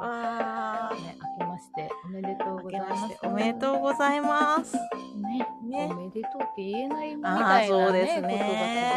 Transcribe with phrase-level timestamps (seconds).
[0.00, 3.18] わね、明けましておめでとうーございます。
[3.22, 4.76] おめでとうございます。
[5.20, 7.88] ね、ねおめでとうって言えないみたいなねねことが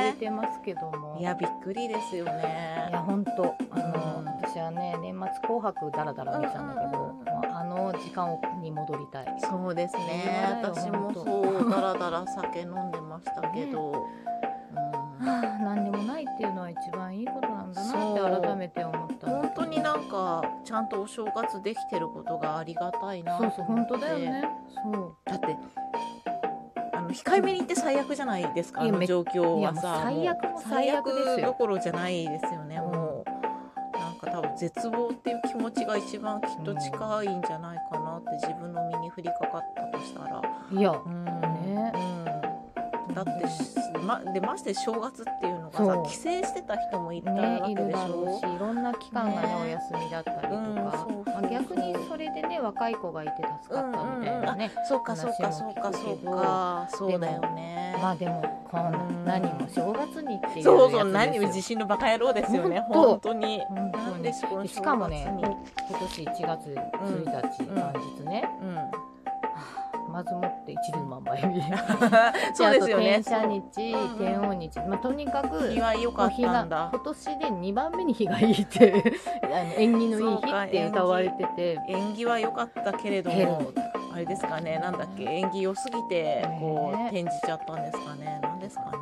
[0.06, 1.18] 続いてますけども。
[1.20, 2.88] いや、びっくりですよね。
[2.90, 9.38] いや本当あの、うん私はね年末紅白だらだら見てたんだけど、うんうんうんまああの時間に戻りたい。
[9.40, 10.60] そうですね。
[10.62, 13.92] 私もそう、だらだら酒飲んでましたけど。
[13.92, 13.96] う
[14.30, 14.33] ん
[15.24, 19.28] はあ、何でもないっていうのは一番いいことなんだなって改めて思った。
[19.28, 24.44] 本当になんかちゃんとお正月できてることがありがたいなとそうそう本当だよね。
[24.84, 25.16] そう。
[25.26, 25.58] だって
[26.94, 30.02] あの控えめに言って最悪じゃないですかあいやめの状況はさ。
[30.04, 31.26] 最悪も最悪ですよ。
[31.26, 32.92] 最悪どころじゃないですよね、うん。
[32.92, 33.30] もう。
[33.98, 40.42] なんか多分絶望っていう気持ちが一番きっと近いんじゃないかなって自分の身に降りかかったとしたら。
[40.72, 41.26] いやうん。
[41.26, 41.92] ね。
[41.96, 42.53] うん
[43.14, 43.64] だってし
[44.06, 49.56] までまして正月っていうのがさ帰省してた人もいたわねいるけでしだろうょしいろんな期間がねね。
[49.62, 53.34] お休みだったりとか、うんまあ、逆にそれでね若い子がいて
[53.64, 56.88] 助かったみたいなね、そうかそうかそうかそうか。
[56.92, 57.98] そうだよね。
[58.02, 61.12] まあでもこんなうん何も正月にっていうそうそう。
[61.12, 62.82] 何も自信のバカ野郎ですよね。
[62.88, 63.34] 本当。
[63.34, 63.62] に。
[63.70, 64.68] 本当に。
[64.68, 65.26] しかもね
[65.90, 69.13] 今年1月1日、うん元日ね、うん
[70.14, 71.60] まずもって一粒万倍日
[72.54, 73.16] そうですよね。
[73.16, 73.64] 天赦日、
[74.20, 76.92] 天王日、まあ、とにかく日は良かったんだ。
[76.94, 78.94] 今年で2番目に日がいいって
[79.42, 81.80] あの縁起のいい日って歌われてて。
[81.88, 83.82] 縁起は良かったけれどけもど。
[84.14, 84.78] あれですかね。
[84.78, 88.40] なんだっけ縁起良すぎてこうね転じちゃったんですかね。
[88.44, 89.00] なんですかなんね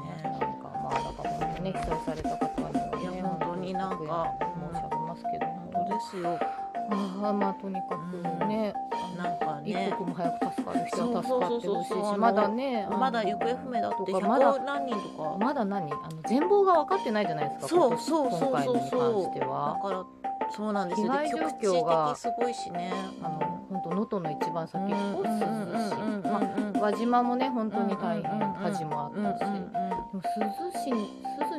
[0.63, 4.33] かまあだから本当ね被災された方にはねいや本当になんか
[4.71, 5.45] 申し上げますけど。
[5.73, 6.60] 本当ですよ
[6.91, 15.37] ああまあとにかくね、あのなんか一ね刻も早く助かる人は助かってほしいしまだねまだ行方不明だってとかまだ100何人とか。
[15.39, 15.91] まだ何？
[15.91, 18.49] あの全貌が分かってないじゃないですかそうそうそうそう。
[18.49, 20.05] 今回のに関してだはから
[20.51, 21.07] そうなんですよ。
[21.07, 22.93] 害状局地況が的すごいしね。
[23.21, 30.91] あの本当能登の一番先っぽうんうんうん珠洲うんうん市まあ輪島もね本当に大変火事もあったしでも珠洲市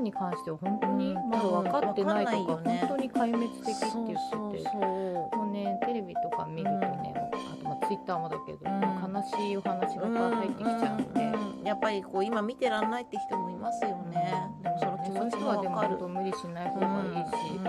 [0.03, 17.61] に関しては本当にまだ分かってないとか本当に壊滅的って言っててもうねテレビとか見るとね、あとまあツイッターもだけど、悲しいお話がいっぱい入ってきちゃうんで、やっぱりこう今見てらんないって人もいますよね、でもその気持ち人はでも無理しない方がいいし、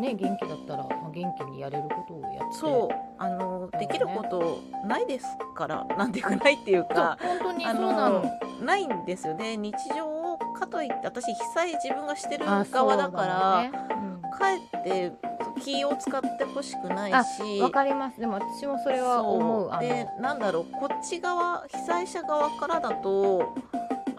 [0.00, 2.56] ね元気だったら、まあ、元気にやれることをやって。
[2.58, 2.96] そう。
[3.18, 8.20] あのできることないですから なんていうかないっていうか本当にそあうなの。
[8.20, 8.24] の
[8.62, 9.56] ないんですよね。
[9.56, 14.10] 日常をかといって私被災自分がしてるあ側だからそうだね。
[14.38, 15.12] かえって
[15.60, 18.18] 気を使ってほしくないあしわかります。
[18.20, 19.70] でも私もそれは思う。
[19.80, 23.54] でなんだろうこっち側被災者側からだと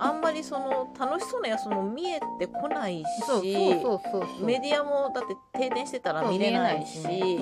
[0.02, 3.06] あんまりその楽しそうなやつも見えてこないし
[4.44, 7.40] メディアもだって停電してたら見れないし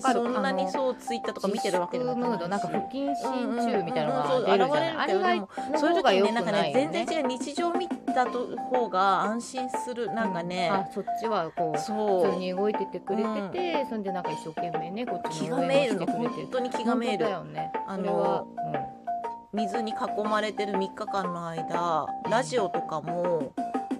[0.00, 5.48] そそんなにうそうツイッターとか見てるわけでもムードなんか不謹慎中みたいなのがうんうんうん出るじゃない、そう現れるあれも
[5.78, 16.08] そういう時にねなんかね全然違う日常見たと方が安心するなんかね、あそっちはこう普通に動いててくれてて、そんでなんか一生懸命ねこっち気の応てくれてる。
[16.34, 17.24] 本当に気がめいる。
[17.24, 17.72] だよね。
[17.86, 18.83] あのそれは、
[19.54, 23.52] 水に囲まれてる3日間の間ラジオとかも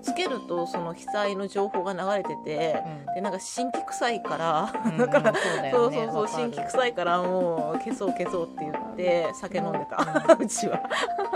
[0.03, 3.15] つけるとその被災の情報が流れててうん。
[3.15, 5.37] でなんか新規臭いからうんだからうん
[5.71, 10.37] そうだそうそう新規臭いからもう消そう消そうって言って酒飲んでた。
[10.39, 10.81] うちは。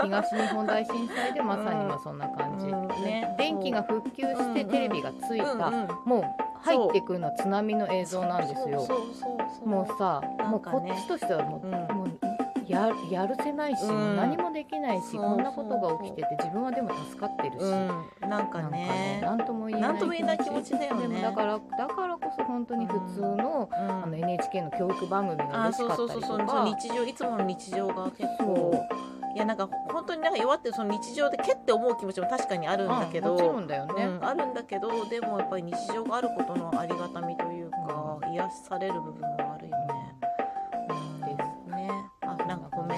[0.03, 2.87] 東日本大震災でまさにまあそんな感じ、うん。
[3.03, 3.35] ね。
[3.37, 5.87] 電気が復旧してテレビがついた、うんうん。
[6.05, 6.23] もう
[6.61, 8.79] 入ってくるのは津波の映像なんですよ。
[8.81, 8.87] そう。
[8.87, 9.67] そうそうそう。
[9.67, 12.28] もうさ、もうこっちとしてはもう
[12.69, 14.15] ややるせないし、うん。
[14.15, 21.07] 何もできないしこんなことが起きてて自分はでも助かってるし、うん、なんかなんかねねなんとも言えないなんとも言えない気持ちだよね。
[21.07, 23.89] でもだからだからこそ本当に普通の,、うん。
[24.03, 26.75] あの NHK の教育番組があ嬉しかったりそうそうそうとかそう。
[26.75, 28.87] 日常いつもの日常が結そ構
[29.35, 39.77] いやなんか本当になんか弱ってるその日常でけって思う気持ちも確かにあるんだけど、うんね、うん、あるんだけどでもやっぱり日常があることのありがたみというか、癒される部分もあるよ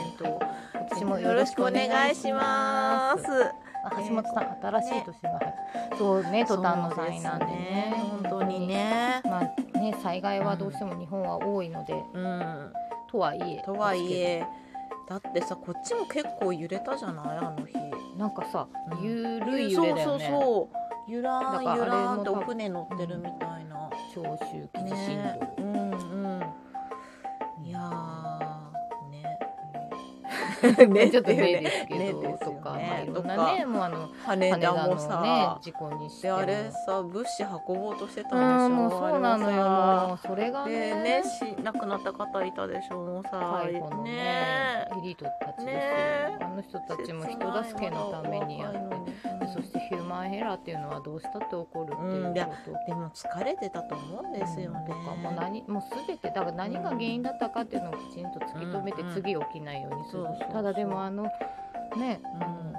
[0.03, 0.39] ントを。
[0.73, 3.23] 私もよろしくお願いします。
[3.83, 7.95] あ橋本さん、新しい年が入るそうね途端の災難でね。
[7.97, 9.21] そうです本当にね。
[9.25, 12.73] まあね災害はどうしても日本は多いので、うん。
[13.09, 14.45] とはいえとはいえ。
[15.09, 17.37] だってさこっちも結構揺れたじゃない？
[17.37, 17.75] あの日。
[18.17, 19.03] なんかさうん。
[19.03, 20.77] ゆるい揺れだよね、そうそうそう。
[21.11, 23.89] ゆらんゆらんってあれのお船乗ってるみたいな。
[24.13, 25.39] 長周期地震ね。
[25.57, 25.95] 動、うんう
[26.37, 27.65] ん。
[27.65, 28.20] いやー
[30.87, 31.05] ね。
[31.05, 36.29] ねちょっと例ですけど、とかまあ、ねいろんなねもうあの羽田も羽田のねさ事故にして。
[36.29, 40.95] あれさ物資運ぼうとしてたんでしうょうそうなのよあもうそれがね。
[40.95, 44.87] ねし亡くなった方いたでしょもうさ最後のねね。
[44.97, 46.37] エリートたちですよ、ね。
[46.41, 48.79] あの人たちも人助けのためにやって。
[49.45, 52.85] でそしてヒューマンエラーっていうのはどうしたって起こるっていうこと。
[52.87, 54.85] でも疲れてたと思うんですよね。
[54.87, 59.13] とかもう何もう全てだから何が原因だったかっていうのをきちんと突き止めてうんうん。
[59.13, 61.23] 次起きないようにする、そうそうそうただでもあの
[61.95, 62.71] ね、うん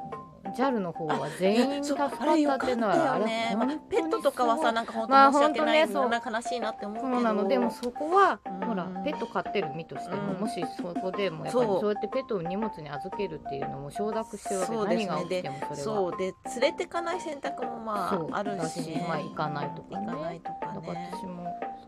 [0.53, 3.47] JAL の方は全員助かったっていうのはあれね。
[3.49, 6.09] あれ本当にペットとかはさなんか本まあ当申し訳ない、ねそう。
[6.09, 7.15] なんか悲しいなって思うけど。
[7.15, 7.49] そうなの。
[7.49, 8.69] でもそこは、うん。
[8.69, 10.41] ほらペット飼ってる身としても、うん。
[10.41, 11.81] もしそこでもやっぱりそう。
[11.81, 15.07] そうやってペットを荷物に預けるっていうのも承諾してるわけそうですね。
[15.07, 15.77] 何が起きてもそれは。
[15.77, 16.17] そう。
[16.19, 18.29] で連れてかない選択もまそう。
[18.33, 20.07] ああるしまあ行かないとかね。
[20.07, 21.47] 行かないとかだか私も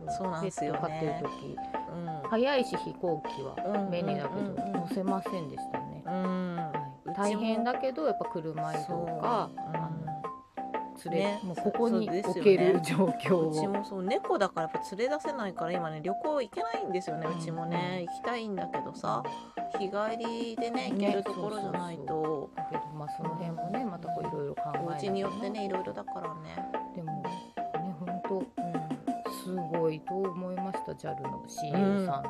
[0.08, 0.78] そうなんですよね。
[0.78, 1.56] ペット飼ってる時
[1.92, 4.46] うん早いし飛行機はうん便利だけどうん。
[4.46, 6.02] うんうん乗せませんでしたね、
[7.16, 9.18] 大変だけどやっぱ車移動かそう。
[9.22, 9.50] あ
[9.88, 11.40] の連れ、ね。
[11.42, 14.02] もうここに置ける状況うんうちを、もそう。
[14.02, 18.04] 猫だからやっぱ連れ出せないから今ね旅行行けないんですよねうちもね。
[18.06, 19.22] 行きたいんだけどさ
[19.78, 22.50] 日帰りでね行けるところじゃないと。
[22.56, 26.70] だけどまあその辺もねまたこういろいろ考えおなきゃ家によってねいろいろだからね。
[26.94, 27.54] でもね
[28.00, 28.44] 本当うん。
[29.44, 32.28] すごいと思いました JAL の CEO さんた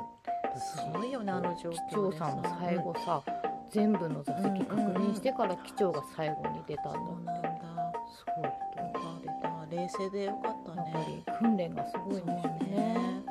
[0.59, 1.23] ち、すごいよ。
[1.23, 3.23] ねあの状況で機長さんも最後さ、
[3.71, 8.53] 全部の座席確認してから機長が最後に出たんだそうなんって、だすごいとよ。
[8.85, 10.33] 思かった冷静でよ。
[10.35, 12.33] かったうやっぱねり訓練がすごいんですよ。
[12.69, 13.23] ね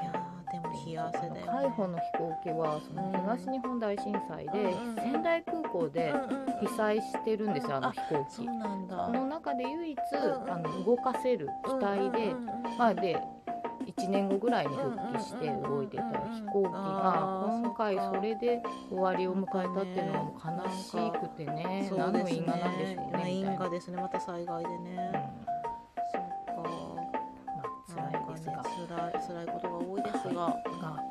[0.00, 1.34] いやーでも冷や汗だよ。
[1.34, 8.46] ね海保の飛行機はその東日本大震災で、うんうん仙台空港でうんうん被災してるんですよ、うんあの飛行機そう。
[8.46, 13.20] なんだその中で唯一、うんあの動かせる機体で、うんうんうんうんまあ、で
[13.86, 20.90] 1年後ぐらいに復帰して動いてた飛行機が今回それで終わりを迎えたっていうのはも悲し
[21.20, 23.64] くてね何の因果なんでしょうね因果。
[23.74, 25.10] ですねまた災害でね、
[26.12, 26.68] そっか
[27.46, 30.54] まあ辛いですが、なんかね辛い辛いことが多いですが、が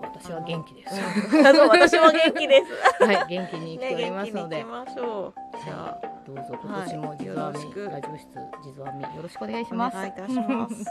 [0.02, 0.96] 私は元気です。
[1.44, 2.62] 私も元気で
[3.00, 5.34] すはい、元気に生きておりね元気に行ますので、きましょう
[5.66, 8.28] じゃあ、どうぞ今年も地蔵編み、はいラジオ室
[8.64, 9.96] 地蔵編みよろしくお願いします。
[9.96, 10.86] 願いいたします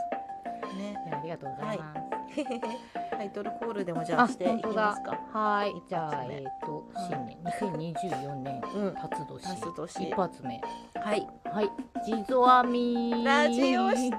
[1.32, 2.12] がとうございます。
[3.10, 5.18] タイトルコールでもじゃあしていきますか。
[5.32, 8.94] はい、じゃあえっ、と新年2024年うん。
[8.94, 9.40] 辰年。
[9.40, 10.08] 辰年。
[10.08, 10.60] 一発目。
[10.94, 11.28] はい。
[11.44, 11.70] はい。
[12.04, 14.12] 地蔵編みラジオ室。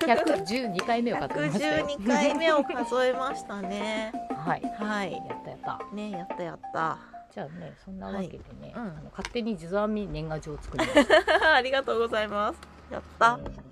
[0.00, 1.86] 112回目を数えましたよ。
[1.86, 4.12] 112回目を数えましたね。
[4.34, 5.12] はい、はい。
[5.12, 5.94] やったやった。
[5.94, 6.98] ねやったやった。
[7.32, 8.82] じゃあねそんなわけでね、うん。
[8.82, 11.54] あの勝手に地蔵編み年賀状を作りました。
[11.54, 12.60] ありがとうございます。
[12.90, 13.34] やった。
[13.34, 13.69] うん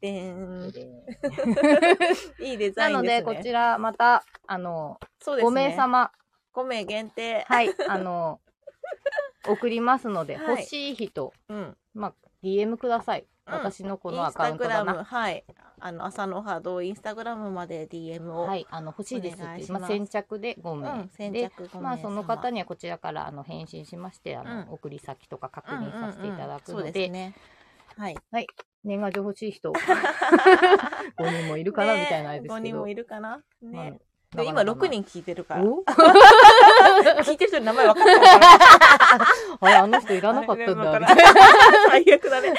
[0.00, 0.70] でん。
[0.70, 0.88] で
[2.40, 3.20] いいデザインなのですね。
[3.20, 5.66] でこちらまたあの、そうですね。
[5.66, 6.10] 5名様。
[6.54, 7.44] 5名限定。
[7.48, 8.40] はいあの
[9.46, 10.56] 送りますので、はい。
[10.56, 11.76] 欲しい人うん。
[11.94, 13.26] まあ DM ください。
[13.46, 13.54] うん。
[13.54, 15.04] 私のこのアカウントだな。
[15.04, 15.44] はい。
[15.82, 21.80] あの朝の波動インスタグラムまで DM を、はい、あの欲しいですってまあ、先着で5名、うん先で着5名様。
[21.80, 24.72] まあその方にはこちらからあの返信しましてあの、うん。
[24.72, 26.82] 送り先とか確認させていただくうんうんうん。
[26.82, 27.34] そうので,、すね。
[27.96, 28.16] はい
[28.84, 29.78] 年賀状欲しい人5
[31.18, 32.66] 人もいるかな、みたいなあれです5けど。
[32.68, 33.36] 人もいるかな？
[33.36, 33.90] ね、まあ
[34.42, 35.64] で今なかなか6人聞いてるから。
[35.64, 35.82] お？
[37.24, 41.00] 聞いてる人の名前分かった あれあの人いらなかったんだ
[41.90, 42.54] 最悪だね。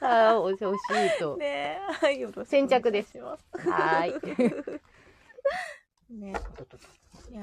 [0.00, 3.18] あー惜しい惜しいと、ねはいよろしく先着です。
[3.18, 4.12] はーい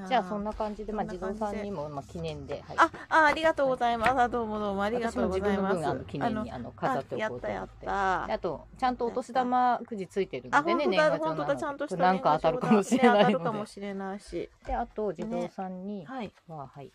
[0.08, 4.12] じゃあそんな感じで、まあ、地蔵さんにも、まあ、記念で、はい、ああありがとうございます。
[4.20, 4.84] あどうもどうも。
[4.84, 5.78] ありが私とうございます。
[5.78, 14.50] 分あの記念にあの飾っておこうと思ったてあとちゃんとお年玉くじついてるのでね年賀状なちゃんとしたなんか当たるかもしれね当たるないのでかもしれないし。
[14.66, 16.32] であと地蔵さんにはい。
[16.48, 16.92] は、はい、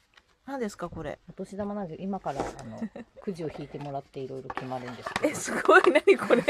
[0.47, 1.19] 何ですかこれ？
[1.29, 2.81] お年玉なんで今からあの
[3.23, 6.43] くじを引いてもらっていろいろ決まるんですけえどすごい何これ？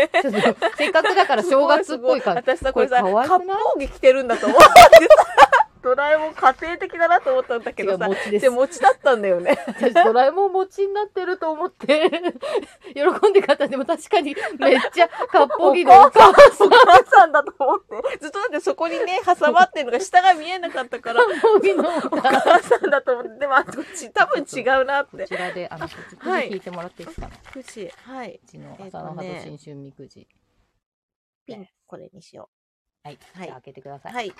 [0.76, 2.38] せっかくだから正月っぽい感じ。
[2.50, 4.70] 私さこれさ割烹着着てるんだと思ってさ
[5.82, 8.06] ドラえもん家庭的だなと思ったんだけ違どさ。
[8.06, 8.42] う餅です。
[8.42, 9.58] で餅だったんだよね。
[9.68, 12.10] 私ドラえもん餅になってると思って
[12.94, 13.68] 喜んで買った。
[13.68, 16.66] でも確かにめっちゃかっぽぎのお母さん。
[16.66, 18.18] お母さんだと思って。
[18.20, 21.24] ずっとだってそこにね挟まってるのが下が見えなかったから。
[21.24, 21.88] かっぽぎの。
[21.88, 23.38] おお母さんだと思って。
[23.40, 25.96] でもあこっち多分違うなっこてちらであのくじ
[26.50, 26.60] 引い。
[26.60, 27.28] てもらっていいですか？
[27.28, 28.40] ねくしはい。
[28.44, 30.26] うちのえっと朝のと新春みくじ。
[31.46, 32.48] ピンこれにしよ
[33.02, 33.48] はい、はい。
[33.48, 34.32] 開けてください、はい。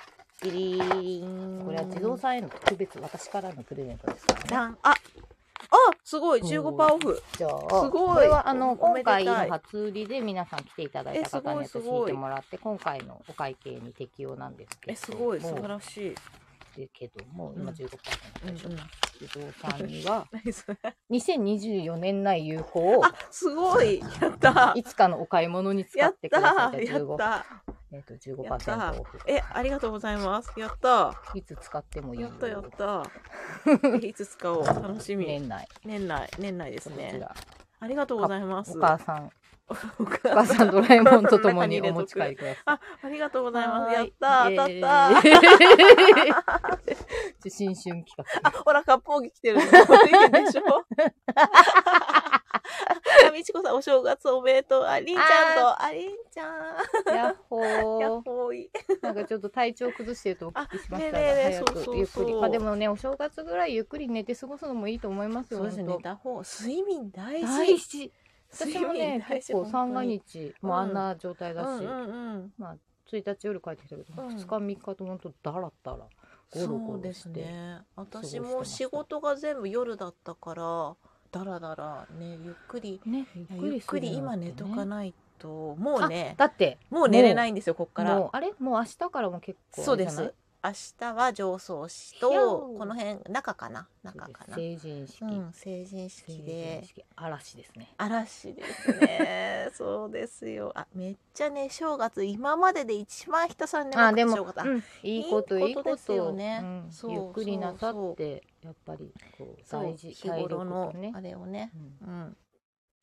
[0.43, 1.61] ギリリン。
[1.65, 4.75] これは地蔵さんへの特別私からのプレゼントですからね。
[4.83, 4.95] ああ
[6.03, 6.41] すごい。
[6.41, 7.23] 15%オフ。
[7.37, 8.15] じゃあすごい。
[8.15, 15.41] これはあの今回の初売りで皆さん来ていただいた方に引いてもらって今回のお会計に適用なんですけえどすごい。
[15.41, 16.15] 素晴もらしい
[16.75, 18.69] るけども、今うん15%うんでしょ。
[19.27, 20.77] 不動産には、 何それ。
[21.11, 23.99] 2024年内有効を、あすごい。
[23.99, 24.73] やった。
[24.75, 26.85] いつかのお買い物に使やっってください。
[26.87, 26.93] た。
[26.93, 27.45] やっ15た。
[27.93, 29.19] えっと、やった15%オフ。
[29.27, 30.51] えありがとうございます。
[30.57, 31.13] やった。
[31.35, 32.29] いつ使ってもいいよ。
[32.29, 33.03] やったやった。
[34.01, 34.65] えいつ使おう。
[34.65, 35.25] 楽しみ。
[35.25, 35.67] 年内。
[35.83, 37.17] 年内年内ですね。
[37.19, 37.35] ら。
[37.79, 38.77] ありがとうございます。
[38.77, 39.31] お母さん、
[39.99, 42.63] おお母母さんドラえもんとともにお持ち帰りください。
[42.65, 45.31] あありがとうございますやった当たったー
[47.47, 48.13] イ新春企
[48.43, 48.51] 画。
[48.63, 49.63] ほら、割烹着着てるの。
[49.63, 50.61] でしょ？
[53.27, 54.83] あみちこさん、お正月おめでとう。
[54.85, 57.15] あ、りんちゃんと、あ、りんちゃん。
[57.15, 57.63] やっほ
[57.99, 58.21] やっー。
[58.23, 58.69] ほーい。
[59.01, 62.33] なんかちょっと体調崩してるとお聞きしましたが、あねえね早くゆっくり。
[62.35, 65.59] まあでもね、お正月ぐらいゆっくり寝て過ごすのもいいと思いますよ。
[65.59, 67.57] そうですね、本寝た方、睡眠大当事。
[67.57, 68.11] 大事。
[68.51, 70.03] 私睡もね結構三が。
[70.03, 71.83] 日もあんうんな状態だし。
[72.57, 72.75] まあ
[73.11, 76.07] 1日夜帰ってきたけど、うん2日3日と本当だらだらゴ
[76.67, 77.29] ロゴそうです。
[77.29, 77.79] ね。
[77.95, 80.95] 私も仕事が全部夜だったから、
[81.31, 88.29] だらだらね、ゆっくり、ね、ゆっくり今寝とかないと、もうね、だってもう寝れないんですよ、こっから。
[88.31, 88.53] あれ？
[88.59, 90.33] もう明日からも結構そうです。
[90.63, 93.87] 明日は上層市とーこの辺中かな？
[94.03, 94.55] 中かな？
[94.55, 96.83] 成人式、うん、成人式成で
[97.15, 97.93] 嵐ですね。
[97.97, 99.69] 嵐ですね。
[99.73, 100.71] そうですよ。
[100.75, 106.59] あめっちゃね正月今までで一番ひたすら眠くあでも、うんいいこといいことですよね。
[106.61, 111.71] うんそうゆっくりなさってやっぱりこう大事日頃のあれをね。
[112.03, 112.07] うん。
[112.07, 112.37] うん。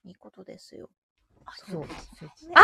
[0.05, 0.89] いいことですよ。
[1.49, 1.89] あそうね
[2.55, 2.61] あ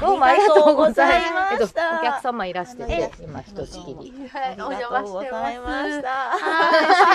[0.00, 1.62] どうもありがとうございあます。
[1.62, 4.28] えっと、お客様いらしてて今ひとしきり。
[4.28, 5.52] はい、お邪魔してます。
[5.52, 6.38] しはい、た。
[6.38, 6.40] 素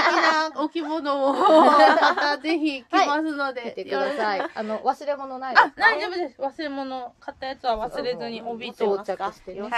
[0.08, 0.16] 敵
[0.56, 3.64] なお着物を、またぜひ着ますので。
[3.78, 4.42] 見てください。
[4.54, 6.42] あの、忘れ物ないあ、大丈夫です。
[6.42, 8.86] 忘れ物、買ったやつは忘れずに帯と。
[8.86, 9.60] 装は着してね。
[9.60, 9.72] い、今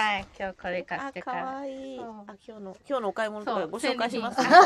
[0.49, 1.43] 日これ買っあてから。
[1.45, 1.97] 可愛い。
[1.97, 4.43] そうあ今日の今日のお買い物とかご紹介します？
[4.43, 4.59] そうです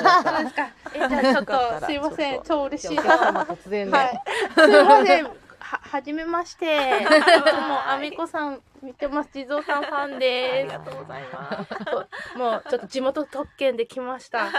[0.56, 0.70] か。
[0.94, 2.42] え、じゃあちょっと、すいません。
[2.44, 4.22] 超嬉しい突然はいね。。
[4.56, 5.49] すいません。
[5.70, 6.66] は、はじめまして。
[6.66, 9.30] いつも、あみこさん見てます。
[9.32, 11.70] 地蔵さんファンあでりがとうございます。
[12.34, 12.38] す。
[12.38, 14.50] もう、ちょっと地元特権で来ました。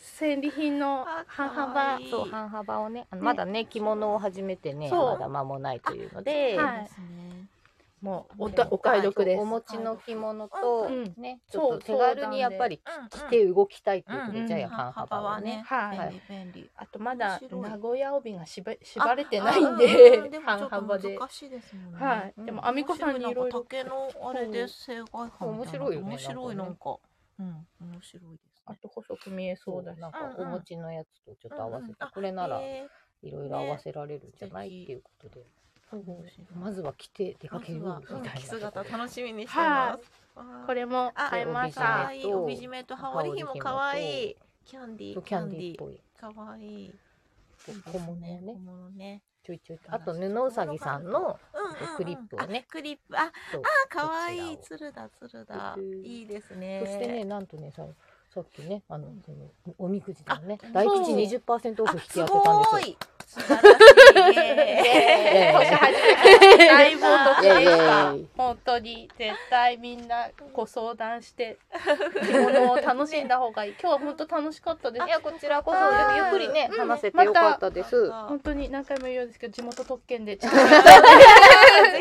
[0.00, 6.90] 戦利品の半可幅そう、半幅をね、まだね、着物を始めてね、まだ間もないというので、はい。
[8.00, 9.40] もうおたお買い得です。
[9.40, 15.64] お持ちの着物とうん、ね、ちょっと手軽にやっぱり着うんて動きたいっていうことじゃあや半幅はね。
[15.66, 15.98] はい。
[15.98, 16.70] 便利便利。
[16.76, 21.18] あとまだ名古屋帯がしば縛れてないんあで半幅で。
[21.18, 22.04] 難しいですもんね。
[22.04, 22.34] はい。
[22.36, 22.46] うん。
[22.46, 23.62] でもあみこさんにいろいろ。
[23.62, 26.64] 竹のあれで正解感面白いよね面白いなか。
[26.64, 26.98] なんんか。
[27.40, 28.62] うん、面白いですね。
[28.66, 29.94] あと細く見えそうだ。
[29.94, 29.98] し。
[29.98, 32.86] なんかお持ちのやつとちょっと合わせて、これならえ
[33.22, 35.44] いろいろ合わせられるんじゃないっていうことで、ー
[36.54, 38.30] まずは着て出かけるみたいな。
[38.32, 40.10] 着姿楽しみにしてます。
[40.66, 42.06] これもあ買いましあた可。
[42.08, 44.36] 愛い帯締めと羽織紐可愛い。
[44.64, 46.00] キャンディキャンディーっぽい。
[46.20, 46.94] 可愛い。
[47.92, 49.22] 小物をね小、物ね。
[49.42, 49.94] ちょいちょいと。
[49.94, 51.38] あと布うさぎさんの
[51.96, 53.18] クリップをねあクリップ。
[53.18, 56.04] あ、そう可愛い鶴だ鶴だうん。
[56.04, 56.82] いいですね。
[56.84, 57.86] そしてね、なんとね、さ
[58.28, 62.96] さっきね、あの、そのおみくじのねあ、大吉そう20%オフ引きす当てたんですよ。
[63.28, 63.54] 素晴
[64.14, 65.52] らしいね。
[65.52, 68.14] 年始めて大ぼときでした。
[68.38, 71.58] 本当に絶対みんなご相談して
[72.26, 73.74] 着物を楽しんだ方がいい。
[73.78, 75.10] 今日は本当楽しかったですい。
[75.10, 75.78] や、こちらこそ、
[76.16, 78.10] ゆっくりね、話せてよかったです。
[78.10, 80.36] 本当に何回も言うんですけど地元特権で。
[80.36, 80.48] ぜ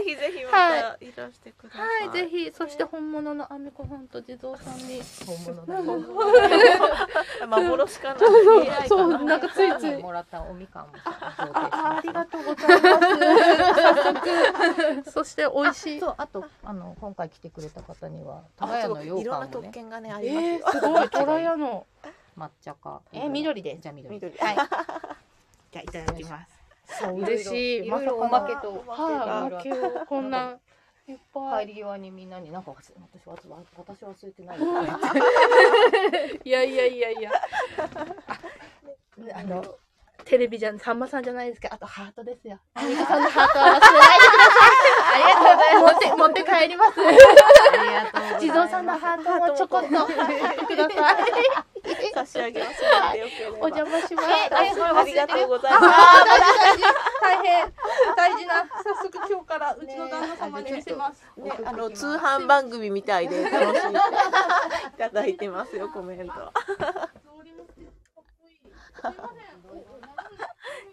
[0.05, 2.07] ひぜひまたいらしてください。
[2.07, 5.01] はい、ぜひ、そして本物のあみこさんと地蔵さんに。
[5.25, 5.84] 本物だよ。
[7.48, 8.19] 幻かな。
[8.88, 9.98] そう、ななんかついつい。
[10.01, 10.89] もらったおみかんも
[11.21, 13.15] あありがとうございます。
[13.75, 14.03] 早
[15.03, 16.00] 速、そして美味しい。
[16.00, 21.86] そう、あと、あの、今回来てくれた方には、あ高屋のそういろんな羊羹もね、特権がねあえりますすごい、 トラヤの。
[22.38, 23.01] 抹茶か。
[23.12, 24.13] えー緑ですじゃあ緑。
[24.15, 24.38] 緑。
[24.38, 24.55] はい。
[25.71, 27.00] じゃあ、いただきます。
[27.00, 27.88] そう、嬉しい。
[27.88, 28.83] いろいろおまけと。
[28.88, 30.59] はい、おまけをこんな、
[31.07, 31.67] いっぱい。
[31.67, 32.83] 帰り際にみんなになんか忘れ
[33.25, 34.59] 私は私忘れてない
[36.43, 37.31] いやいやいやいや。
[39.33, 39.77] あの、
[40.27, 42.60] テレビじゃん、さんまさんじゃないですけど、あとハートですよ。
[42.74, 44.88] アミカさんのハートは忘れないでください。
[45.13, 45.93] ありがとうございます。
[45.93, 47.00] 持って、持って帰ります。
[47.00, 47.41] ありがとう
[47.72, 51.15] ございます地蔵さんのハートもちょこっとください。
[52.13, 52.84] 差し上げます。
[53.62, 54.29] お邪魔します。
[54.29, 54.63] えあ
[55.03, 55.86] りがとうございます。
[55.86, 56.84] 大事大事。
[57.22, 57.74] 大変。
[58.15, 58.67] 大事な。
[58.84, 61.24] 早速今日からうちの旦那様に見せます。
[61.38, 64.01] ね、あの通販番組みたいで楽しんでい
[64.98, 66.34] ただいてますよコメント。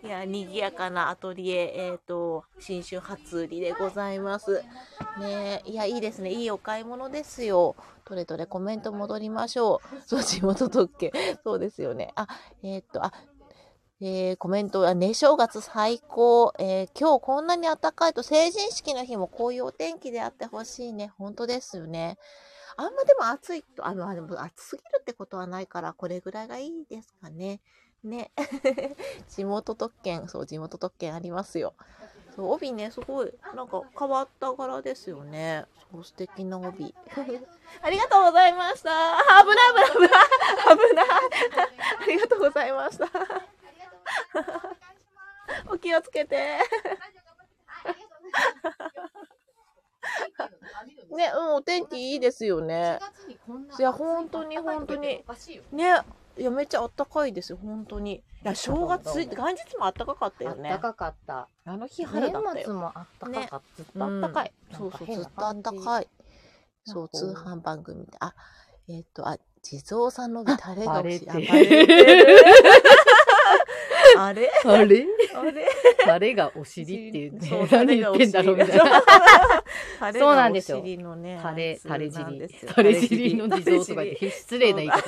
[0.05, 4.63] いや、賑やかなアトリエ、えっ、と、新春初売りでございます。
[5.19, 6.31] ねいや、いいですね。
[6.31, 7.75] いいお買い物ですよ。
[8.05, 10.03] どれどれコメント戻りましょう。
[10.07, 11.11] そう、地元特権。
[11.43, 12.13] そうですよね。
[12.17, 12.29] あ、
[12.63, 13.15] えっ、と、あ、
[14.03, 16.53] えーコメントは、ね、正月最高。
[16.59, 21.13] えー今日こんなに暖かいと成人式の日もこういうお天気であってほしいね。
[21.17, 22.19] 本当ですよね。
[22.77, 27.61] あんまでも暑いと、あの、あでも暑すぎるってことはないから、これぐらいがいいですかね。
[28.07, 28.31] ね。
[29.29, 31.75] 地元特権、そう、地元特権ありますよ。
[32.35, 35.67] そう、帯ね、すごい、なんか変わった柄ですよね。
[35.93, 36.95] そう、素敵な帯。
[37.83, 38.91] ありがとうございました。
[39.43, 40.11] 危ない危ない。
[40.91, 41.07] 危ない。
[42.01, 43.09] ありがとうございました。
[45.71, 46.59] お気をつけて。
[51.11, 52.99] ね、うん、お天気いいですよね。
[53.79, 55.25] いや本当に本当に
[55.73, 56.03] ね、
[56.37, 58.15] いや、めっちゃあったかいですよ、本当に。
[58.15, 60.71] いや、正月、元日もあったかかったよね。
[60.71, 61.49] 暖かかった。
[61.65, 62.55] あの日春だったよ。
[62.55, 63.77] 年末もあったかかった。
[63.77, 64.53] ずっとあったかい。
[64.73, 66.09] そうそう、ずっとあったかい。
[66.85, 68.13] そう、通販番組で。
[68.21, 68.35] あ、
[68.89, 71.31] えっ、と、あ、地蔵さんの帯タレが欲しい。
[71.31, 72.45] あてバレてる
[74.17, 74.51] あれ？
[74.65, 75.07] あれ？
[76.07, 76.35] あれ？
[76.35, 79.03] がお尻って言ってそう、何言ってんだろうみたいな。
[80.13, 80.83] そうなんですよ
[81.43, 82.49] タレ、タレ尻。
[82.75, 85.03] タレ尻の地蔵とか言って失礼な言い方。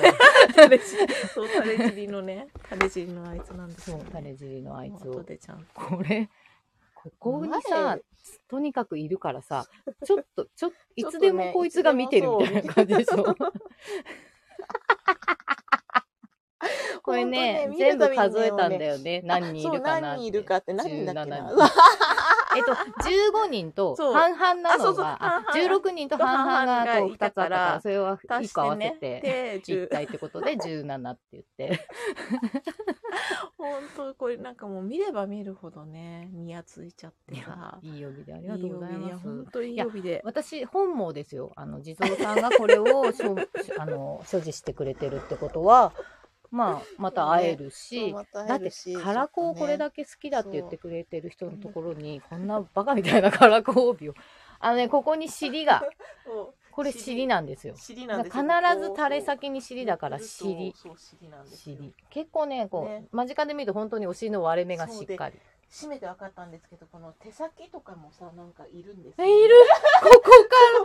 [0.53, 1.13] タレ尻。
[1.33, 5.23] そう、タレ尻のね、タレ尻のあいつなんですよ、そう、タレ尻のあいつ後を。
[5.73, 6.29] これ、
[6.95, 7.97] ここにさ、
[8.49, 9.65] とにかくいるからさ、
[10.03, 13.35] ちょっと、ちょっと、いつでもこいつが見てるみたいな感じでしょ？
[17.03, 19.21] これね、全部数えたんだよね。
[19.25, 21.87] 何人いるかな何人いるかって何人だっけな17人
[22.57, 31.87] えっと、15人と 半々なのが、あ半々16人と半々があと2つあったからら、それは1個合わせて、で、一10体ってことで17って言って。
[33.57, 37.77] 本当これなんかもう見れば見るほどね、ニヤついちゃってさ。
[37.81, 39.17] いい曜日でありがとうございます。
[39.17, 40.21] 本当いい曜日で。
[40.23, 43.35] 私本望ですよあの地蔵さんがこれを所
[43.77, 45.93] あの所持してくれてるってことは
[46.51, 48.71] まあまた会えるし、まただって
[49.03, 54.13] カラコをこれだけけ好きだって言ってくれてる人のところにこんなバカみたいなカラコ帯を。
[54.59, 55.83] あのねここに尻が。
[56.71, 57.25] これ尻。
[57.25, 57.75] なんですよ。
[57.75, 60.73] す必よず垂れ先に尻だから尻。
[60.75, 61.77] そう尻なんですよ。
[61.77, 61.93] 尻。
[62.11, 63.07] 結構ねこうね。
[63.11, 65.39] 間近で見ると本当にお尻の割れ目がしっかり。
[65.71, 69.55] 締めて分かったんですけどこの手先とかもさなんかいるんですえいる？
[70.01, 70.29] ここか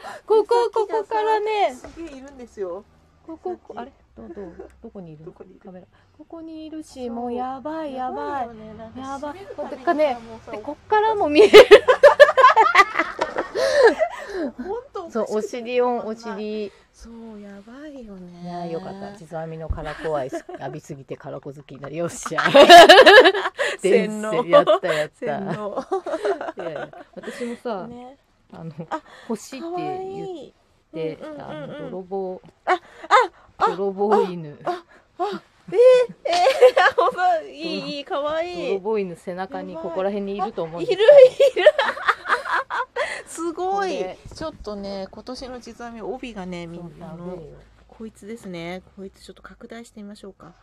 [0.09, 1.75] らここここからね。
[1.75, 2.85] すげえいるんですよ。
[3.27, 3.93] こここあれ？
[4.17, 5.61] どどうどこにいるどこにいる？
[5.61, 5.87] カメラ。
[6.19, 8.49] ここにいるしもうやばいやばい。
[8.99, 9.37] やばい
[9.97, 10.15] ね。
[10.15, 10.41] もう。
[10.45, 11.59] さでこっからも見える。
[15.11, 16.71] そうお尻をお尻。
[16.93, 18.43] そうやばいよね。
[18.43, 19.13] いやよかった。
[19.17, 22.43] 地蔵編みのカラコ愛浴びすぎてカラコ好きになりよっしゃ。
[23.81, 24.45] 洗脳。
[24.47, 28.19] やったやったいやいや私もさ、ね。
[28.53, 29.69] あのあ欲しいって
[30.95, 31.43] 言ってうんうんうんうん。
[31.43, 32.79] あの泥棒ああ
[33.71, 34.59] 泥棒犬。
[35.69, 38.69] えー、ほんといいいいかわいい。
[38.69, 41.03] 泥棒犬背中にここら辺にいると思ういるいる。
[43.27, 44.05] すごい。
[44.35, 47.43] ちょっとね今年の実はみ帯がねみんなあの
[47.89, 48.83] こいつですね。
[48.97, 50.55] こいつちょっと拡大してみましょうか。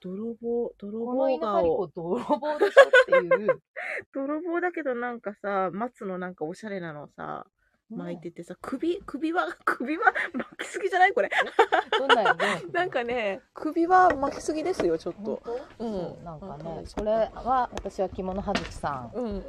[0.00, 3.62] 泥棒泥棒犬張り子顔泥棒でしょっていう。
[4.14, 7.46] 泥棒だけどなんかさ松のなんかおしゃれなのさ
[7.96, 11.30] 巻いててさ首首は 首は巻きすぎじゃないこれ。
[11.98, 12.66] どんなやつ？
[12.72, 15.42] なんかね首は巻きすぎですよちょっ本と
[15.78, 15.88] 当、う
[16.20, 16.24] ん。
[16.24, 19.42] なんか本ね当これは私は着物はずきさん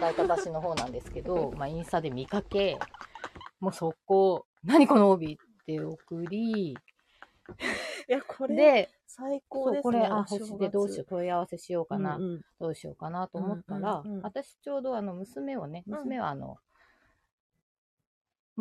[0.00, 2.78] 大田橋の方なんですけど、 まあ、インスタで見かけ
[3.60, 6.76] もう速攻「何この帯!」って送りい
[8.08, 12.40] やこれで最高ですねこれあ欲しいでどうしよう問い合わせしようかな、うんうん。
[12.58, 14.22] どうしようかなと思ったら、うんうんうん。
[14.22, 15.94] 私ちょうどあの娘をねうん。
[15.94, 16.56] 娘はあの、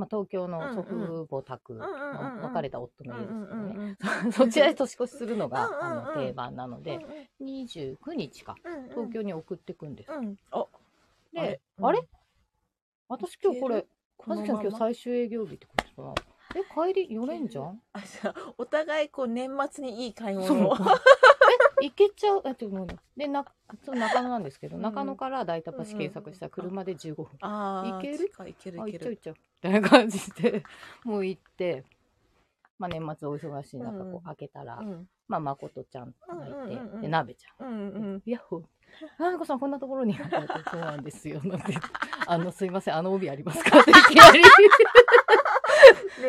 [0.02, 1.86] まあ、東京の祖父母宅の
[2.42, 3.98] 別れた夫の家ですけどね、
[4.34, 7.06] そちらで年越しするのが、あの定番なので、
[7.40, 8.56] 29日か。
[8.90, 10.40] 東京に送ってくんです、うん。
[10.50, 10.66] あ
[11.34, 11.62] であれ？
[11.84, 12.08] あれ,、うん。
[13.10, 13.86] 私今日これ
[14.18, 14.78] このはずきさん今日まま？
[14.80, 16.14] 最終営業日ってことかな。
[16.56, 17.80] え帰り寄れんじゃん？
[17.94, 20.76] あじゃあお互いこう年末にいい買い物を。
[20.76, 20.78] え
[21.82, 23.46] 行けちゃうえちょっと待ってでな
[23.86, 24.82] そう中野なんですけど、うん。
[24.82, 28.30] 中野から大田橋検索したら車で15分、あーいける？
[28.30, 29.10] 近いいけるあいける。
[29.12, 30.64] 行っちゃう行っちゃうみたいな感じで
[31.04, 31.84] もう行って
[32.80, 35.08] まあ年末お忙しい中こう開けたら、うん。
[35.28, 37.68] まあ誠ちゃんがいて、で鍋ちゃん。
[37.68, 38.22] うんうん。
[38.26, 38.64] ヤッホー。
[39.20, 40.24] あんこさんこんなところにそ
[40.78, 41.40] うなんですよ。
[41.46, 41.74] なんて。
[42.28, 43.80] あのすいませんあの帯ありますか？
[43.80, 44.42] っていきなり。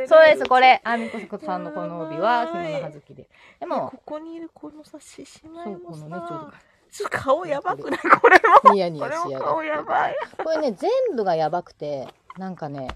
[0.09, 3.23] そうですこれあみこさんのこの帯は着やばい物はずきで。
[3.25, 3.29] で
[3.61, 6.53] でもここにいるこのさ獅子舞そうこのねちょうど
[6.93, 8.01] ちょっと顔やばくない？
[8.21, 8.73] これも。
[8.75, 10.17] ニヤニこヤしやが顔やばい。
[10.45, 12.89] これね、全部がやばくて、なんかね、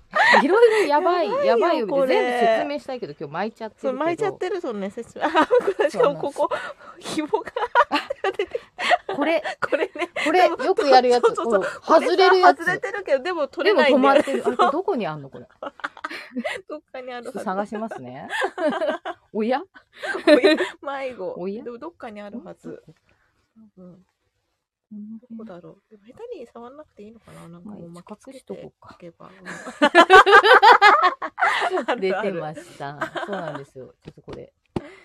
[0.43, 4.05] いろいろやばい、やばいよ全部説明したいけど、今日巻いちゃってるけど。
[4.05, 5.25] 巻いちゃってるそのね説明。
[5.25, 5.31] あ、
[5.89, 6.51] しかもここ
[6.99, 7.53] 紐が
[9.17, 9.93] これ、これね。
[10.27, 11.35] これ、よくやるやつ。
[11.35, 12.59] そうそう外れるやつ。
[12.65, 14.43] 外れてるけどでも取でれないんだよも止まってる。
[14.47, 15.47] あれ、これどこにあんのこれ？
[16.17, 17.45] ち どっかにあょるはず。
[17.45, 18.29] 探しますね。
[19.33, 19.63] おや？
[20.83, 21.35] 迷子。
[21.37, 21.63] おや？
[21.65, 22.83] でもどっかにあるはず。
[23.77, 24.05] 多分
[25.21, 25.83] どこだろう。
[25.91, 27.49] でも下手に触んなくていいのかな？
[27.49, 29.31] なんかもうまあ巻きとこうかおけば。
[31.99, 32.33] 出てす。
[32.33, 32.99] ました。
[33.27, 33.95] そうなんですよ。
[34.03, 34.53] ちょっとこれ。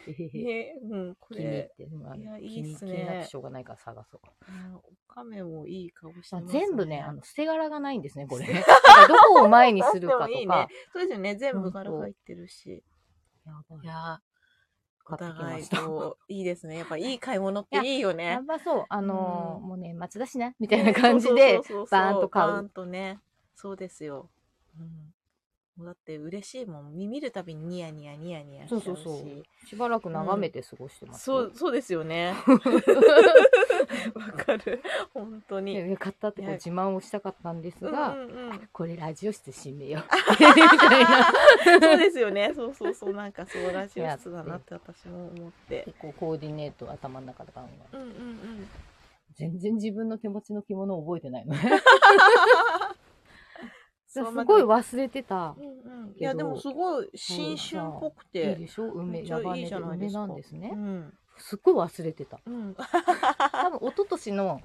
[0.07, 1.67] えーうん、これ気に入っ。
[1.75, 1.87] て。
[1.95, 4.21] まあいやいい気にっすね気になってしょうがないから探そう。
[4.47, 4.77] あ
[5.09, 6.59] おかめもいい顔してあますね。
[6.59, 8.45] 全部ね、あの、捨て柄がないんですね、これ。
[9.07, 10.67] どこを前にするかとでもいいねか。
[10.93, 11.35] そうですよね。
[11.35, 12.83] 全部柄入ってるし。
[13.45, 15.67] やばいいやー、お互い。
[15.69, 16.77] こう、いいですね。
[16.77, 18.45] やっぱいい買い物っていいよやねっ。
[18.45, 23.19] ぱそう、あのーうんもうね、松だしな、みたいな感じで、バーンと買うバーンとね。
[23.55, 24.29] そうですよ。
[24.79, 25.10] うん。
[25.79, 26.95] だって嬉しいもん。
[26.95, 28.83] 見見るたびにニヤニヤニヤニヤしちゃし。
[28.83, 29.67] そううそうそう。
[29.67, 31.43] しばらく眺めて過ごしてますよ。
[31.43, 32.33] そう、そうですよね。
[34.13, 34.81] わかる。
[35.13, 35.75] 本当に。
[35.75, 40.03] で買ったってこう自慢をしたかったんですが、うんうんうんこれラジオ室閉めよう。
[40.39, 41.31] みたいな。
[41.81, 42.51] そうですよね。
[42.53, 43.13] そうそうそう。
[43.13, 45.83] なんかそう、ラジオ室だなって私も思って。
[45.85, 47.61] 結構コーディネート頭の中で考
[47.93, 48.67] えうんうんうん。
[49.33, 51.61] 全然自分の手持ちの着物を覚えてないのね。
[54.11, 55.61] すごい忘れてたう。
[55.61, 56.15] んうん。
[56.17, 58.55] いや、でもすごい新春っぽくいいて。
[58.55, 58.85] でしょ？
[58.91, 60.19] 梅、めっちゃいいヤバネで梅じゃないですか。
[60.19, 60.77] なんですねう。
[60.77, 61.13] ん。
[61.37, 62.39] すっごい忘れてた。
[62.45, 62.75] うん。
[62.75, 64.61] 多分一昨年の。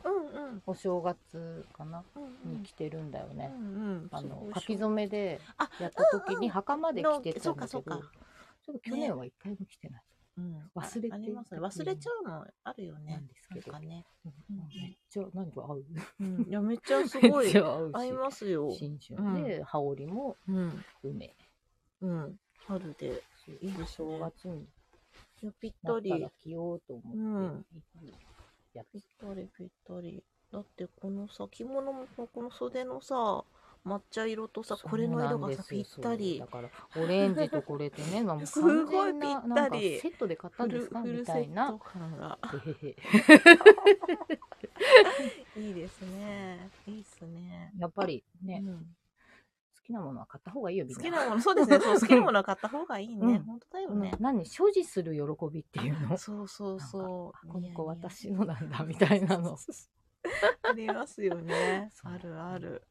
[0.67, 2.03] お正月かな？
[2.17, 3.53] うんに着てるんだよね。
[3.55, 3.69] うんう
[4.07, 4.09] ん。
[4.11, 10.03] あの書き初めであやった時に袴で着てたんだけど、ちょっと去年は一回も着てない。
[10.37, 10.71] うん。
[10.75, 11.61] 忘れてありますね。
[11.61, 13.27] 忘れちゃうのあるよなねん。
[13.27, 14.05] ですけどね。
[14.25, 15.85] うんうんめっちゃ何これ合う。
[16.21, 16.43] うん。
[16.49, 18.71] いや、 めっちゃすごい合合いますよ。
[18.73, 20.85] 新春で羽織もうん。
[21.03, 21.37] 梅。
[22.01, 22.41] うん。
[22.67, 23.23] 春で。
[23.63, 24.19] いい正ね。
[24.19, 24.69] 月に
[25.61, 26.31] ぴっなたり。
[26.43, 27.67] 着ようと思って、うん
[28.75, 30.23] やっぴったりぴったり。
[30.53, 33.45] だってこのさ、着物もこの袖のさ、
[33.87, 36.47] 抹茶色とさ、これの色がさ、ぴったりだ。
[36.47, 41.79] からオレンジとこれとね、まあもうす完ごいぴったりなんかセットで買ったんですかみたいな
[45.57, 46.71] いいですね。
[46.87, 47.73] いいっすね。
[47.79, 48.87] やっぱりね、好うん
[49.87, 50.87] きなものは買った方がいいよ。
[50.89, 51.79] 好きなもの、そうですね。
[51.79, 53.37] そう 好きなものは買った方がいいね。
[53.37, 54.13] うん本当だようんね。
[54.19, 55.21] 何所持する喜
[55.53, 56.17] びっていうの？
[56.19, 57.47] そうそうそう。
[57.49, 59.57] あこの子私のなんだみたいなの。
[60.63, 61.89] ありますよね。
[61.93, 62.83] そうある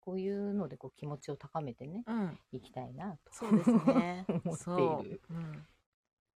[0.00, 2.38] こういうのでこう気持ちを高めてね、うん。
[2.52, 3.32] いきたいなと。
[3.32, 5.34] そうですね 思っているそう。
[5.34, 5.66] うん。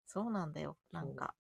[0.05, 0.77] そうなんだよ。
[0.91, 1.33] なんか、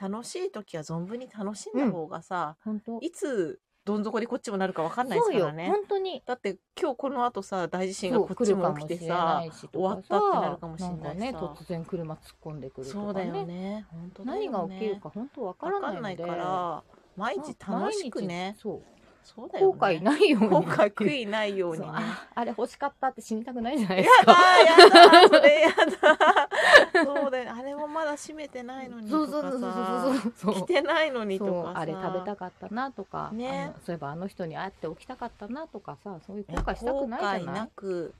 [0.00, 5.68] 楽しい時は存分に楽しんだ方がさ、本当いつどん底にこっちもなるかわかんないですから、ね。
[5.68, 6.22] 本当に。
[6.26, 13.04] だって今日この後さ、大地震がこっちも起きてさ、終わったってなるかもしれないね、突然車突っ込んでくるとかね。
[13.04, 13.86] そうだよね。
[13.90, 15.94] 本当ね何が起きるか本当わかわらない。
[15.94, 16.84] かんないから、
[17.16, 18.56] 毎日楽しくね。
[18.58, 18.82] そう。
[19.34, 19.96] そうだよ後ね。
[19.98, 20.48] 悔ないように。
[20.48, 21.86] 後悔悔いないようにね。
[21.86, 24.32] そうああれ欲しかったって死にたくないじゃないでやすか。
[24.32, 25.68] だやだそれや
[26.94, 30.54] だ そうだよあれもまだ閉めてないのにそとかうそうそうさそうそうそう。
[30.54, 31.78] 来てないのにとかさ。
[31.80, 33.72] あれ食べたかったなとか、ね。
[33.84, 38.14] そういえばあの人に会っておきたかったなとかさそういう後悔したくないじゃ後悔なないく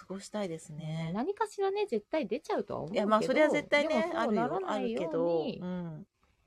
[0.00, 1.10] 過ごしたいですね。
[1.14, 2.96] 何かしらね絶対出ちゃうとは思うけど。
[2.96, 6.06] いやまあそれは絶対ねあるよあるけどうん。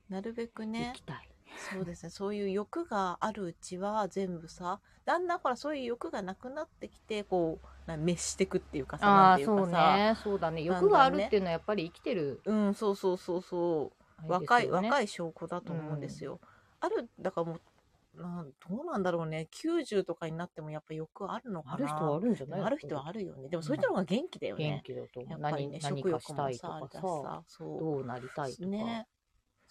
[0.09, 0.87] なるべくね。
[0.87, 1.29] 行きたい、
[1.73, 2.09] そうですね。
[2.09, 10.17] そういう欲があるうちは全部さだんだんほらそういう欲がなくなってきてこうな滅してくっていうかさあなんていうあそうかさね。
[10.23, 10.63] そうだね。
[10.63, 13.91] 欲があるっていうのはやっぱり生きてる、うんそうそうそうそ
[14.23, 14.27] う。
[14.27, 16.39] 若い、若い証拠だと思うんですよ。
[16.79, 19.47] あるだからもうなんどうなんだろうね。
[19.51, 21.73] 90とかになってもやっぱ欲あるのかな。
[21.75, 22.61] ある人はあるんじゃない？
[22.61, 23.49] ある人はあるよね。
[23.49, 25.31] でもそういうのが元気だよ元ね、気だと思う。
[25.41, 29.07] やっぱりね食欲かしたいともさあしさそどうなりたいとか、うね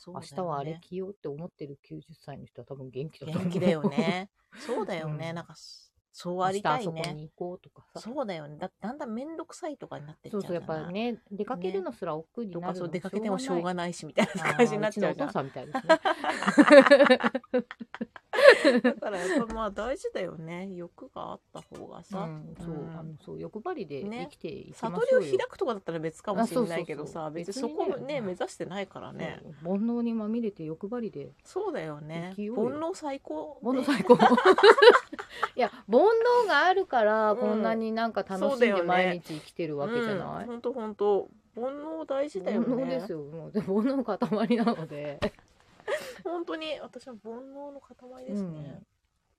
[0.03, 3.43] そうだよね明日はあれ着ようって思ってる90歳の人は多分元気だと思う。
[3.45, 4.31] 元気だよね。
[4.67, 5.35] そうだよね、うん。
[5.35, 5.55] なんか
[6.13, 7.15] そうありたい明日あそこね。
[7.15, 8.01] に行こうとかさ。
[8.01, 8.57] そうだよね。
[8.59, 13.93] だだんだん面倒くさいとかになってっちゃそううそうやっぱりね出かけるのすら億劫にとなるのかそう出かけてもしょうがない。
[13.93, 15.29] しみたいな感じになっちゃうじゃん。
[15.29, 15.83] お父さんみたいですね。
[18.83, 20.69] だからやっぱまあ大事だよね。
[20.75, 24.29] 欲があった方がさ、うん、そう、うんあのそう欲張りでね。
[24.31, 29.41] 生きていきま悟しょうよ、りを開くとかだったら別かもしれないけどさ別にそこねね目指してないからね。
[29.63, 32.35] 煩悩にまみれて欲張りでそうだよね。
[32.37, 32.55] よ。
[32.55, 33.59] 煩悩最高。
[33.63, 34.15] 煩悩最高。
[35.57, 41.29] いや煩悩があるからこんなになんか楽しんで毎日生きてるわけじゃない、ほんとほんと。
[41.55, 42.67] 煩悩大事だよね。
[42.67, 43.19] 煩悩ですよ。
[43.23, 45.21] もうで煩悩の塊なので。
[46.25, 46.79] 本当に。
[46.81, 48.83] 私は煩悩の塊ですね。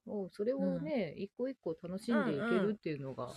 [0.06, 3.30] もうそれをね、一個一個楽しんでいけるっていうのが。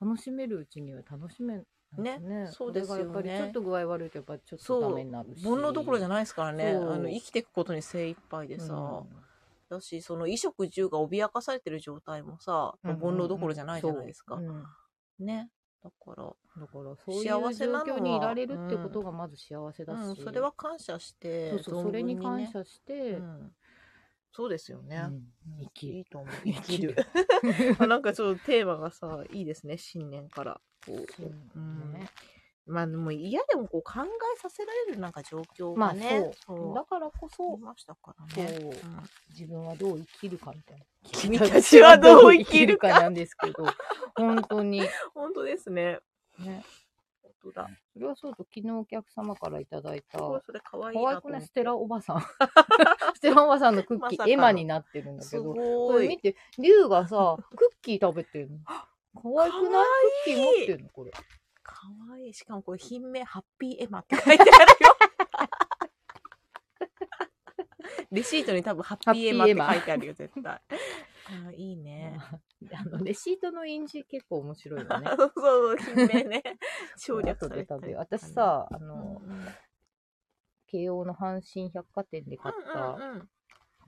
[0.00, 1.62] 楽しめるうちには楽しめ
[1.96, 2.18] ね。
[2.18, 2.48] ね。
[2.50, 5.44] そうですよやっぱりちょっと具合悪いとやっぱりちょっとダメになるし。
[5.44, 6.72] 煩悩どころじゃないですからね。
[6.72, 9.04] あの生きていくことに精一杯でさ。
[9.68, 14.40] だし、その衣食住が脅かされてる状態もさ、煩悩どころじゃないじゃないですか。
[15.18, 15.50] ね。
[15.82, 23.52] だから、だからそういう幸せなのは状況にいられるってことがまず幸せだし、うん、それは感謝して、そうそう存それに感謝して、うん。
[24.32, 24.96] そうですよね。
[24.96, 25.22] うん。
[25.60, 25.94] 生きる。
[25.94, 26.34] いいと思う。
[26.44, 26.96] 生生ききる
[27.88, 30.60] なんかちょっとテーマがさ、いいですね、新年から。
[30.86, 31.12] こう。
[31.12, 31.92] そううん。
[31.92, 32.08] ね
[32.68, 36.74] まあでも嫌でもこう考えさせられるなんか状況まあがね、そう。
[36.74, 38.76] だからこあそりましたからそうね。
[39.30, 40.84] 自分はどう生きるかみたいな。
[41.10, 43.64] 君たちはどう生きるかなんですけど。
[44.16, 44.82] 本当に。
[45.14, 45.98] 本当ですね。
[46.38, 46.64] ね。
[47.22, 47.70] 本当だ。
[47.94, 50.18] それはそうと昨日お客様からいただいた。
[50.18, 51.42] すごいそれ可愛いくない？
[51.42, 52.20] ステラおおばさん。
[53.16, 54.28] ステラおばさんのクッキーまさかの。
[54.32, 55.96] エマになってるんだけすどこ。
[55.98, 58.58] れ見て龍がさクッキー食べてるの。
[58.66, 59.84] 可愛くない？
[60.24, 61.12] クッキー持ってるのこれ
[62.08, 62.34] 可愛い。
[62.34, 64.56] しかもこれ品名ハッピーエマって書いてあるよ。
[68.10, 70.52] レシートに多分ハッピーエマって書いてあるよ、絶対。
[70.52, 70.62] あ
[71.54, 72.18] いいね。
[72.72, 76.42] あのレシートの印字結構面白いよね そうそう、品名ね。
[76.96, 79.48] 省略後されてで食べよう私、さあうの、んうん
[80.70, 83.30] 慶応の阪神百貨店で買ったうんうん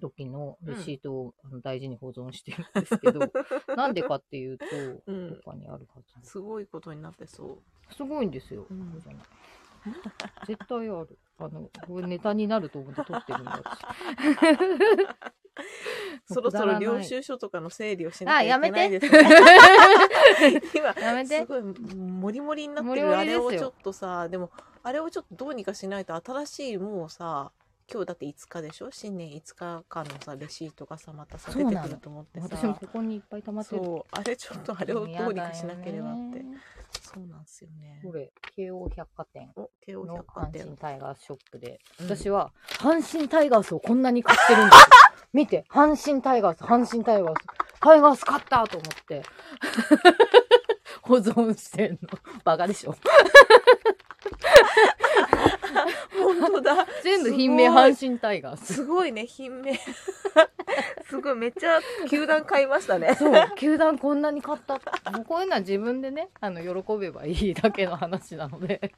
[0.00, 3.20] 時のレシートを大事に保存してるんですけど、
[3.76, 4.64] なんでかっていうと、
[5.06, 6.28] うんどこかにあるはず。
[6.28, 7.94] すごいことになってそう。
[7.94, 8.66] すごいんですよ。
[8.70, 9.22] うんじゃない
[10.46, 11.18] 絶対ある。
[11.38, 13.62] あの、これネタになると思って撮ってるんだ。
[16.28, 19.20] 私そろそろ領く収書とかの整理をしなきゃいけないですあね。
[21.00, 21.38] やめて。
[21.40, 21.62] すごい
[21.96, 24.50] モリモリになってるあれをちょっとさでも
[24.82, 27.52] あれをちょっとどうにかしないと新しいもうさ
[27.92, 28.90] 今日だって5日でしょ？
[28.92, 33.82] 新年5日間のさレシートがさまたさ出てくると思って私もさここにいっぱい溜まってる。
[33.84, 34.08] そう。
[34.12, 36.44] あれちょっとあれをどうにかしなければって、
[36.92, 38.00] そうなんですよね。
[38.04, 39.52] これ、慶応百貨店。
[39.88, 42.06] の阪神タイガースショップで、うん。
[42.06, 44.86] 私は阪神タイガースをこんなに買ってるんですよ。
[45.32, 47.46] 見て、阪神タイガース、阪神タイガース、
[47.80, 49.22] タイガース買ったと思って、
[51.02, 51.98] 保存してんの。
[52.44, 52.94] バカでしょ。
[56.18, 58.74] 本当だ 全部品名すごい阪神タイガース。
[58.74, 59.78] すごいね品名
[61.08, 64.74] すごいめっちゃ球団買いましたねそう、球団こんなに買った。
[65.10, 68.92] もうこういうのは自分でね、あの、喜べばいいだけの話なので。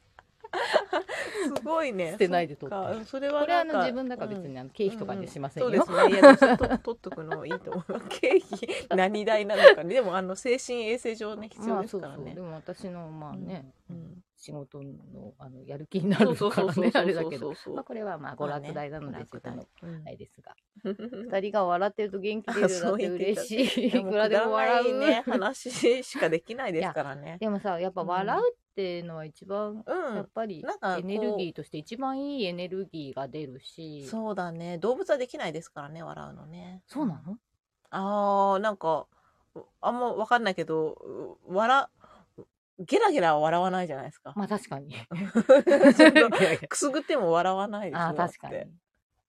[1.43, 5.83] すごいね捨てないで取ってそれはこれはあの自分だから別にあの経費とかにしませんよ。
[5.83, 6.13] そうですね。
[6.19, 6.37] いや、
[6.77, 8.01] 取っとくのいいと思う。
[8.09, 9.95] 経費、何代なのかね。
[9.95, 12.11] でも、あの、精神衛生上ね、必要まあそうそう。
[12.11, 12.41] ですからねで。
[12.41, 17.53] も私のまあね、うん仕事のあのやる気になるそうそうからね、あれだけど。
[17.73, 20.53] まあこれはまあ娯楽代なので自分のうんないですが。
[20.83, 23.87] 二人が笑ってると元気出るだって嬉しい。
[23.87, 24.99] いくらでも笑う。
[24.99, 25.71] ね、話
[26.03, 27.37] しかできないですからね。
[27.39, 30.15] でもさ、やっぱ笑うっていうのは一番、うん。
[30.17, 30.61] やっぱり
[30.97, 34.05] エネルギーとして一番いいエネルギーが出るし。
[34.07, 34.77] そうだね。
[34.77, 36.81] 動物はできないですからね、笑うのね。
[36.87, 37.37] そうなの？
[37.91, 39.07] あー、なんか、
[39.79, 40.97] あんまわかんないけど、
[41.47, 41.87] う笑、
[42.79, 44.33] ゲラゲラは笑わないじゃないですか。
[44.35, 44.95] まあ確かに。
[46.67, 48.01] くすぐっても笑わないでしょ。
[48.01, 48.65] ああ、確かに。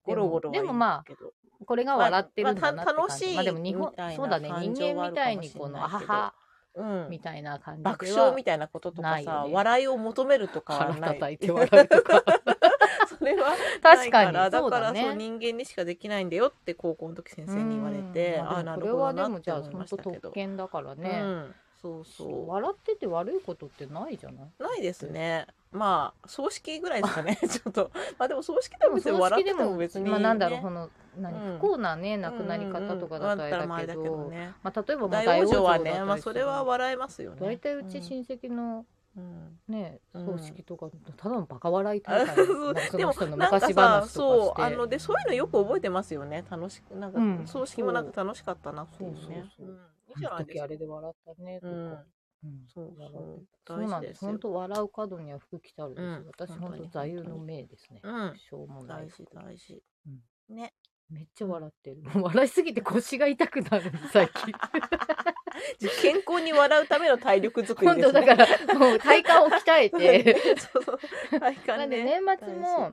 [0.05, 1.65] ゴロゴロでもまあ。
[1.67, 2.99] これが笑ってるんだなって感じ。
[2.99, 4.49] まあ楽しいまあでも日本みたいなそうだね。
[4.49, 6.35] 感人間みたいにこの、あはは、
[6.75, 7.83] うんみたいな感じ。
[7.83, 11.19] 爆笑みたいなこととかさ、笑いを求めるとかは腹ない。
[11.19, 12.23] 叩いて笑うとか。
[13.19, 20.21] それは確かにだそうだねからそう人間にしかできないんだよって高校の時先生に言われて、ああなでもこれはでるほどなもじゃあ本って思いまし当たけど。
[20.21, 21.21] 特権だからね。
[21.23, 22.49] うん、そうそう。
[22.49, 24.47] 笑ってて悪いことってないじゃない？
[24.59, 25.47] ないですね。
[25.70, 27.37] まあ葬式ぐらいですかね。
[27.47, 27.90] ちょっと。
[28.18, 31.59] まあでも葬式でも別に笑ってても別に、ね、まあなんだろう、この、何、うん。
[31.59, 33.49] 不幸なね、亡くなり方とかだとあ
[33.81, 34.31] れだけうんうんうん。
[34.31, 34.55] ね。
[34.62, 37.37] まあ例えばまあ大往生はね、まあそれは笑えますよね。
[37.40, 39.59] 大体うち親戚のうん。
[39.68, 40.27] ね、うん。
[40.27, 42.37] 葬式とか、ただのバカ笑い大あ会
[42.97, 44.03] でもなんかさ。
[44.09, 46.44] そうあのでそういうのよく覚えてますよね。
[46.51, 47.47] 楽しくなんか、うん。
[47.47, 49.18] 葬式もなんか楽しかったなっていうね。
[49.18, 49.66] そうそうそう。
[49.66, 49.79] うん
[50.16, 51.72] いいじゃないですか時あれで笑ったねとか。
[51.72, 54.20] うんうんそう笑そうそうなんです。
[54.20, 58.00] 本当笑う角には福来たるですん私本当座右の銘ですね。
[58.03, 59.09] うんしょうもない大。
[59.09, 60.74] 事大事、うんね
[61.11, 62.03] めっちゃ笑ってる。
[62.14, 64.53] 笑いすぎて腰が痛くなる最近。
[66.03, 70.37] 健康に笑うための体力作り本ですね当だからもう体幹を鍛えて。
[70.59, 70.98] そうそう
[71.40, 72.92] 体幹ねなんで年末大も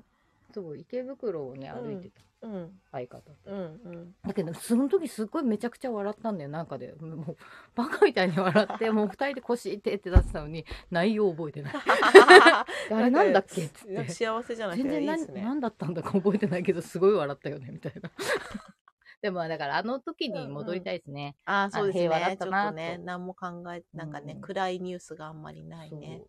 [0.54, 2.22] そう池袋をね歩いてた。
[2.42, 2.72] うん。
[2.92, 3.32] 相方。
[3.46, 3.56] うん。
[3.56, 4.16] うん。
[4.26, 6.94] だけど、その時すっごいめちゃくちゃ笑ったんだよ、なんかで。
[7.00, 7.38] もう、
[7.76, 11.74] バカみたいに笑って、もう二人で腰痛って出してたのに、内容覚えてない。
[11.78, 12.66] あ
[13.00, 13.66] れなんだっけ？
[13.66, 14.10] っつって。
[14.10, 15.42] 幸せじゃない全然何ね。
[15.44, 18.10] 何だったんだか覚えてないけど、すごい笑ったよね、みたいな。
[19.22, 21.36] でも、だからあの時に戻りたいですね。
[21.46, 22.02] ああ、そうですね。
[22.06, 26.24] 平和だったなちょっとね、何も考え、なんかね、うん暗いニュースがあんまりないそうね。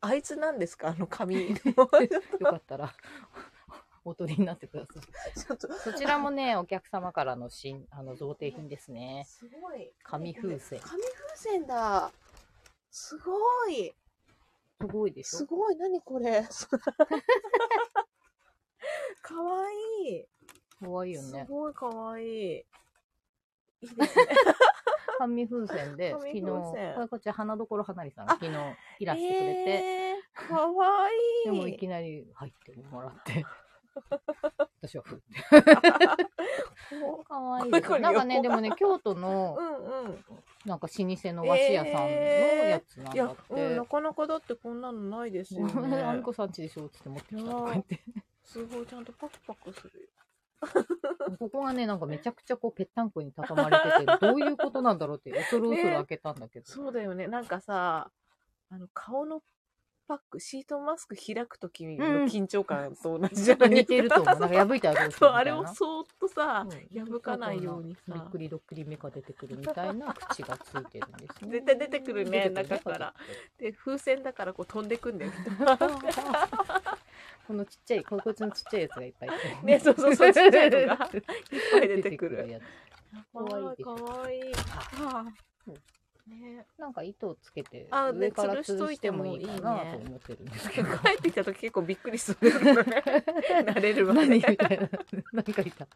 [0.00, 0.88] あいつなんですか？
[0.88, 1.54] あの髪。
[1.54, 2.94] ち よかったら、
[4.04, 5.02] お取りになってください。
[5.52, 5.72] ょっと。
[5.74, 9.24] そちらもね、お客様からの新、あの、贈呈品ですね。
[9.26, 9.92] すごい。
[10.02, 12.10] 紙風船紙風船だ。
[12.90, 13.94] すごい。
[14.80, 15.38] すごいでしょ？
[15.38, 15.76] すごい。
[15.76, 16.42] 何これ？
[19.22, 19.74] かわい
[20.14, 20.26] い。
[20.82, 21.52] かわいいよねす。
[21.52, 22.26] ごいかわいい。
[22.56, 24.26] いいですね。
[25.18, 28.52] 紙風船で、昨日、これこっち花所花りさんあ昨日
[29.00, 31.44] いらしてくれて、えー、かわいい。
[31.44, 33.44] でもいきなり入ってもらって、
[34.82, 35.24] 私はふって。
[37.00, 39.58] こかわいなんかね、横でもね、京都うの。
[40.64, 43.84] なんか老舗の和紙屋さんのやつなんだっ、うん、てな。
[43.84, 46.22] かなかだってこんなのないですよごめんあみね。
[46.24, 48.00] こさんちでしょって持ってきたとか言って。
[48.44, 50.08] すごい、ちゃんとパクパクするよ。
[51.38, 56.66] ここがね、なんかめちゃくちゃこう、ぺったんこに畳まれてて、どういうことなんだろうって、恐る恐る開けたんだけど。
[56.70, 57.26] そうだよね。
[57.28, 58.10] なんかさ、
[58.68, 59.42] あの、顔の
[60.10, 63.70] パック、シートマスク開くときの緊張感と同じじゃない？
[63.70, 64.24] 似てると思う。
[64.40, 65.30] なんか 破いたらどうすそう。
[65.30, 71.50] あれをそーっとさ、うん破かないようにさびっくりどっくり目が出てくるみたいな 口がついてるんですね。
[71.52, 73.14] 絶対出てくるね中から。
[73.56, 75.30] で、風船だからこう飛んでくんだよ。
[77.46, 79.30] このちっちゃい、ここいつのちっちゃいやつがいっぱい。
[79.64, 81.22] ねそうそうそうちっちゃいのがいっ
[81.70, 82.62] ぱい出てくるやつ。
[83.32, 83.84] かわいい。
[83.84, 84.42] かわいい。
[86.30, 90.88] ねなんか糸をつけてあ上からで吊るしてといてももいいかなと思ってるんですけど。
[90.98, 92.50] 帰ってきた時結構びっくりする。
[92.50, 94.20] 慣れるまで。
[94.20, 94.88] 何みたいな。
[95.32, 95.86] なんかいた。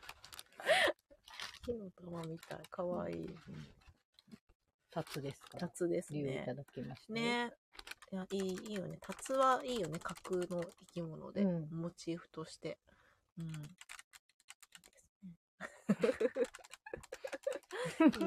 [1.64, 2.62] 火の玉みたい。
[2.70, 3.26] かわいい。
[4.90, 5.58] タツですか？
[5.58, 6.54] タツですね理由いた。
[6.54, 7.12] だきました。。
[7.14, 7.52] ね
[8.12, 8.98] いや、いい、いいよね。
[9.00, 9.98] タツはいいよね。
[9.98, 12.78] 架空の生き物で、うんモチーフとして。
[13.38, 13.46] うん。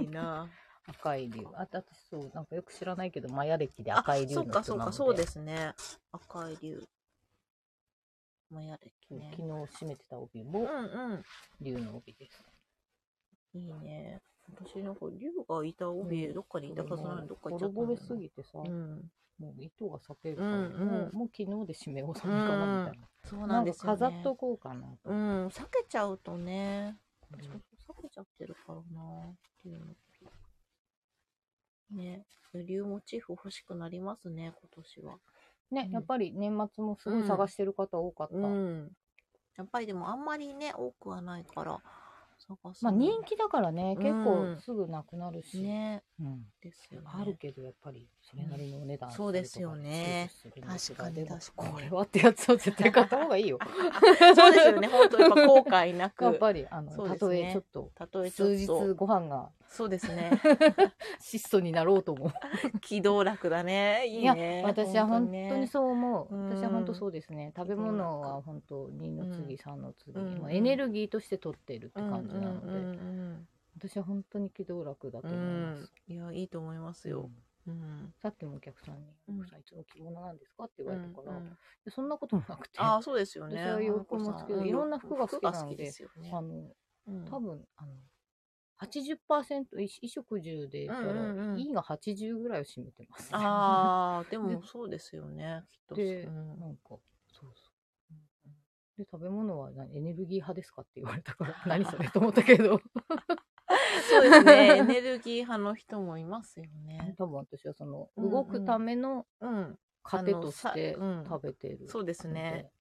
[0.01, 0.49] いい な
[0.87, 1.45] 赤い竜。
[1.53, 3.99] あと、私そう、なんかよく知らないけど、マヤ歴であ。
[3.99, 5.21] 赤い竜そうか、そうか、そうす。
[5.21, 5.73] ですね。
[6.11, 6.83] 赤い竜。
[8.49, 9.31] マヤ歴ね。
[9.31, 9.47] 昨日
[9.85, 10.67] 締めてた帯うもんう
[11.15, 11.23] ん。
[11.59, 12.43] 竜の帯です。
[13.53, 14.21] いいね。
[14.49, 19.11] 私なんか竜がいた帯、うんどっかにいたはずなのにどっか行っちゃったボロボロんだよなすぎてさ、うん。
[19.39, 23.07] もう糸が裂けるから、うんうんもうもう昨日で締め納めかなみたいな。
[23.25, 23.99] そうななんんですよ、ね。
[23.99, 25.09] か飾っとこうかなと。
[25.09, 26.97] うん、避けちゃうとね。
[27.33, 28.81] うんちょっと避けちゃってるからな。
[29.65, 29.93] 竜の
[31.91, 35.17] ね、竜モチーフ欲しくなりますね、今年は。
[35.71, 38.35] ね、うんやっぱり年末もすごい探してる方多かった。
[38.35, 38.91] うん。
[39.57, 41.81] やっぱりでもあんまりね、多くはないから、
[42.39, 45.61] 探すまあの人気だからね、結うん構すぐなくなるし。
[45.61, 46.43] ね、うん。
[46.61, 47.07] ですよね。
[47.13, 53.59] あるけどやっぱりそれなりのお値段うんそうですよねかするんですが確かに確かにこれはってやつは絶対買った方がいいよ。
[54.35, 56.23] そうですよね、本当やっぱ後悔なく。
[56.25, 58.67] やっぱりあの、そうですたとえねちょっとたとえちょ数日。
[58.95, 60.31] ご飯がそうですね。
[61.19, 62.31] 質素になろうとも。
[62.81, 64.05] 気道楽だね。
[64.07, 64.63] いいいやね。
[64.65, 66.35] 私は本当にそう思う。
[66.35, 67.53] うん私は本当そうですね。
[67.55, 72.93] 食べ物は本当2の次、3の次、まあエネルギーとして取っているって感じなので、うんうんう
[73.33, 73.47] ん
[73.79, 75.93] 私は本当に気道楽だとう思いまんす。
[76.07, 77.29] いや、いいと思いますよ。
[77.67, 78.11] うん。
[78.19, 80.63] さっきもお客さんに、うん奥さんいつも着物なんですか？
[80.63, 81.57] って言われたから、うんうん
[81.89, 83.61] そんなこともなくて、ああ、そうですよね。
[83.61, 86.31] 私は洋服も好きでいろんな服が好きなのでね。
[86.33, 86.71] あの、
[87.07, 87.93] うん多分、あの、
[88.79, 95.63] 80%、衣衣食住で言ったら、うんうんうん E が80ぐらいを占めてます、ああ、でも そうですよね。
[95.71, 95.95] きっと。
[95.95, 96.99] で、うんなんか、そう
[97.31, 97.51] そう。
[98.97, 99.95] で、食べ物は何？
[99.95, 102.81] エネルギー派ですかって言われたから、 何それと思ったけど、
[104.09, 104.77] そうですね。
[104.77, 107.15] エネルギー派の人もいますよね。
[107.17, 109.79] 多分私はその、うんうん動くためのうん。
[110.03, 111.87] 糧としてあのさうん食べてる。
[111.87, 112.71] そうですね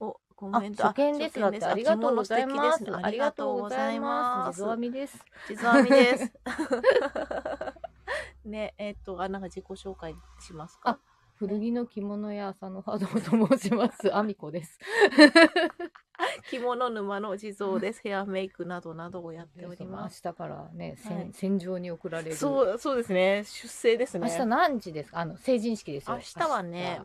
[0.00, 0.84] お、コあ、メント。
[0.84, 1.38] 初見です。
[1.38, 2.84] だって、ありがとうございます。
[2.90, 4.56] あありがとうございます。
[4.56, 5.24] 地地蔵編みです。
[5.56, 6.32] 蔵編みです。
[8.48, 10.98] ね、えっ、と、あ、なんか自己紹介しますか？
[11.36, 13.06] 古着の着物屋佐野波動
[13.46, 14.14] と申します。
[14.14, 14.78] あみこです。
[16.50, 18.00] 着物沼の地蔵です。
[18.02, 20.20] ヘアメイクなどなどをやっており明ます。
[20.22, 22.36] 日からね、戦はい戦場に送られる。
[22.36, 23.44] そう、そうですね。
[23.46, 24.28] 出生ですね。
[24.30, 25.20] 明日何時ですか？
[25.20, 26.16] あの、成人式ですよ。
[26.16, 27.00] 明日はね、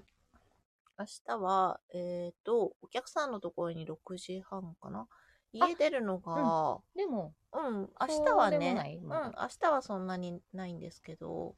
[0.97, 5.07] 明日は、えっ、と、お客さんのところに6時半かな？
[5.51, 6.99] 家出るのが、明日。
[6.99, 11.55] でも、うん、明日はね、うん、明日はそんなにないんですけど、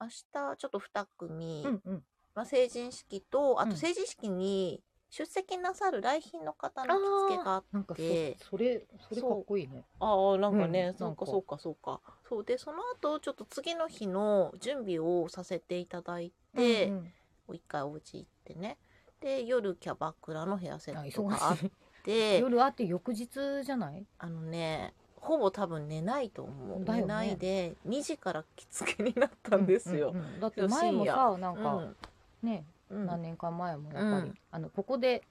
[0.00, 2.02] 明日ちょっと2組、うんうん。
[2.34, 3.70] まあ、成人式と、あうん。
[3.70, 9.84] と成人式に出席なさる来賓の方の着付けがあっなんかそでそれそれかっこいいね。
[10.00, 11.58] ああなんかね、うんなんかそうか。
[11.58, 12.20] そうかそうか。
[12.28, 17.12] そうでその後ちょっと次の日の準備をさせていただいて、うんうん
[17.54, 18.76] 一回お家行ってね。
[19.20, 21.58] で夜キャバクラのヘアセあットがあっ
[22.04, 22.38] て。
[22.40, 23.28] 夜あって翌日
[23.64, 24.06] じゃない？
[24.18, 27.02] あのねほぼ多分寝ないと思う、だよね。
[27.02, 30.10] 寝ないで2時から着付けになったんですよ。
[30.10, 30.12] う。
[30.14, 31.96] んうんだって前もさなんかうん。
[32.42, 33.06] ねうん。
[33.06, 34.38] 何年か前もやっぱりうん。
[34.52, 35.22] あのここで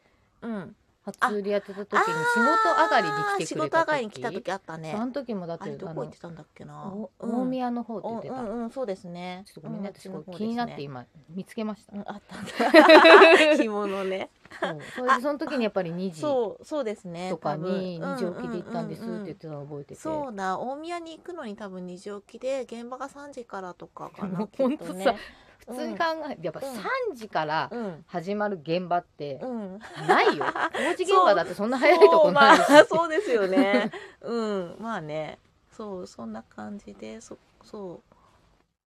[0.41, 0.76] うん
[1.06, 3.86] 初売りやってた時に仕事上がりに来て仕くれた時？
[3.86, 4.93] 事上がりに来た時あったね。
[4.93, 6.88] あの時もだってあのこ行ってたんだっけな？
[6.88, 7.41] おうん。
[7.41, 8.34] 大宮の方って言ってた。
[8.34, 9.43] うんうんうんそうですね。
[9.45, 11.93] ちょっとごめんねうん私気になって今見つけました。
[11.95, 12.39] うんあった。
[12.39, 12.45] ん
[13.51, 14.30] だ着物ね。
[14.60, 14.80] そう。
[14.95, 19.95] それでその時にやっぱり2時そうそうですねとかに2時起きで行ったんですって言ってたの覚えてて。
[19.95, 25.18] そうだ大宮に行くのに多分2時起きで現場が3時からとかかな ほんとさきっとね
[25.60, 26.76] 普通に考えてやっぱうん。
[26.76, 28.03] 3時からうん。
[28.08, 29.80] 始まる現場ってうん。
[30.08, 30.45] ないよ。
[30.74, 33.91] 工事現場だってそんな早いとこないしそう,、まあ、そうですよね。
[34.22, 34.76] うん。
[34.80, 35.39] まあね。
[35.72, 38.01] そうそんな感じでそそ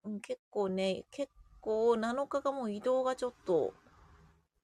[0.05, 3.73] う、うん、結構ね結構7日がもう移動がちょっと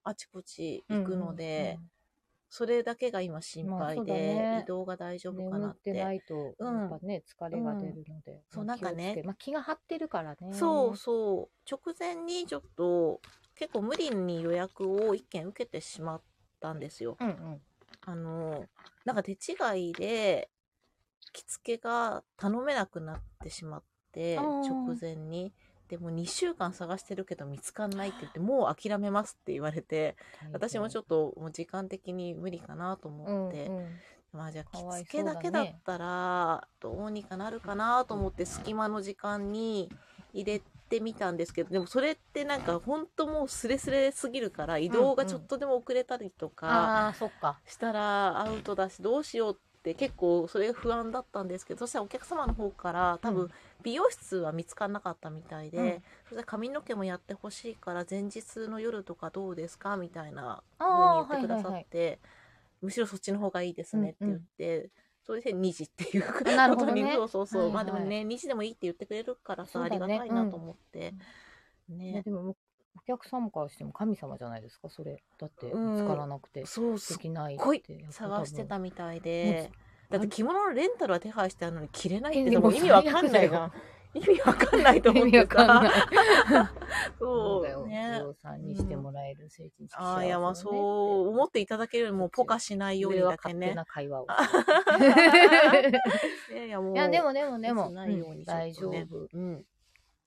[0.03, 1.79] あちこち行くので、
[2.57, 4.61] それだけが今心配で、だね。
[4.63, 9.21] 移動が大丈夫かな眠っっててないとうんやっぱね疲れが出るのでそうまあなんかね。
[9.25, 10.53] まあ気が張ってるからね。
[10.53, 11.69] そうそう。
[11.69, 13.19] 直前にちょっと
[13.55, 16.21] 結構無理に予約を一件受けてしまっ
[16.61, 17.17] たんですよ。
[17.19, 17.61] うんうん。
[18.05, 18.63] あの
[19.03, 20.49] なんか手違いで
[21.33, 23.83] 着付けが頼めなくなってしまっ
[24.13, 25.51] て直前に
[25.87, 30.15] でも2週間探してるけど見つかんないって言ってもう諦めますって言われて
[30.51, 33.71] 私もちょっっともう時間的に無理かなと思って、
[34.33, 39.89] まあじゃあ着付けだけだったらどうにかなるかなと思って隙間の時間に
[40.33, 47.59] 入れてみたんですけどでもそれってなんかほんともうスレスレすぎるから移動がちょっとでも遅れたりとかああそっか。
[47.65, 49.61] したらアウトだしどうしようって
[49.93, 53.51] 結構それが不安だったんですけどそしたらお客様の方から多う分
[53.83, 56.03] 美容室は見つからなかったみたいで、うん。
[56.23, 62.19] そしたら髪の毛もやってほしいから前日の夜とかどうですかみたいな風に言ってくださって、
[62.81, 64.89] むしろそっちの方がいいですねって言って、
[65.25, 67.73] それで2時っていうことにそうそうそう、はいはい。
[67.75, 71.13] まあでもね2時でもいいって言ってくれるからさ、ありがたいなと思って、
[71.89, 72.55] いやねでも
[72.97, 74.89] お客様からしても神様じゃないですか？
[74.89, 75.21] それ。
[75.37, 75.95] だってうん。
[75.95, 77.19] 見つからなくてそうす。
[77.19, 79.69] きないって探してたみたいで。
[79.71, 83.71] もだって着物のレンタルは手配してあるのに着れないって意味わかんないじゃん
[84.13, 85.93] 意味わかんないと思って意味わかんない。
[85.93, 86.73] さ
[87.19, 87.85] そうだよ。
[87.85, 88.19] ね。
[88.19, 93.73] 不動産にしてもらえる成人式ああいやまあそう思っていただけるよりもポカしないようにだけね。
[93.73, 94.27] な会話を
[96.53, 96.95] いやいやもう。
[96.95, 97.87] いやでもでもでも。
[97.87, 99.27] しないよう大丈夫。
[99.33, 99.65] うん。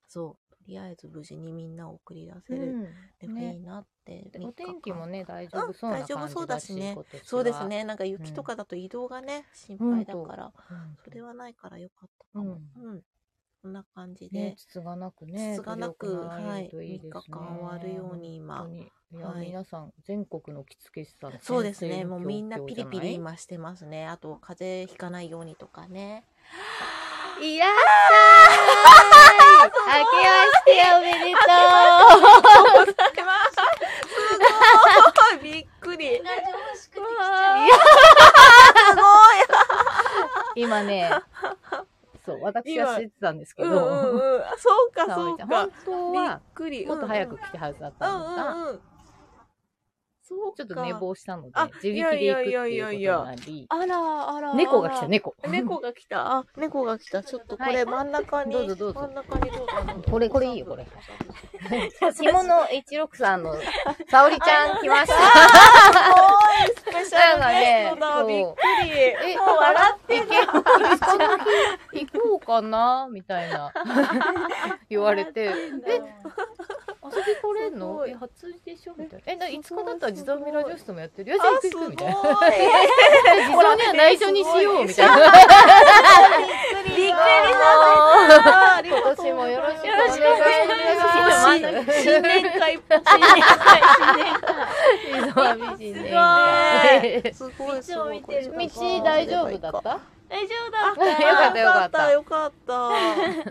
[0.07, 0.37] そう。
[0.47, 2.89] とりあえず無事にみんなを送り出せる、うん。
[3.19, 3.55] でもね。
[3.55, 7.85] いいなって、で3お天気もね大丈夫そうな大丈夫そうだ感じだししねそうですね。
[7.85, 10.53] なんか雪とかだと移動がね、心配だからうん
[11.03, 12.61] それはないからよかったかも。
[12.77, 13.03] うん、
[13.62, 16.71] こんな感じで、ねつつがなくねつつがなくはい。
[16.71, 18.69] 三日間終わるように今。
[19.11, 19.47] いや、はい。
[19.47, 22.05] 皆さん全国の着付け師さんそうですね。
[22.05, 24.07] もうみんな教ピリピリ今してますね。
[24.07, 26.25] あと風邪ひかないようにとかね。
[27.41, 29.18] いらっしゃい
[29.59, 31.39] おめでと
[32.83, 32.95] う。
[34.09, 35.53] すごい。
[35.53, 39.03] びっくり同じ欲しくて来ちうゃうわ
[40.55, 41.11] う今ね
[42.25, 48.81] そう私は知ってたんですけど、うんうんうんそうかそうか本当びっはくりもっと早く来てはずだっうたのが、うんうんうん
[50.29, 50.57] そうか。
[50.59, 53.66] ちょっと寝坊したのであ自力で行くっていうことになり。
[53.68, 54.55] あらあら。
[54.55, 55.35] 猫が来た猫。
[55.49, 56.37] 猫が来た。
[56.39, 57.22] あ猫が来た。
[57.22, 57.74] ちょっとこはい。
[57.74, 59.01] れ真ん中に、どうぞどうぞ。
[59.01, 59.66] 真ん中にどうぞ。
[60.11, 60.87] これこれいいよこれ。
[62.12, 63.55] 着物163の
[64.11, 65.14] 沙織ちゃん来ました。
[65.14, 65.20] す
[66.11, 68.91] ごいスペシャルゲストねびっくり。
[69.01, 70.62] え、笑って行け、この
[71.93, 73.09] 日行こうかな？
[73.11, 73.72] みたいな。
[74.89, 75.53] 言われて、
[75.87, 76.03] え、
[77.05, 78.05] 遊び来れんの？
[78.07, 79.32] え、初でしょみたいな。
[79.32, 81.30] え、な、5日だったら実はミラジオストもやってる。
[81.32, 82.09] いや、じゃああ行くすごい行くみたい。
[82.12, 82.14] な。
[83.49, 85.14] 実はには内緒にしよう みたいな。
[85.16, 85.24] びっ
[86.86, 88.74] くりした。
[88.76, 90.26] ありがとう今年もよろしくおよ願いしま。
[90.28, 91.32] ま
[91.86, 94.26] すす新年会新年会新年
[95.24, 96.11] 実は美人ね。
[96.12, 98.42] 会すごいすごい道を見てる。
[98.59, 99.99] 道大丈夫だった？
[100.28, 102.12] 大丈夫だっ よかったよかった。
[102.12, 102.53] よかっ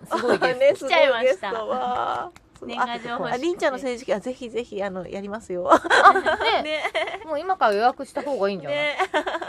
[0.10, 0.58] たすごいゲスト。
[0.60, 1.80] ね来ちゃいましたすごいゲストは。
[2.26, 2.32] あ
[2.66, 5.70] 年賀状欲しくてありんちゃんの成績はぜひぜひあのやりますよ。
[6.54, 6.84] ねね
[7.26, 8.80] もう今から予約した方がいいんじゃない、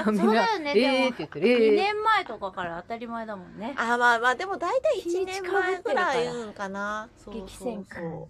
[0.04, 1.46] そうだよね でもえーって言ってる。
[1.46, 7.08] 2えー年前とかから当たり前だもんねあまあまあでも大体一年前くるかららいうんかな。
[7.16, 7.96] そうそう激戦区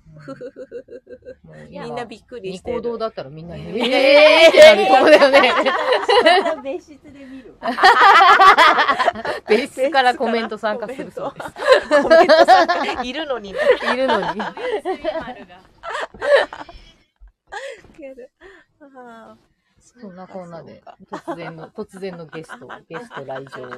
[1.70, 2.78] みんなびっくりニしてる。
[2.78, 5.40] コ動だったらみんな、えねーってなるとこだよね。
[6.62, 7.54] 別室で見る
[9.48, 11.52] 別室からコメント参加するそうです。
[12.02, 12.66] コメントさ
[13.02, 13.58] んいるのにね。
[13.92, 14.40] いるのに。
[19.80, 23.60] そんなこんなで突然の、突然のゲスト、ゲスト来場。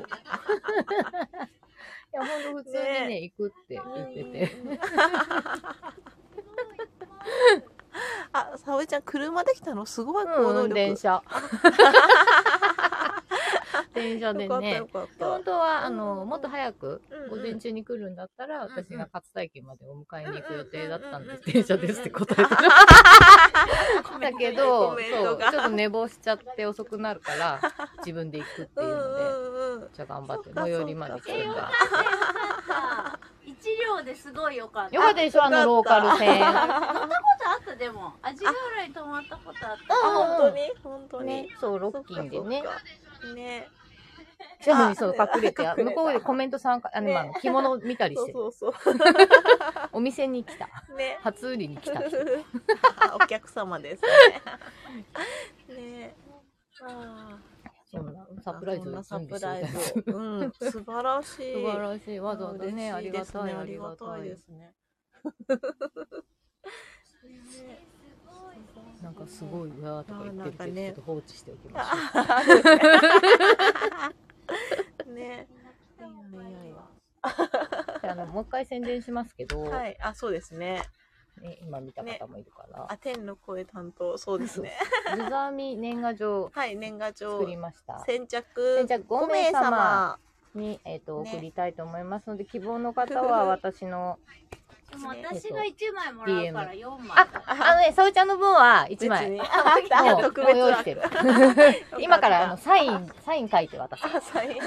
[2.12, 4.50] いや、ほんと普通にね、ね行くって言ってて。
[8.32, 9.84] あ、沙織ちゃん車で来たの？
[9.86, 10.74] すごい行動うん、力。
[10.74, 11.22] 電車。
[13.94, 14.82] 電車でね。
[15.18, 18.70] 本当は、あの、もっと早く午前中に来るんだったら、んうん。
[18.70, 21.52] 私が勝田駅までお迎えに行く予定だったんです。
[21.52, 22.42] 電車ですって答えて。
[22.42, 22.48] る。
[24.20, 27.60] だけど、コそう、ちょっと寝坊しちゃって遅くなるから、
[27.98, 29.88] 自分で行くってうんいうので、うんうん。
[29.92, 31.54] じゃあ頑張って、最寄りまで来えよか。
[31.54, 34.94] てんだったよかった一両ですごいよかった。
[34.94, 36.40] よかったでしょあのローカル線。
[36.40, 36.60] 乗った。
[36.60, 36.68] こ
[37.42, 40.72] とあったでも味ヶ浦に泊まったことあったあ、本当に？
[40.82, 41.26] 本当に？
[41.26, 42.62] ね。、そう、ロッキンでね。
[43.20, 43.26] そ
[44.44, 44.48] っ。
[44.58, 44.88] かそっかね。
[44.88, 48.38] じゃあ、そう、隠れて、あ向こうでコメント参加、あの、ね着物見たりしてる。
[48.38, 48.94] そうそうそう。
[49.92, 50.66] お店に来た。
[50.96, 51.18] ね。
[51.22, 52.00] 初売りに来た。
[53.12, 54.08] あお客様ですね。
[55.76, 56.14] ね
[56.82, 57.38] あ
[57.90, 60.16] そんなサプライズサプライズを。
[60.16, 61.54] うん、素晴らしい。
[61.54, 62.20] 素晴らしい。
[62.20, 64.36] わざわざね、ありがたい、あありがたいで。
[64.36, 64.72] すね。
[69.02, 71.88] なんかすごいわーとか言ってるけど、ねちょっと放置しておきましょ
[74.26, 74.29] う。
[75.06, 75.48] ね。
[75.98, 76.74] いやいやい
[78.02, 79.70] であの、もう一回宣伝しますけど、や。
[79.70, 80.82] はい、あ、そうですね。
[81.40, 84.76] ね、今見た方もいるから、あ、天の声担当、そうですね。
[85.12, 87.46] ブザーミ年賀状はい、年賀状作。
[87.50, 88.00] りました。
[88.00, 88.76] 先着。
[88.76, 90.18] 先着5名様5様。
[90.54, 94.18] に、えっ、と、ね送りたいと思いますので、希望の方は 私の、
[94.90, 99.40] でも私が1枚もらうから4枚あ、あのね、さおちゃんの分は1枚。
[99.40, 101.02] あ、あったもう特別用意してる。
[101.98, 104.04] 今からあのサイン、サイン書いて渡す。
[104.04, 104.58] あ、サイン。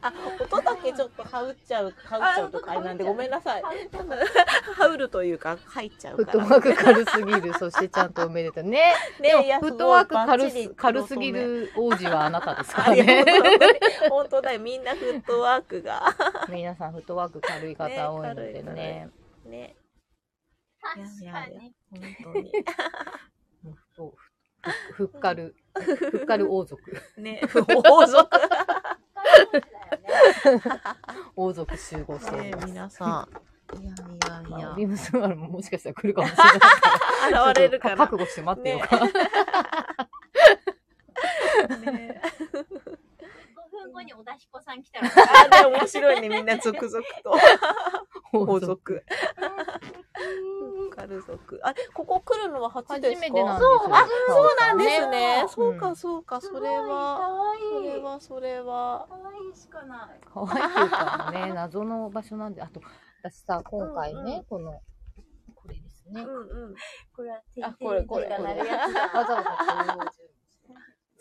[0.00, 1.94] あ、音だけちょっとはうっちゃう、はうっ
[2.34, 3.62] ちゃうとかあれなんでごめんなさい。
[3.62, 6.44] はうるというか入っちゃうから。
[6.44, 8.64] フットワーク軽すぎる、そしてちゃんとおめでとう。
[8.64, 8.94] ね。
[9.20, 13.24] でもいやフットワーク軽す軽すぎる王子はあなたですからね。
[14.08, 16.02] 本当だよ、みんなフットワークが。
[16.48, 19.10] 皆さんフットワーク軽い方多いのでねね。
[19.44, 19.76] ね。
[20.80, 22.52] 確いやいやかに本当に。
[24.92, 26.80] ふっかる、ふっかる王族。
[27.16, 27.40] ね、
[27.84, 28.28] 王族。
[31.36, 32.66] 王族集合しておま、す。
[32.66, 33.28] 皆さん。
[33.80, 34.74] いやいやいやまあ、。
[34.76, 37.48] ビームスマルももしかしたら来るかもしれない。
[37.52, 38.98] 現れるかなちょっと覚悟して待ってようか。
[41.92, 42.20] ね
[42.52, 47.34] 5分後におだしこさん来たらあ、でも面白いね、みんな続々と。
[48.32, 49.04] 王族。
[50.94, 51.60] カル族。
[51.64, 53.28] あ、ここ来るのは初初ですか？
[53.28, 53.96] めてなんですよ。
[53.96, 55.44] あ、そうなんねですね。
[55.48, 56.86] そううんか、そうか、それは。
[56.86, 59.06] かわいいそれは、それは。
[59.08, 62.80] かわいいしかない可愛いっていうかね、 謎の場所なんで、あと、
[63.22, 64.82] 私さ、今回ね、うんうんこの、
[65.54, 66.22] これですね。
[66.22, 66.74] うんうん。
[67.16, 70.12] これはあこれこれがこれ鳴るやつだわざわざ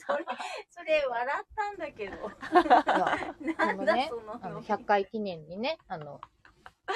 [0.03, 0.25] それ
[0.69, 2.17] それ笑ったんだけど
[3.55, 6.19] なんだこのねそのあの、100回記念にね、あの、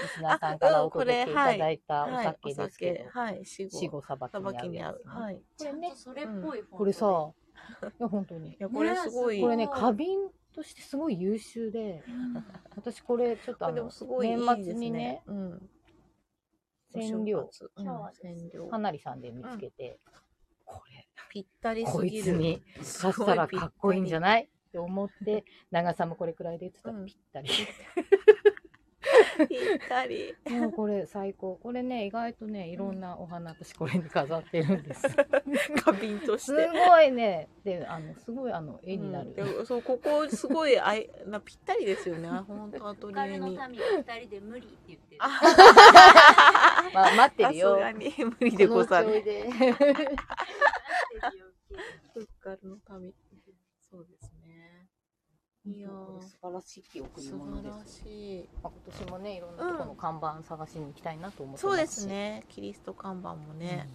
[0.02, 4.02] リスナーさんからお届けいただいたおはい、酒ですけど、はい、死死後。
[4.02, 4.94] 後さばきに合う。
[4.94, 5.22] に合うやつね。
[5.22, 5.42] はい。
[5.58, 7.32] ちゃんとそれっぽいフォントでこれさ、
[7.84, 8.56] いや、本当にい。
[8.60, 9.42] や、これすごい。
[9.42, 10.20] これね、花瓶
[10.54, 12.04] としてすごい優秀で、
[12.76, 13.90] 私これちょっとあの
[14.22, 15.70] 年末にね、うん。
[16.94, 18.68] 染料うん、染料。
[18.68, 20.00] かなりさんで見つけて、
[20.64, 22.18] これ、ぴったりこすぎる。
[22.20, 22.62] いつに
[23.02, 24.44] 刺したらかっこいいんじゃない？
[24.44, 27.50] って思って、長さもこれくらいでって言ったうんらぴったり。
[29.50, 30.36] ぴったり。
[30.50, 31.58] もうこれ最高。
[31.62, 35.08] これね、意外とね、いろんなお花、私これに飾ってるんです。
[35.84, 36.68] 花瓶とすして。
[36.68, 39.34] ごいね、で、あの、すごいあの、絵になる。
[39.38, 42.28] うんそう、ここすごいあいなぴったりですよね。
[42.30, 43.58] 本当アトリエに。
[43.58, 45.22] 二人で無理って言ってる。
[45.22, 45.30] あ、
[46.94, 47.76] まあ、待ってさるよ。
[47.76, 49.08] すがに無理でござる。
[49.08, 49.44] このちょいで。
[52.14, 53.14] フッカルの旅。
[55.68, 58.04] いやー素晴らしい贈り素物で晴らす。
[58.04, 58.50] しい。
[58.62, 62.06] まあ今年もね、いろんなところの看板探しに行きたいなと思ってますしそうです。
[62.08, 62.44] ね。
[62.50, 63.90] キリスト看板もね。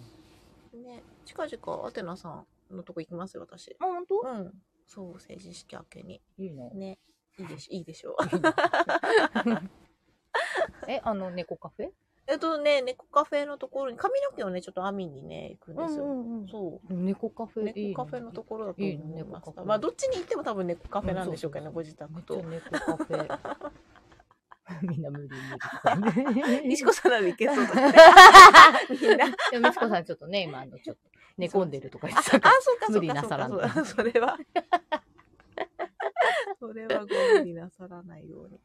[0.73, 1.01] ね。
[1.25, 2.45] 近々アテナさん
[2.75, 3.37] のとこ行きます？
[3.37, 3.75] よ、私。
[3.79, 3.87] うん。
[3.87, 4.19] あ、本当？
[4.21, 4.53] うん。
[4.85, 6.21] そう、成人式明けに。
[6.37, 6.71] いいね。
[6.73, 6.99] ね。
[7.39, 8.15] いいでしょ、いいでしょう。
[10.89, 11.89] え、あの、猫カフェ？
[12.31, 16.05] えっとね、猫カフェのところに、髪の毛をね、ちょっと編みにね、行くんですよ。
[16.05, 16.93] んそう。
[16.93, 22.37] 猫カフェいい猫カフェのところだといいね思います猫カフェまあ、どっちに行っても多分猫カフェなんでしょうけどね、うんご自宅と。
[22.37, 23.39] 猫カフェ。
[24.83, 25.35] みんな無理無
[26.61, 26.69] 理。
[26.69, 27.97] 西子さんならいけそうだね。
[28.89, 29.25] みんな。
[29.51, 31.01] でも、みつこさんちょっとね、今、あの、ちょっと
[31.37, 32.55] 寝込んでるとか言あ、あってたから。
[32.61, 32.99] そうか、そうか。
[32.99, 34.37] 無理なさらないかそれは。
[36.61, 38.61] それはご無理なさらないように。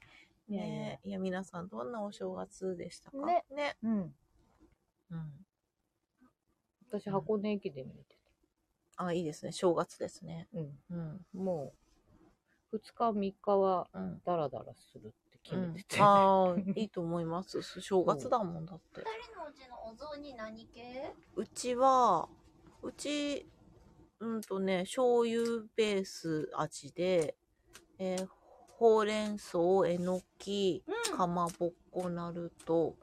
[0.48, 3.18] ねえいや、皆さん、どんなお正月でしたか？
[3.26, 3.44] ね。
[3.50, 3.76] ね。
[3.82, 4.14] うん。
[5.10, 5.46] うん。
[6.88, 8.16] 私、箱根駅伝見て
[8.96, 9.52] あ、いいですね。
[9.52, 10.48] 正月ですね。
[10.52, 10.60] た。
[10.60, 10.78] うん。
[10.90, 11.26] うん。
[11.42, 11.72] も
[12.72, 14.20] う、2日、3日は、うん。
[14.24, 15.96] ダラダラするって決めてて。
[16.00, 17.62] ああ、 いいと思います。
[17.62, 19.00] 正月だもんだって。
[19.00, 22.28] 二人のうちのお雑煮何系うちは、
[22.82, 23.46] うち、
[24.20, 27.36] うんとね、醤油ベース味で、
[27.98, 28.35] えー
[28.78, 32.94] ほうれん草、えのき、うんかまぼっこなると、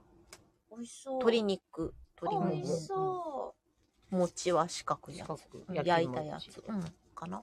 [0.71, 1.13] 美味しそう。
[1.15, 3.55] 鶏肉、あ鶏もも美味し、そ
[4.11, 5.41] 餅は四角いや四つ。
[5.73, 6.61] 焼いたやつ餅。
[6.67, 6.83] うん。
[7.15, 7.41] かな？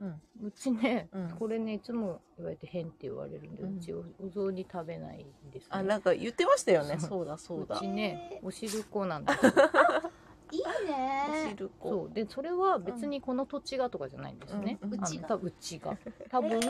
[0.00, 0.22] うん。
[0.46, 5.68] うちね、うんこれね、いつも言われて変って言われるんで、ううんちおお雑煮食べないんです、ね。
[5.70, 6.98] あ、なんか言ってましたよね。
[6.98, 7.84] そうそうだ、そうだうち。
[7.84, 9.52] へね、お汁粉なんですよ。
[10.50, 10.54] う。
[10.54, 11.50] いいおね。
[11.50, 11.88] 汁粉。
[11.88, 12.10] そう。
[12.12, 14.78] で、それは別にこの土地がとかじゃないんですね。
[14.82, 15.96] うんうちが多分うちが。
[16.30, 16.60] 多分、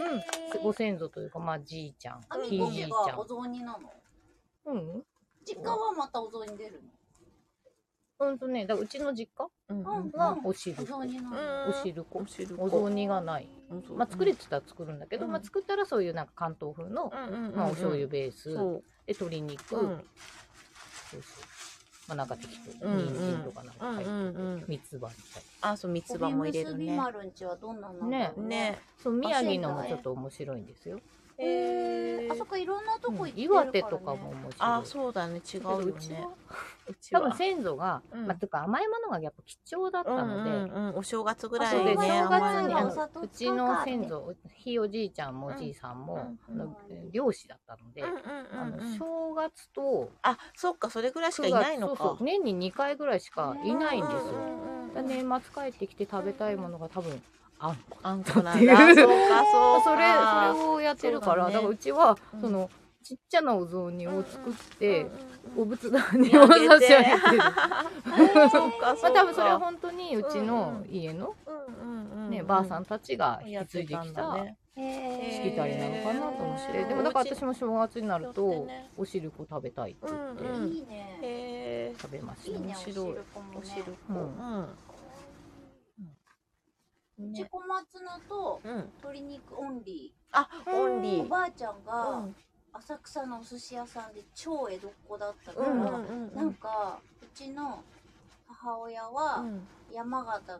[0.63, 3.27] ご先祖というか、まあ、じいちゃんひいじいちゃん。
[3.27, 3.91] 雑煮なの？
[4.67, 5.05] うん。
[5.47, 6.83] 実家はまたお雑煮出る
[8.21, 9.49] うんとね、だうちの実家？
[9.69, 10.11] うんのうん。
[10.11, 12.27] がお汁お雑煮なうのんお汁粉お。
[12.27, 12.63] 汁粉。
[12.65, 13.49] お雑煮がない。
[13.71, 17.57] うんまあ、作れって言ったら作るんだけど、うんまあ、作ったらそういうなんか関東風の、うんうんうんうん。
[17.57, 18.83] まあ、お醤油ベース、で。
[19.09, 19.97] 鶏肉、うん。
[21.11, 21.48] そうそう
[22.09, 22.49] まあ、なんか適
[22.81, 26.97] 当、うんうん人参とかなんか入ってて、うんうんうん三つ葉みたいあ、そう、三つ葉も入れる帯結びね。
[26.97, 28.79] 丸んちはどんなのねね。
[29.03, 30.99] そう宮城のもちょっと面白いんですよ。
[31.39, 32.29] へえ。
[32.31, 33.71] あそこいろんなとこ行ってるから、ね。
[33.71, 34.53] 岩手とかも面白い。
[34.59, 35.41] あ、そうだね。
[35.41, 36.31] 違うようちねは。
[36.89, 37.21] うちは。
[37.21, 38.27] 多分先祖が、うん。
[38.27, 46.61] まあ、とか甘いものがやっぱ貴重だったので、うんうんうん、お正月ぐらそでいうね、正月にあのお砂糖うちの先祖、ひいおじいちゃんもおじいさんも、うん。
[46.61, 46.77] あの
[47.13, 48.87] 漁師だったので、うんうんあのうん。
[48.93, 51.95] うん正月とあ、そっか、それぐらいしか9いないのか。
[51.95, 52.27] 月そうそう。
[52.27, 54.19] 年に2回ぐらいしかいないんですよ。
[54.21, 57.23] うんうんうんだから年末帰ってきて食べたいものが多分
[57.61, 58.53] あんこあんこなんだ。
[58.53, 59.85] っていうそうか、そうか。
[59.85, 59.97] それ
[60.61, 61.55] それをやってるからだね。
[61.55, 62.41] だからうちは、うん。
[62.41, 62.71] その
[63.03, 66.81] ちっちゃなお雑煮を作って、うんうんお仏壇にお差し上げて。
[66.85, 68.51] る。
[68.51, 69.11] そうか、そ。
[69.11, 72.31] 多分それは本当にうちのうん家の、うんうんうん。
[72.31, 74.37] ねばあさんたちが引き継いできた
[74.77, 80.37] しきたりなのかなと思って、でもだから私も正月になるとお汁粉食べたいって言っ
[81.21, 82.55] て食べました、い。
[82.57, 83.67] いね、白い汁粉もおね。
[83.67, 84.88] 汁粉。
[87.21, 88.77] うち小松菜とうん。
[89.03, 91.23] 鶏肉オンリあ、オンリー。
[91.23, 91.29] おー。
[91.29, 92.35] ばあちゃんうがん。
[92.73, 96.35] 浅草のお寿司屋さんで超江戸っ子だったかうんうんら、うん。
[96.35, 97.83] なんかうちの
[98.47, 99.67] 母親はうん。
[99.93, 100.59] 山形の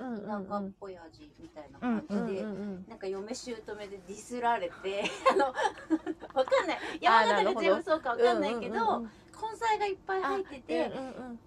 [0.00, 2.44] うん田舎っぽい味みたいな感じで、
[2.88, 5.02] なんか嫁姑でディスられて
[5.32, 5.46] あの
[6.32, 6.78] わかんない。
[7.00, 9.04] 山形が全部そうかわかんないけど、
[9.40, 10.92] 根菜がいっぱい入ってて、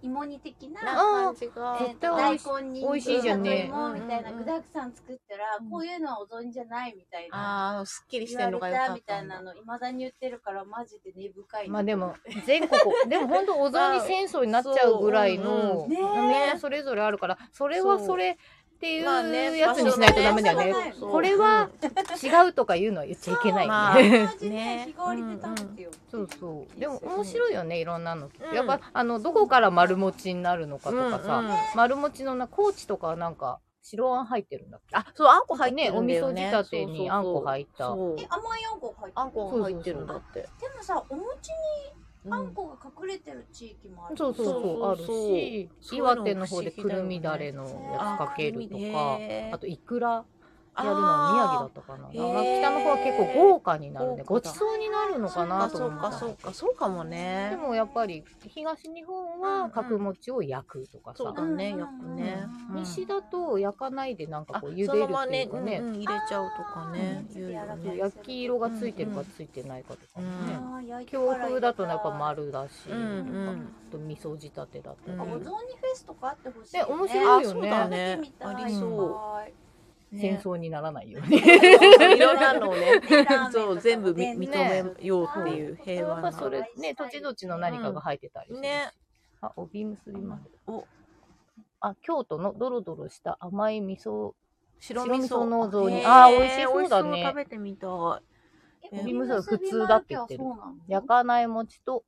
[0.01, 3.67] 芋煮的なな感じがえーと大根に美味しいじゃんね。
[3.69, 4.37] 里芋みたいなうん。
[4.37, 5.69] 具だくさん作ったら、うん。
[5.69, 7.77] こういうのはお雑煮じゃないみたいな。
[7.77, 12.15] ああ、すっきりしてんのがよかったたみたいなのいまだに言ってるからマジで根深いまあでも
[12.45, 18.37] 全国 でも本当お雑煮戦争になっちゃうぐらいの、 ねそれぞれあるからそれはそれ
[18.81, 21.69] っていうやつにしないとダメだよね,、これは
[22.23, 26.79] 違うとか言うのは言っちゃいけないよね、 まあ同じねね日替わりで食べてよ、そうそう。
[26.79, 28.55] でも面白いよねいろんなの、うん。
[28.55, 31.55] やっぱあのどこから丸餅になるのかとかさ、うんうん。
[31.75, 34.95] 丸餅のな高知とかはなんか白あん入ってるんだっけ？
[34.95, 36.51] あ、そう、あんこ入ってねお味噌るんだよね。
[36.51, 37.85] 仕立てにあんこ入った。
[37.85, 40.41] そうえ甘いあんこ入ってるあんこが入ってるんだって。
[40.41, 49.19] でもさお餅うんにあんこが隠れてる地域もある、そうそうそうそうそうあるし岩手の方でくるみだれのやつかけるとか
[49.51, 50.23] あといくら
[50.77, 52.07] やるのは宮城だったかな。
[52.07, 54.23] あーなんか北の方は結構豪華になるね。
[54.25, 56.09] 豪華だごちそうになるのかなとそう思った。
[56.09, 57.57] かそうかそうかもでね。
[57.61, 61.33] もやっぱり東日本は角餅を焼くとかさそう。
[61.35, 62.45] だね、うん焼くね。
[62.69, 67.25] うん西だと焼かないでなんかあこう茹そでるっていのままね、うかね、うんうん入れちゃうとかね。
[67.97, 70.55] 焼き色がついてるかついてないかとかもね。
[70.55, 75.17] あー焼いて京から風だとやっぱ丸だし、うんうんあと味噌仕立てだったり。
[75.17, 77.53] うんお雑煮フェスとかあってほしい、ね面白あ、いよ
[77.89, 79.70] ねありそう。
[80.13, 81.37] はい戦争にならないように。
[81.37, 81.41] い
[82.19, 83.01] ろんなのをね。
[83.53, 84.35] そう、全部認
[84.69, 86.33] めようっていう平和な。
[86.33, 88.91] それね、土地土地の何かが入ってたりね。
[89.39, 90.49] あ、帯結びまで。
[90.67, 90.85] お、
[91.79, 94.33] あ、京都のドロドロした甘い味噌。
[94.79, 97.23] 白白味噌の雑煮へーあー美味しそうだね。
[97.23, 97.89] 食べてみたい。
[98.91, 100.43] えビームスは普通だって言ってる
[100.87, 102.03] 焼かない餅と、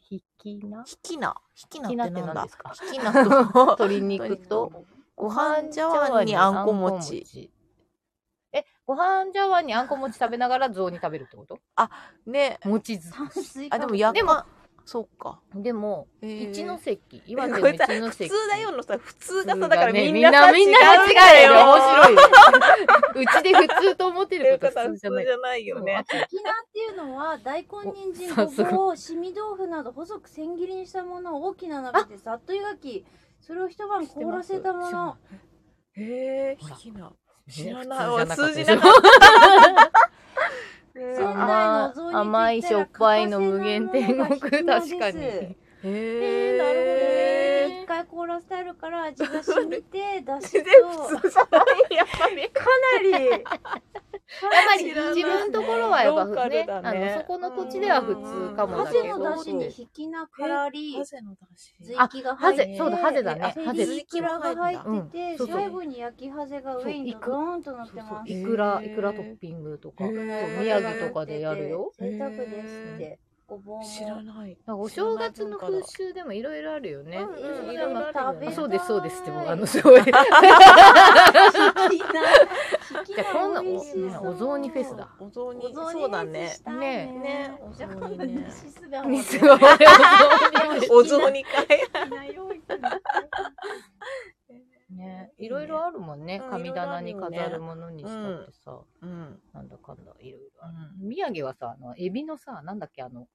[0.00, 0.84] ひきな？
[0.84, 1.40] ひきな。
[1.54, 2.70] ひきなって何ですか？
[2.70, 3.30] ひきなと、
[3.80, 4.84] 鶏肉と、
[5.16, 7.50] ご飯茶碗にあんこ餅。。
[8.52, 11.58] え、ご飯茶碗にあんこ餅食べながら雑煮食べるってこと？
[12.26, 12.58] ね。
[12.64, 13.12] 餅ず
[13.70, 14.46] あ、でもややか、
[14.84, 15.40] そうか。
[15.54, 18.28] でも、一ノ関、岩手のこれさ一ノ関。
[18.28, 21.60] 普通だよのさ、普通がさ、だからねみんなさみんな間違えるよ。
[21.60, 22.20] 面白いよ。
[23.14, 25.38] うちで普通と思ってること普普通じゃない。
[25.40, 26.04] ないよね。
[26.28, 33.06] きなっていうのは大根人参ごぼうしみ豆腐など細く千切りにしたものを大きな鍋でさっと湯がき
[33.46, 35.16] それを一晩凍らせたもの
[35.92, 37.12] へえ、ほらひきな。
[37.46, 38.26] 知知ららなないい。
[38.26, 38.92] 数数字字なかっ。
[40.94, 45.20] 仙台の甘いしょっぱいの無限天国、確かに。
[45.22, 46.83] へえなる
[47.94, 51.58] 回凍らせてあるから味が染みて だし全と然普通じゃな
[51.92, 51.96] い。
[51.96, 52.50] やっぱり。
[52.50, 52.64] か
[52.94, 53.40] なり、やっ
[54.68, 56.66] ぱり自分のところはやっぱねね。
[56.72, 59.02] あのそこの土地では普通かもだハけど。
[59.04, 61.74] ゼのだしに引きなからりハゼのだし。
[61.80, 63.42] 随あ気が入ってハゼそうだハゼだね。
[63.42, 65.10] あハゼでイクラが入ってうん。
[65.10, 65.56] てそうそう。
[65.56, 68.32] 最後に焼きハゼが上にーンと乗ってます。
[68.32, 71.92] いくらいくらトッピングとか宮城とかでやるよ。
[71.98, 73.18] 贅沢ですって
[73.54, 74.58] ごぼうも知らない。
[74.66, 77.18] なんかお正月の風習でもいろいろあるよね。
[77.18, 77.70] うんうん。
[77.72, 79.22] いろいろいろあるよねあそうですそうです。
[79.22, 80.14] ってもうあのすごい じゃ
[83.20, 85.08] あ今度美味しそうねお雑煮フェスだ。
[85.20, 85.74] お雑煮。
[85.74, 86.24] そうだ。
[86.24, 86.56] ね。
[86.66, 87.58] ねね。
[87.60, 88.46] お雑煮ね。
[88.48, 89.58] 西巣鴨ミでスが
[90.90, 91.66] お雑煮会。
[94.90, 95.32] ね。
[95.38, 96.40] いろいろあるもんね。
[96.44, 98.78] うん神棚に飾るものにしたってさ。
[99.02, 99.40] うん。
[99.52, 100.74] なんだかんだいろいろある。
[100.98, 103.28] 宮城はさあのエビのさなんだっけあの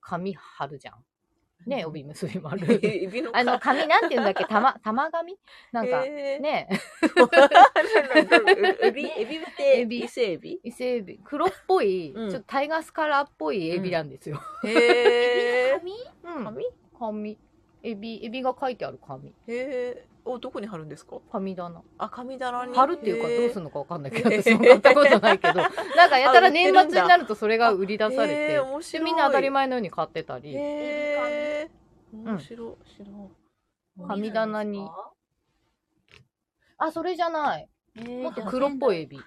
[0.00, 1.04] 紙貼るじゃん。
[1.66, 2.64] ね帯結びもあ の
[3.36, 4.44] あの紙なんていうんだっけ？
[4.46, 5.38] 玉 玉紙
[5.72, 6.42] なんかえー。
[6.42, 6.68] ね。
[8.82, 10.58] エビ、エビって、エビ伊勢エビ？
[10.64, 11.20] 伊勢エビ。
[11.22, 12.30] 黒っぽい、うん。
[12.30, 14.40] ちょっとタイガースカラーっぽいエビなんですよ。
[14.64, 16.44] うん。
[16.44, 16.64] 紙
[16.98, 17.38] 紙
[17.82, 20.09] エビエビが書いてある紙へー。
[20.32, 21.16] お、どこに貼るんですか？
[21.32, 21.82] 紙棚。
[21.98, 22.74] あ、紙棚に。
[22.74, 25.60] 貼るっていうかどうするるのかわかんないけど 私も買ったことないけど。
[25.96, 28.48] なんかやたら年末になるとそれが売り出されて
[28.98, 30.54] でみんな当たり前のように買ってたり。
[30.54, 32.16] へー。
[32.16, 32.24] ん。
[32.28, 34.06] 面白い。
[34.06, 34.88] 神棚に。
[36.78, 37.68] あそれじゃない
[38.22, 39.20] もっと黒っぽいエビ。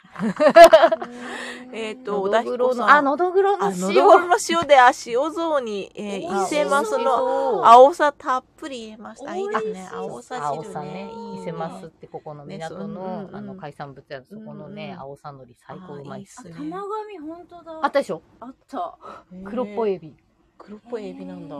[1.73, 2.49] えっと、おのだひ。
[2.81, 3.79] あのどぐろのあ、塩。
[3.79, 9.35] のどぐろの塩で、あ、塩雑煮、えー、あ伊勢ますの青さたっぷり入れました。
[9.35, 9.89] いいですね。
[9.91, 11.11] 青さ汁ね。
[11.39, 17.79] 伊勢ますってここの港の,、あの海産物屋のそこのね、青さのり最高うまいっす玉紙本当だ。
[17.81, 18.97] あったでしょあった。
[19.45, 20.15] 黒っぽいエビ。
[20.57, 21.55] 黒っぽいエビなんだ。
[21.55, 21.59] へ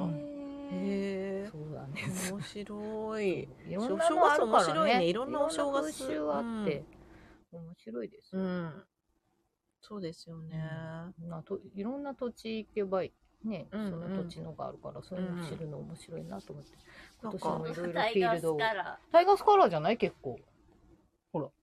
[0.72, 1.50] へえ。
[1.52, 2.02] そうだね
[2.32, 3.48] 面白い。
[3.68, 5.06] いろんな面白いね。
[5.06, 6.06] いろんなお正月。
[6.32, 6.84] あって、
[7.60, 8.84] 面白いですよ、うん。
[9.82, 10.64] そうですよね。
[11.28, 13.02] まあといろんな土地行けば
[13.44, 13.90] ね、うんうん。
[13.90, 16.72] その土地のがあるからそういうの知るの面白いなと思って、
[17.22, 18.60] 今なんか年もいろいろフィールドを。
[19.12, 19.98] タイガースカラーじゃない？
[19.98, 20.40] 結構。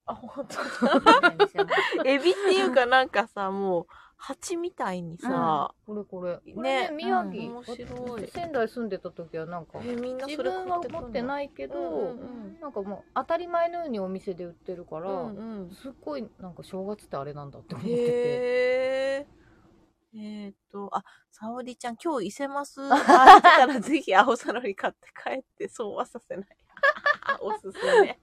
[0.07, 1.31] あ、本当だ。
[2.05, 3.87] エビっていうかなんかさ、もう、
[4.23, 15.71] 蜂みたいにさ、これこれこれねね宮うん城、面白い仙台住んでた時はなんかえみんな自それ分は持っていないけど、うんうんなんかもう当たり前のようにお店で売ってるから、うんうん。
[15.71, 18.03] すっごいなんか正月ってあれなんだって思ってて。
[18.03, 18.07] へ
[19.23, 19.27] え。
[20.13, 26.47] えーっと、あ、沙織ちゃん、今日伊勢ますが開いてたらぜひ青さのり買って帰って、そうはさせない。
[27.41, 28.19] おすすめ。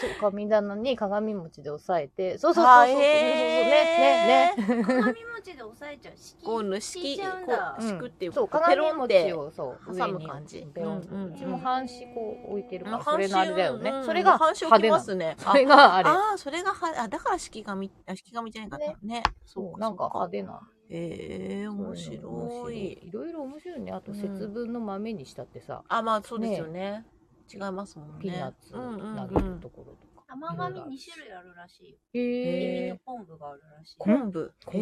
[0.00, 4.84] そう神棚に鏡餅で押さえて、そうそうそうそうあそうそうそうねねね。
[4.84, 6.16] 鏡餅で押さえちゃう。
[6.16, 7.76] 敷こう、ぬ敷しき、こだ。
[7.78, 10.12] う、敷くっていうそうか、ペロ鏡餅をそう挟上に。
[10.24, 10.58] む感じ。
[10.58, 10.88] うんう
[11.28, 13.92] んうちも半紙こう置いてるかまあらそれのあれだよね。
[14.04, 15.36] それが半紙置き派手ますね。
[15.38, 19.22] それがあれああ、それがは、あ、だから式紙、あ、式紙じゃないかったね。
[19.44, 20.60] そうなんか派手な。
[20.90, 22.98] ええー、面そういうの白い。
[23.08, 23.92] いろいろ面白いね。
[23.92, 25.82] あとうん節分の豆にしたってさ。
[25.88, 27.04] あ、まあそうですよね。
[27.52, 28.14] 違いますもんね。
[28.20, 34.52] ピーナッツ投げるところとか玉紙2種類あるらしいよへエビえと昆布があるらしい昆布？
[34.72, 34.78] へ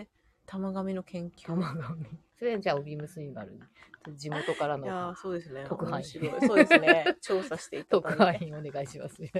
[0.00, 0.08] え。
[0.46, 1.46] 玉紙の研究。
[1.46, 2.06] 玉紙
[2.38, 3.60] それじゃあ帯結び丸に
[4.16, 5.64] 地元からいやーのそうですね。
[5.68, 6.32] 特派員。
[6.40, 7.16] そうですね。
[7.20, 8.12] 調査していた特。
[8.12, 9.30] 派員お願いしますね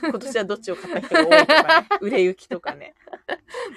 [0.00, 1.88] 今年はどっちを買った人が多いとかね。
[2.00, 2.94] 売れ行きとかね。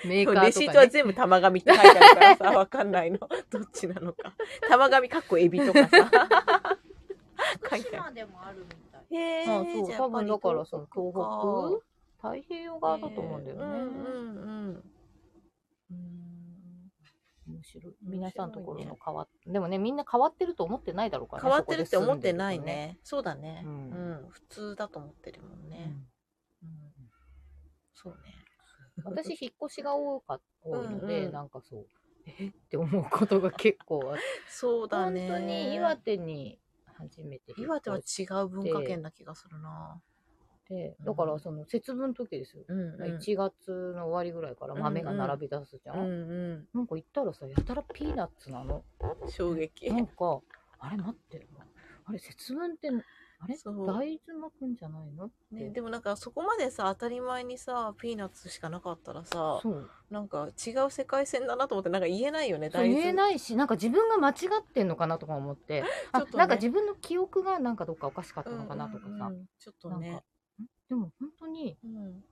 [0.05, 3.17] メーカーとか、ね、レシートは全部玉紙って書いてあるからさ、わかんないの。
[3.17, 4.33] どっちなのか。
[4.69, 6.78] 玉紙かっこエビとかさ。
[7.69, 9.17] 書いてあ島でもあるみたいる。
[9.17, 11.81] へあーじゃあそう多分だからその東
[12.21, 14.83] 北太平洋側だと思うんだよね、うんうんうん。
[15.91, 16.91] うん
[17.47, 22.97] 面白い皆さんのところの変わっでもねみんな変わってると思ってないだろうからね変わってるって思ってないそこでね。
[23.03, 23.63] そうだね。
[23.65, 23.75] ううん
[24.25, 24.29] ん。
[24.29, 25.77] 普通だと思ってるもんね。
[25.77, 25.95] とね
[26.63, 26.69] うん
[27.95, 28.35] そうね。
[29.03, 31.85] 私、引っ越しが多か多いので、うんうんなんかそう、
[32.25, 32.47] え？
[32.47, 35.27] って思うことが結構あって、そうだね。
[35.29, 36.59] 本当に岩手に
[36.99, 40.01] 初めて岩手は違う文化圏な気がするな。
[40.69, 42.63] て、だからその節分の時ですよ。
[42.67, 43.01] うんうん。
[43.17, 45.97] 1月の終わりぐらいから豆が並び出すじゃん。
[45.97, 46.07] うんう
[46.59, 46.67] ん。
[46.73, 48.83] なんか行ったらさ、やたらピーナッツなの。
[49.27, 49.89] 衝撃。
[49.89, 50.39] なんか、
[50.79, 51.47] あれ待って、
[52.05, 52.89] あれ節分って、
[53.41, 53.55] あれ？
[53.57, 55.25] そう大豆巻くんじゃないの？
[55.25, 55.55] って。
[55.55, 59.89] ね、でもなんかそこまでさ当たり前にさピーナッツしかなかったらさそう。
[60.09, 69.31] なんか違う世界線だなと思ってなんか言えないよねそう言えいないし、なんか自分が間違ってんのかなとか思って、 あちょっとねなんか自分の記憶がなんかどっかおかしかったのかなとかさ。
[69.59, 70.23] ちょっとね
[70.89, 72.23] でも本当にうん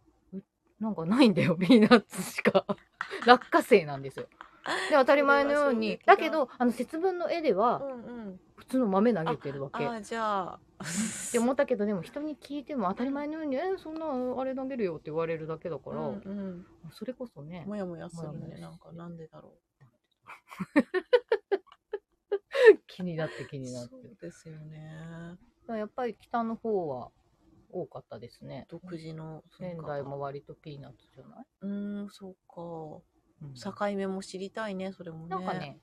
[0.79, 2.65] なんかないんだよ、ピーナッツしか。
[3.25, 4.27] 落花生なんですよ。
[4.89, 5.99] で、当たり前のように。
[6.05, 7.81] だだけど、あの、節分の絵では
[8.55, 9.83] 普通の豆投げてるわけ。
[9.83, 10.59] っああじゃあ。
[11.31, 14.05] て思ったけど、でも人に聞いても当たり前のように、え、そんな
[14.39, 16.65] あれ投げるよって言われるだけだから、うんうん。
[16.91, 19.57] それこそね、もやもやするねなんかなんでだろ
[22.87, 23.89] 気になって気うになって。
[23.89, 25.37] そうですよね。
[25.67, 27.11] やっぱり北の方は
[27.69, 28.65] 多かったですね。
[28.69, 32.35] 独自の仙台も割とピーナッツじゃない、うーんそう
[33.41, 35.79] うんか境目も知りたいねそれもねなんかね、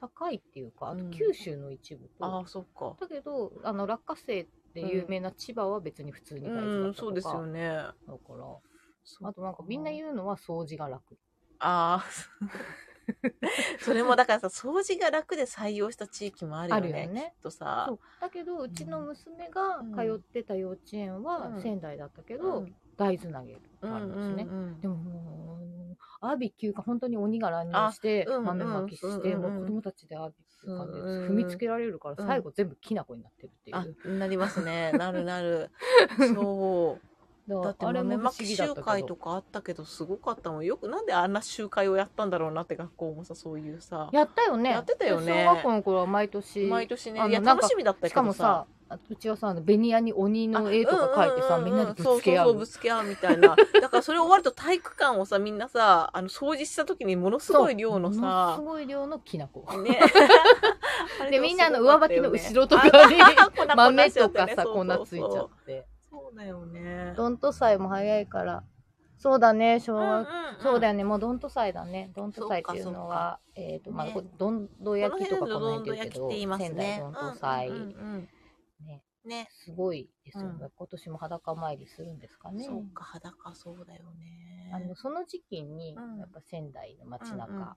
[0.00, 7.92] 境っていうか、あとうん九州の一部と、ああそっかだけど、あの、落花生で有名な千葉は別に普通に大豆だうんったとか、そうですよねだか
[9.22, 11.18] ら、あとなんかみんな言うのは掃除が楽。
[11.58, 12.04] ああ。
[13.80, 16.92] それもだからさ、掃除が楽で採用した地域もあるよあね。
[16.92, 17.32] るよね。
[17.36, 17.90] きっとさ。
[18.20, 23.60] だけど、うちの娘が通ってた幼稚園うはん仙台だったけうど、ん大豆投げる。
[23.82, 24.46] うんあるんですね。
[24.48, 25.79] うんでももう、
[26.20, 34.92] アービ休暇、本当に鬼が乱入してあうん、豆まきして、うんうんもう子供たちでアービっていう感じで、うんうん踏みつけられるから、うん最後全部きな粉になってるっていあう。、なりますね。
[34.98, 35.70] なるなる。
[36.34, 37.10] そう。
[37.64, 39.16] だってあれも不まき議だったけ集会とど。
[39.16, 40.64] かあったけど、すごかったもん。
[40.64, 44.08] よくなんであんな集会をやったんだろうなって学校もさ、そういうさ。
[44.12, 44.70] やったよね。
[44.70, 46.66] やってたよね小学校の頃は毎年。
[46.66, 47.14] 毎年ね。
[47.28, 52.66] いや、あのなんか楽しみだったけどしかもさ、あうちはさ、ベニヤに鬼の絵とか描いてさ、うんうんうんみんなでぶつけ合そうそうそうぶう。
[52.66, 53.56] つけ合うみたいな。
[53.80, 59.64] だからそれ終わると体育館をさみんなさあの掃除した時にものすごい量のものさすごい量のきな粉。
[59.82, 60.00] ね。
[61.30, 63.16] で、みんなの上履きの後ろとかに
[63.68, 65.86] あ豆とかさ、粉ついちゃって。
[66.10, 67.14] そうだよね。
[67.16, 68.64] どんと祭も早いから。
[69.18, 70.62] そうだね、小うんうん学うん。
[70.62, 72.10] そうだよね、もうどんと祭だね。
[72.16, 74.06] どんと祭っていうのは、えっと、まあ、
[74.38, 76.96] どんど焼きとかこの辺辺で言うけど、仙ね。
[76.96, 77.68] 台どんと祭。
[77.68, 77.84] うんうんう
[78.18, 78.28] ん
[78.84, 79.48] ね、ね。
[79.50, 80.58] すごいですようん。
[80.58, 80.68] ね。
[80.74, 82.64] 今年も裸参りするんですかね。
[82.64, 84.70] そうか裸そうだよね。
[84.72, 87.68] あの、その時期にうん、やっぱ仙台の街中、うんうん。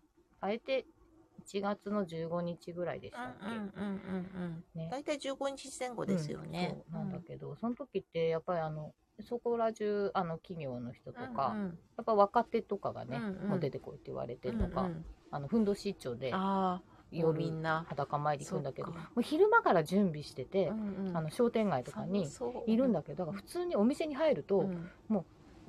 [0.41, 0.85] あえて
[1.45, 4.63] 1月の15日ぐらいでしたっけ、うんうんうんうんうん。
[4.75, 4.89] ね。
[4.91, 6.83] 大体15日前後ですよね。
[6.87, 6.93] うん。
[6.93, 11.67] そうなんだけど、その時ってやっぱりあのそこら中あの企業の人とか、うんうん。
[11.97, 13.49] やっぱ若手とかがね、うんうん。
[13.49, 15.05] もう出てこいって言われてとか、うんうん。
[15.31, 16.79] あのふんどし一丁であ
[17.13, 21.17] あ夜みんな裸参り行くんだけどもう昼間から準備してて、うんうん。
[21.17, 22.27] あの商店街とかに
[22.67, 24.89] いるんだけどだから普通にお店に入ると、うん。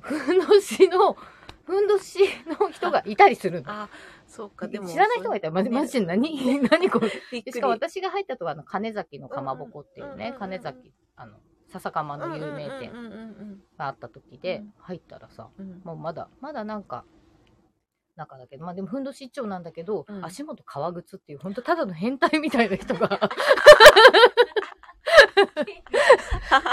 [0.00, 1.16] ふんどしの
[1.64, 2.18] ふんどし
[2.60, 3.70] の人がいたりするの。
[3.70, 3.88] あ
[4.26, 4.68] そうか。
[4.68, 7.10] でも知らない人がいたらマジマジで何、 何これ？
[7.42, 11.38] しかも私が入ったとはあの金崎のかまぼこっていうね、金崎あの
[11.68, 12.90] 笹かまの有名店
[13.78, 14.74] があった時で、うん。
[14.78, 15.48] 入ったらさ
[15.84, 17.04] もうまだまだなんか
[18.16, 20.24] 中だけどまあでもふんどし一丁なんだけど、うん。
[20.24, 23.18] 足元革靴っていう本当ただの変態みたいな人が。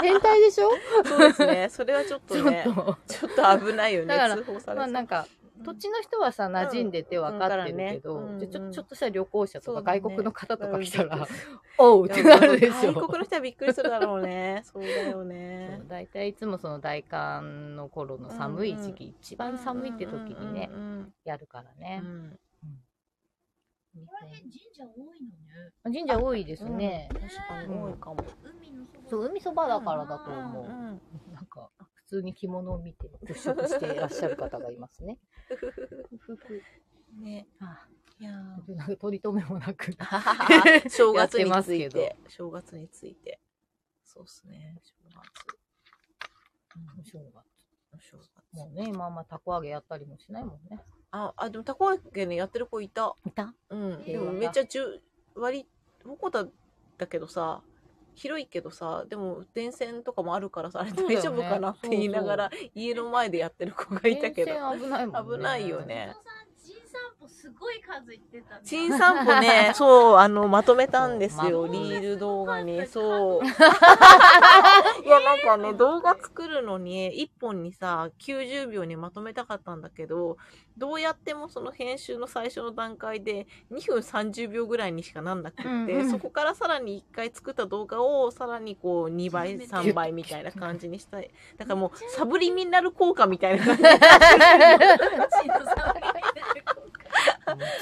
[0.02, 0.70] 変態でしょ？
[1.04, 1.68] そうですね。
[1.70, 2.96] それはちょっと ちょね、っと。
[3.06, 4.06] ちょっと危ないよね。
[4.06, 5.26] だから通報されまあなんか
[5.64, 11.26] 土地の人はさ馴染んでて分かってるけど、うんうんじゃあちょちょっとした旅行者とか外国の方とか来たら、うん
[11.78, 14.62] おうってなるでしょ外国の人はびっくりするだろうね。
[14.66, 15.88] そうだよねそう。
[15.88, 21.98] 大体いつもその大寒の頃の寒い時期、一番寒いって時にね、うんやるからうね。
[21.98, 22.38] ん
[23.94, 25.72] 日ここら辺神社多いのね。
[25.84, 27.08] 本神社多いですうんね。
[27.12, 28.24] 確かに多いかも。
[28.42, 29.10] 海のそば。
[29.10, 30.64] そう、海そばだからだと思う。
[30.64, 30.68] ん
[31.34, 31.81] なんか、普
[32.12, 35.18] 通に着物を見て払拭していらっしゃる方がいますね。
[37.18, 37.46] ね。
[37.58, 37.86] あ
[38.20, 39.92] いやなんか取り留めもなく。
[39.92, 43.40] ー 正月について正月について。
[44.04, 44.78] そうっすね。
[44.84, 44.94] 正
[46.98, 47.32] お正月
[47.96, 48.08] 月。
[48.10, 48.30] 正月。
[48.52, 50.84] もうね、今あんまたこ揚げやったりもしないもんね。
[51.10, 53.16] あ、あ、でもたこ揚げね、やってる子いた。
[53.24, 53.54] いた？
[53.70, 54.04] うん。
[54.04, 55.00] でもめっちゃじゅ
[55.34, 55.66] 割、
[56.04, 56.46] どこだ
[56.98, 57.62] だけどさ、
[58.14, 64.52] 広いけどさ、でも電線とかもあるからさ、あれ大丈夫かなって言いながら、家の前でやってる子がいたけど。
[64.76, 66.14] 危ないよね
[66.92, 68.60] 散歩すごい数はず言ってたね。
[68.64, 71.66] 新散歩ね、 そう、あの、まとめたんですよ。
[71.66, 72.86] リール動画に。
[72.86, 73.44] そう。
[73.44, 80.38] いや、なんかね、動画作るのに、1本にさ、90秒にまとめたかったんだけど、
[80.78, 91.30] どうやってもその編集の最初の段階で2分30秒ぐらいにしかなんなくって、うんうんそこからさらに1回作った動画をさらにこう2倍、3倍みたいな感じにしたい。
[91.56, 93.90] だからもう、サブリミナル効果みたいな感じで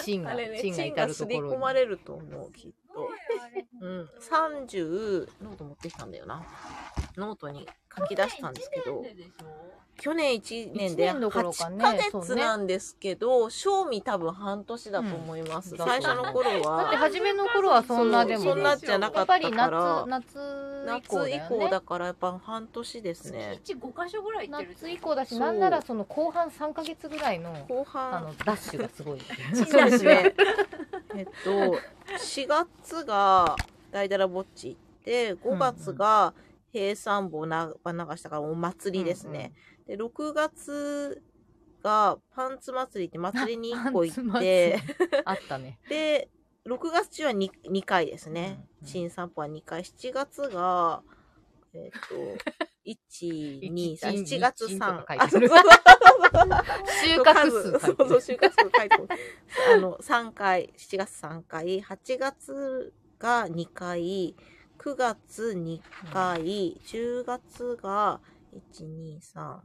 [0.04, 1.54] チンがね、チンが至るところに。
[1.54, 2.70] 込まれると思う、きっ
[3.00, 3.86] と。
[3.86, 4.10] うん。
[4.30, 6.42] 30、ノート持ってきたんだよな。
[7.16, 9.04] ノートに書き出したんですけど、
[10.00, 15.72] 去年1年で一年どころか8ねヶ月なんですけど、賞味多分半年だと思います。
[15.72, 18.44] うん最初の頃だっては、初めの頃はそんなでも。
[18.44, 20.38] そんなじゃなかったやっぱりから夏、
[20.86, 21.40] 夏以降夏以。
[21.48, 23.60] 降だからやっぱ半年ですね。
[23.62, 24.72] 月1 5箇所ぐらい行ってる。
[24.74, 29.20] 夏以降だし、なんならその後半3ヶ月ぐらいの、後あの半、、ダッシュがすごい。
[29.52, 30.34] そうですね。
[31.14, 31.78] えっと、
[32.18, 33.56] 4月が
[33.90, 36.34] 大だらぼっち行って、5月が
[36.72, 39.52] 平山坊な流したからお祭りですね。
[39.86, 41.22] で、6月
[41.82, 44.78] がパンツ祭りって祭りに1個行って、
[45.24, 45.78] あったね。
[45.88, 46.28] で、
[46.66, 48.58] 6月中は 2, 2回ですね。
[48.82, 49.82] うんうん新散歩は2回。
[49.82, 51.02] 7月が、
[51.74, 52.14] えっ、と、
[52.86, 54.68] 1、2、3、7月3。
[54.68, 55.58] 一とか書いあ、てそうそう
[57.04, 59.08] 収穫数そうそう、収穫数書いてる。
[59.72, 64.34] あの、3回、7月3回、8月が2回、
[64.78, 65.80] 9月2
[66.12, 68.20] 回、10月が、
[68.72, 69.60] 1、2、3、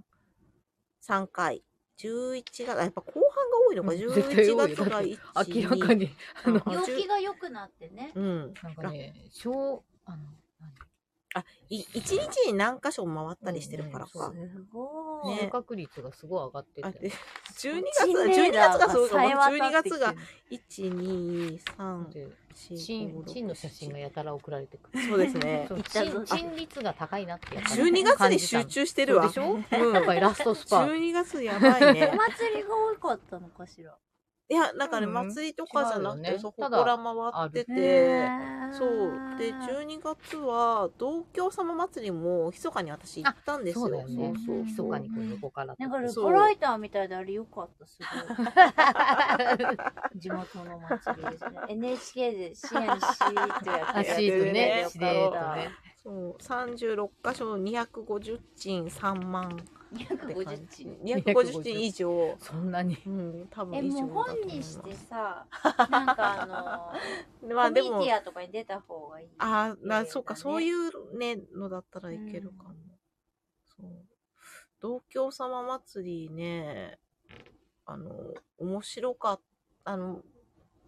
[1.02, 1.64] 3回。
[1.98, 6.10] 11月、あやっぱ後半が多いのか、うん絶対11多いよ月が1、明らかに、
[6.44, 8.12] あの、あ陽気が良くなってね。
[8.16, 8.54] うん。
[8.62, 10.24] なんかね、小、あの、
[11.70, 14.28] い一日に何箇所回ったりしてるからか。
[14.28, 17.10] うんうんごね収穫率がすごい上がってあでて。
[17.10, 17.14] 12
[17.58, 19.22] チン月、12レーダー月がそうかも。
[19.24, 20.14] さえ渡って12月が
[20.50, 25.02] きてる1、2、3、で、4、チン、5、チンの写真がやたら送られてくる。
[25.08, 25.68] そうですね。
[25.90, 29.28] チン、チン率が高いなってやっぱり12月に集中してるわ。
[29.28, 29.54] でしょ？
[29.54, 29.58] う
[29.92, 30.94] んやっぱりラストスパート。
[30.94, 32.16] 12月やばいね お。
[32.16, 33.98] 祭りが多かったのかしら。
[34.48, 38.30] いや、なんかね、うん祭りとかじゃなくて、違うよねそこから回ってあて、
[38.78, 39.38] そう。
[39.40, 43.86] で、12月は、同郷様祭りも、密かに私行ったんですよ。
[43.86, 44.34] そうだよね。
[44.46, 45.74] そうそう密かにこう横から。
[45.80, 47.64] なんかルポライターみたいであれよか？
[47.64, 48.06] った、すご
[49.74, 49.78] い。
[50.20, 51.60] 地元の祭りですね。
[51.70, 53.08] NHK で支援し
[53.60, 54.86] ってやあ、ってシーズンね。
[54.90, 55.70] シてるねートね。
[56.04, 59.58] そう、36箇所、250鎮3万
[59.96, 60.78] 250じ。
[60.78, 62.38] チ250鎮以上。
[62.40, 62.98] そんなに。
[63.06, 65.46] うん、多分え、もう本にしてさ、
[65.90, 66.46] なんかあ
[67.42, 69.30] の、まあでもコミ、ティアとかに出た方がいい。
[69.38, 72.76] あーな、ねそうか、そういうね、のだったらいけるかも。
[73.64, 74.06] そう。
[74.80, 77.00] 同郷様祭りね、
[77.86, 78.12] あの、
[78.58, 79.42] 面白かっ
[79.84, 80.22] た、あの、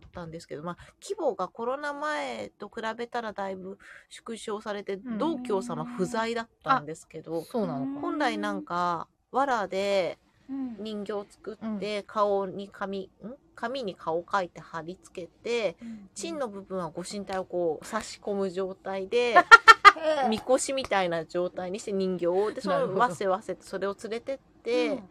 [0.07, 3.77] たんですけど、まあ、規模がコロナ前と比べたらだいぶ
[4.09, 5.17] 縮小されて、ん。
[5.17, 8.01] 同郷様不在だったんですけど、そうなのか。
[8.01, 10.17] 本来なんか、藁で
[10.49, 10.75] うん。
[10.79, 13.33] 人形を作って、顔に紙、ん？
[13.55, 15.75] 紙に顔を描いて貼り付けて、
[16.13, 19.35] 芯の部分はご神体をこう差し込む状態で、
[20.29, 25.09] みこしみたいな状態にして人形を、で、そのわせわせてそれを連れてって、うん。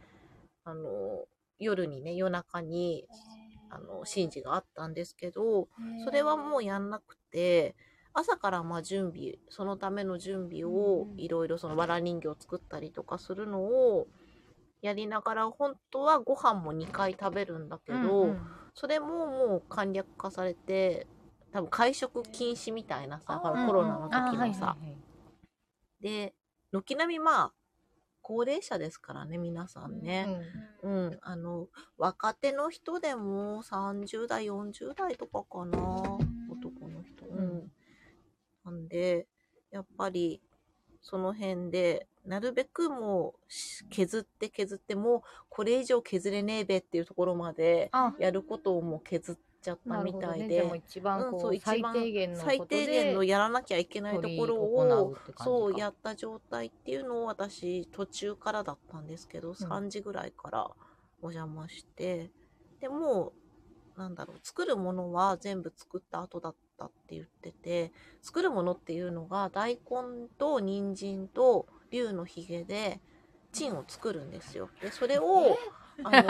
[0.65, 1.25] あの、
[1.59, 3.07] 夜にね、夜中に、
[3.71, 5.69] あの、神事があったんですけど、
[6.05, 7.75] それはもうやんなくて、
[8.13, 14.07] 朝からまあ準備、そのための準備をうんいろいろそのわら人形を作ったりとかするのを
[14.81, 18.41] やりながら、本当はご飯も2回食べるんだけど、うんうん。
[18.75, 21.07] それももう簡略化されて、
[21.53, 24.77] 多分会食禁止みたいなさ、コロナの時のさ、
[26.01, 26.35] で、
[26.73, 27.53] 軒並みまあ、
[28.29, 30.27] 高齢者ですからね、皆さんね。
[30.83, 35.79] うん、あの、若手の人でも30代、40代とかかな、
[36.51, 37.25] 男の人。
[37.25, 37.71] うん。
[38.65, 39.29] なんで、
[39.71, 40.43] やっぱり、
[41.03, 49.37] その辺で、なるべくもうし、削って削って、もう、これ以上削れねえべっていうところまで、あ、やることをもう削っ
[49.67, 50.03] ちゃった。
[50.03, 60.71] みたいで、でも一番うん最低限の最低限のやらなきゃいけないところをそうやった状態っていうのを私途中からだったんですけど、3時ぐらいから
[61.21, 62.31] お邪魔して。
[62.81, 63.33] でも
[63.97, 67.91] うなんだろう作るものは全部作った後だったって言ってて
[68.21, 73.01] 作るものっていうのが大根と人参と竜のひげで
[73.53, 74.69] チンを作るんですよ。
[74.83, 75.57] でそれを
[76.05, 76.29] あの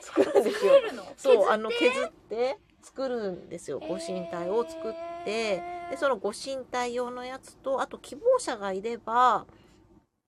[0.00, 0.72] 作るんですよ。
[1.16, 3.78] そう、あの、削って作るんですよ。
[3.78, 9.46] ご神体を作って、で、そのご神体用のやつと、あと希望者がいれば、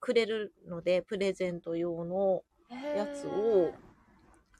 [0.00, 3.72] くれるので、プレゼント用のやつを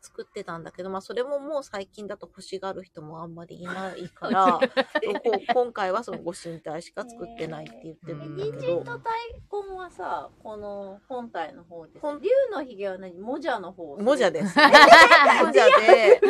[0.05, 4.61] 作ってたんだけど、まあそれももう最近だと欲しがる人もあんまりいないから、
[5.55, 8.85] 今回はそのご神体しか作ってないって言ってるんだ人けど。
[8.85, 13.19] 参、と大根はさ、この本体の方でさ本、竜のひげは何？
[13.19, 14.43] もじゃの方もじゃで。
[14.43, 14.59] です。
[14.59, 14.65] ね。
[15.43, 16.21] もじゃで、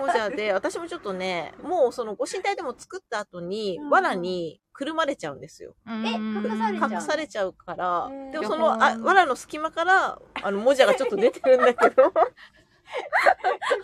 [0.00, 3.90] もじゃで、私もちょっとね、もうそのご神体でも作った後に、うん。
[3.90, 5.74] 藁にくるまれちゃうんですよ。
[5.88, 6.92] え隠されちゃう？
[6.92, 8.10] 隠されちゃうから。
[8.30, 12.12] でもその、あ、藁の隙間から、あの、もじゃがちょっと出てるんだけど、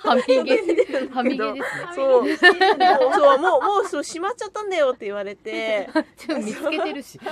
[0.04, 1.94] はみ出毛、てるんだはみけど毛ですね。
[1.94, 2.22] そう。
[2.22, 5.88] もうそう、もう、もう、そう、しまっちゃったんだよって言われて、
[6.28, 7.18] 見つけてるし。
[7.18, 7.24] こ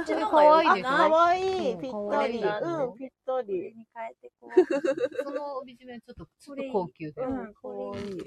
[0.00, 2.38] っちの方可が愛いですねかわいぴったり。
[2.38, 3.54] うん、ぴったり。
[3.74, 5.24] に変えてこう。
[5.24, 7.22] その帯締めちょっと、ちょっと高級で。
[7.22, 8.24] うん、いい。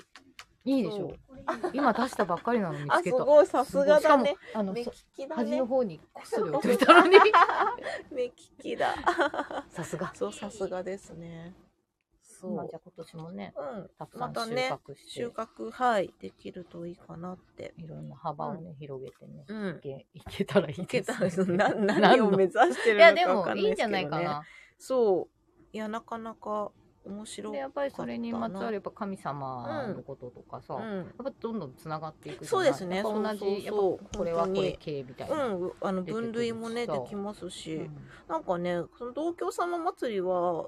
[0.63, 3.23] いいでしょそう今出したばっかりなの見つけた。
[3.23, 4.35] ごい、さすがだね。
[4.53, 5.65] あの、端の。
[5.65, 7.17] 方にこっそり置いといたのに。
[8.11, 8.93] 目利きだ。
[9.69, 10.13] さすが。
[10.13, 11.55] そう、さすがですね。
[12.41, 12.55] そう。
[12.55, 13.89] まあじゃあ今年もね、うん。
[13.97, 17.73] たくさん収またね穫して、収穫、はい、できるといいかなって。
[17.77, 19.79] いろんな幅をね、広げてね、うんい。
[19.81, 21.57] けいけたらいいいけですね。
[21.57, 23.87] たら、な、何を目指してるのいや、でかわかんないもいいんじゃ。
[23.87, 24.43] ないかな。
[24.77, 25.41] そう。
[25.73, 26.71] いや、なかなか
[27.05, 27.59] 面白で、い。
[27.59, 30.97] やっぱりそれにまつわるやっぱ神様のこととかさ、うん。
[30.97, 35.45] やっぱどんどんつながっていくそうですね同そうそうじ、やっぱこれはこれ系みたいな。
[35.47, 40.67] うん、あの分類もね、できますし、うんなんかね、その東京様祭りは、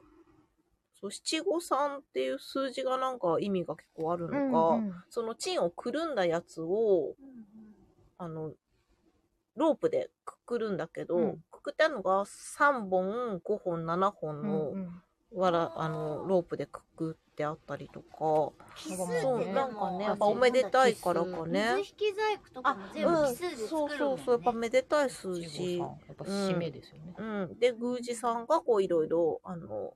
[1.04, 4.36] そう七五三っていう数字がなんか意味が結構あるのか、
[4.76, 7.14] うんうんそのチンをくるんだやつを、
[8.18, 8.54] あの、
[9.56, 15.02] ロープでくくるんだけど、うんくくってあるのが3本、5本、7本うんのうん
[15.36, 18.16] わら、あの、ロープでくくってあったりとか、
[18.76, 21.74] そう、ねなんかね、やっあぱおめでたいからかね。
[21.78, 23.98] 水引き細工とかも全部奇数でそうんね。
[23.98, 27.16] そうそう、やっぱめでたい数七字やっぱ締めですよね。
[27.18, 27.60] うん。
[27.60, 29.96] で、宮司さんがこういろいろ、あの、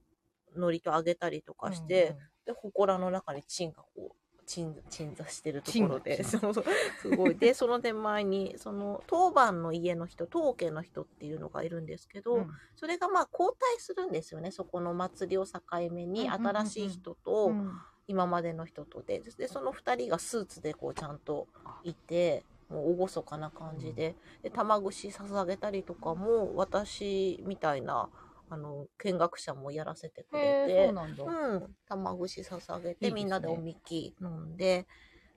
[0.56, 6.66] のりとあげたりとかして、で、祠の中にチンがこう、鎮鎮座してるところで、鎮 そうそう、
[7.02, 7.36] すごい。
[7.36, 12.42] で、その手前に、その、当番の家の人、当家の人っていうのがいるんですけど、うん。
[12.42, 14.52] うんそれがまあ交代するんですよね。
[14.52, 15.60] そこの祭りを境
[15.92, 16.58] 目に、うんうんうんうん。
[16.58, 17.72] 新しい人と、うん。
[18.08, 21.48] 今までの人とで、で、その二人がスーツでこうちゃんと
[21.84, 28.10] いて、もう厳かな感じで、で、玉串捧げたりとかも、私みたいな、
[28.50, 31.24] あの、見学者もやらせてくれてそう、なんだ。
[31.24, 34.88] うん、玉串捧げて、いいですねみんなでおみき飲んで、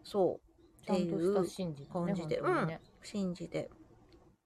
[0.05, 2.81] そう、ちゃんとした神事だね感じで本当にね
[3.13, 3.71] 神事で。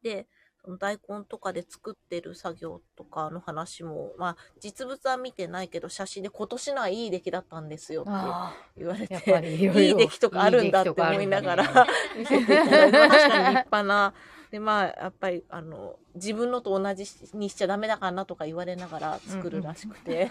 [0.02, 0.26] で、
[0.64, 11.86] その大根とかで作ってる作業とかの話も、まあ、実物は見てないけど、写真で今年のはいい出来だったんですよってあ言われあ、やっぱて、りいろいろいい出来とかあるんだって思いながら
[12.16, 14.14] 見せていただいて、まあ確かに立派な、
[14.54, 17.04] で、まあ、やっぱり、あの、自分のと同じ
[17.36, 20.30] にしちゃダメだからなとか言われながら作るらしくて。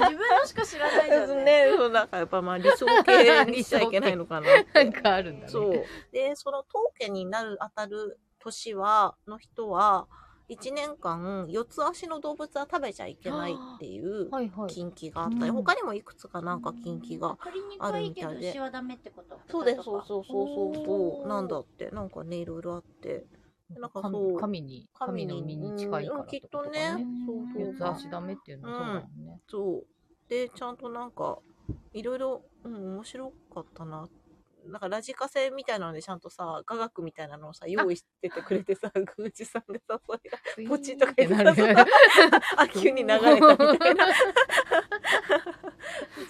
[0.00, 1.44] も自分のしか知らないじゃんね。
[1.68, 4.46] ね、そう、なんかやっぱまあ理想系にしちゃいけないのかな。
[4.72, 5.52] なんかあるんだね。
[5.52, 5.84] そう。
[6.10, 10.08] で、その当家になる、当たる年は、の人は、
[10.48, 14.30] 1年間、四つ足の動物は食べちゃいけないっていう。
[14.68, 15.52] 禁忌があったり、うん。
[15.54, 17.36] 他にもいくつかなんか禁忌が。
[17.44, 20.04] 鶏肉はいいけど牛はダメってことそうです、そうう。
[20.06, 21.28] そうそうそう。
[21.28, 21.48] なん。
[21.48, 22.10] だって、なん。
[22.10, 23.26] かね、いろいろあって。
[23.70, 23.90] なん。
[23.90, 26.26] かそう神神に、神の身に近いからうん。
[26.26, 26.96] きっとね。
[27.26, 29.26] そうそう四つ足ダメっていうのはそうだもん。
[29.26, 29.40] ね。
[29.48, 29.86] そう。
[30.28, 30.76] で、ちゃん。
[30.76, 31.10] となん。
[31.10, 31.40] か、
[31.92, 34.06] いろいろ、うん、面白かったな。
[34.68, 40.38] なんかラジカセみたいなのでちゃんとさ、雅楽みたいなのをさ、用意しててくれてさ、宮司さんがさ、それが、
[40.68, 41.44] ポチッとか言ってさ、
[42.56, 43.40] あ、急に流れたみ
[43.78, 44.06] たいな。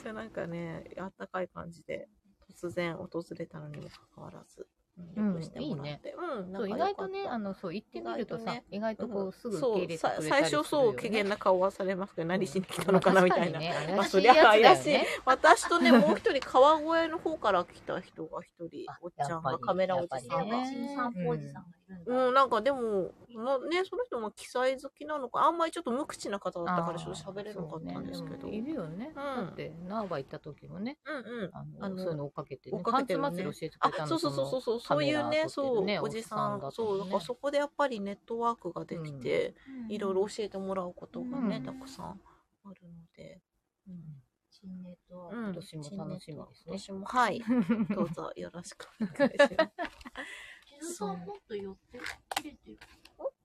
[0.02, 2.08] じゃあなんかね、あったかい感じで、
[2.54, 4.66] 突然訪れたのにもかかわらず、うん、
[4.96, 6.14] よくしてもらって。
[6.14, 13.60] うん、そう、意外とね、あの、そう、行ってみるとさ意外とね、意外とこう、すぐ受そうけ入れてくれた最初そう、機嫌な顔はされますけど、何しに来たのかなみたいな。
[13.94, 14.98] まあそりゃ怪しい。
[15.24, 21.62] 私とね、もう一人、川越の方から来た人が一人あ、おっちゃんがカメラおじさんが散歩おじさん。
[21.62, 21.68] が。
[22.06, 28.34] うん、なんかでも、なね、その人も記載好きなのか、あんまりちょっと無口な方だったから、ちょっと喋れなかったんですけど。
[28.34, 28.38] ね。
[28.38, 29.12] でもいるよね。
[29.14, 31.50] だって、縄場行った時もね、うんうん。
[31.52, 33.30] ああのの、そういうの追っかけてね、追っかけてるね。
[33.30, 39.54] 祭り教えてくれたあ、のそうそうそうそう、そういうね、そう、おじさん、そう、だからそこでやっぱりネットワークができて、
[39.88, 41.62] いろいろ教えてもらうことがね、うん。
[41.62, 42.20] たくさん
[42.64, 43.40] あるので。
[43.88, 44.26] うん。
[44.50, 46.64] 新ネットうん今年も楽しみですね。
[46.66, 47.42] 今年も、はい。
[47.94, 49.72] どうぞよろしくお願いします。
[50.94, 52.00] 千野さんもっと寄って
[52.36, 52.78] 切れてる。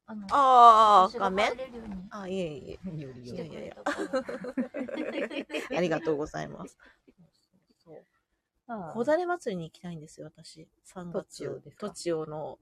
[0.06, 1.52] あの、あ画面？
[2.10, 2.74] あ、いえいえ。
[2.74, 3.76] よりよりいやいやいやや
[5.78, 6.78] ありがとうございます。
[8.94, 10.68] 小種祭りに行きたいんですよ、私。
[10.86, 11.40] 3月。
[11.40, 11.88] 栃尾ですか？
[11.88, 12.60] 栃尾の、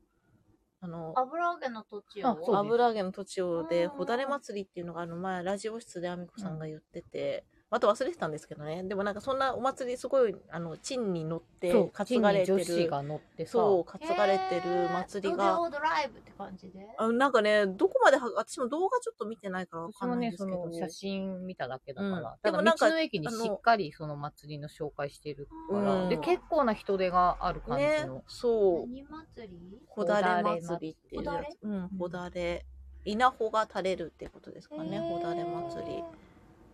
[0.81, 2.27] あの、油揚げの土地を。
[2.29, 8.83] あそうです油揚げの栃尾で、うんほだれ祭りっていうのが、あの、前、ラジオ室であみこさんが言ってて、また忘れてたんですけどね。
[8.83, 12.89] でもなんかそんなお祭りすごい、あの、チンに乗ってそう、担がれて地に女子る。
[12.89, 15.69] が乗ってさ、そう、担がれてる祭りが。
[15.69, 16.87] ドライブって感じで？
[16.97, 20.65] あなんかね、どこまでは、私も動画ちょっと見てないからわかんないんですけど。
[20.65, 22.17] の写真見ただけだから。
[22.17, 28.87] うんたでもなんかだ道の駅にしっかりその祭りの紹介してるから、うんで、結構な人手がある感じねの。、そう。
[28.87, 29.79] 何祭り？
[29.87, 31.49] ほだれ祭りっていうやほだれ？
[31.53, 31.63] つ。
[31.63, 32.65] うん、ほだれ。
[33.05, 36.03] 稲穂が垂れるってことですかね、ほだれ祭り。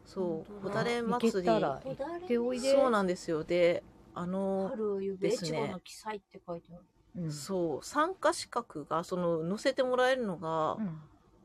[0.05, 1.45] そう、ほだれ行け祭り。
[1.45, 2.71] たら行ほだれっておいで。
[2.71, 3.43] そうなんですよ。
[3.43, 3.83] で、
[4.13, 6.83] あの、春ゆべいちごの記載って書いてある。
[7.17, 11.01] うんそう、参加資格が、その、載せてもらえるのが、うん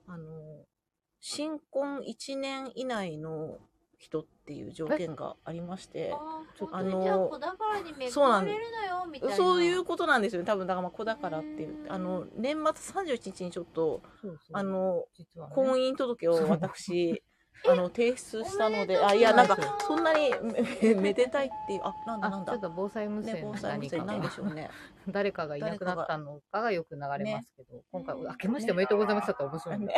[0.08, 0.64] あの、
[1.20, 3.58] 新婚1年以内の
[3.98, 6.12] 人っていう条件がありまして、
[6.72, 9.36] あのじゃあ子宝に恵そうなんまれるのよ、みたいな。
[9.36, 10.46] そういうことなんですよね。
[10.46, 11.86] 多分、だからまあ子だからっていう。
[11.88, 17.22] あの、年末31日にちょっと、そうそうあの、ね婚姻届を私、
[17.68, 19.56] あの、提出したので、あ、いや、おなんか
[19.86, 20.30] そんなに
[20.82, 22.62] め めでたいっていう、あ、なんだなんだあちょっ。
[22.62, 24.70] と防災無ね、線の防災無線なんでがしょうね。
[25.08, 29.86] 誰かがいなくなったのかがよく流れますけど、今回、ね明けましておめでとうございましたって面白いね。
[29.86, 29.94] ね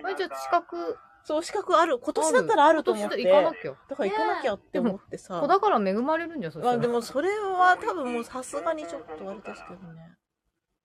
[0.00, 1.98] これちょっと資格、 そう、資格ある。
[1.98, 3.22] 今年だったらあると思って。
[3.22, 3.74] 行かなきゃ。
[3.88, 5.40] だから行かなきゃって思ってさ。
[5.40, 10.16] 子だから恵まれるんじゃん、そしたでもそれは多分もうさすがにちょっとあれですけどね。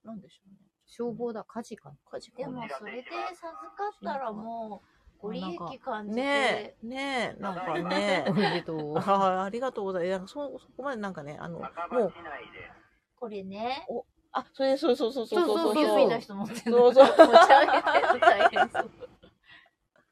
[0.04, 0.69] なんでしょうね。
[0.90, 1.96] 消防だ、火事かな。
[2.12, 3.04] 火事かでもそれで
[3.34, 6.22] 授かったらもう、ご利益感じて。
[6.22, 8.34] ねえ、ねえ、なんかねお。
[8.34, 8.98] めでとう。
[9.00, 10.34] あありがとうございます。
[10.34, 11.66] そそこまでなんかね、あの、も
[12.08, 12.14] う、
[13.16, 13.86] これね。
[14.32, 18.92] あ、それ、そうそうそうそうそうそうそう指の人持ってるそうそう持ち上げてる大変そう。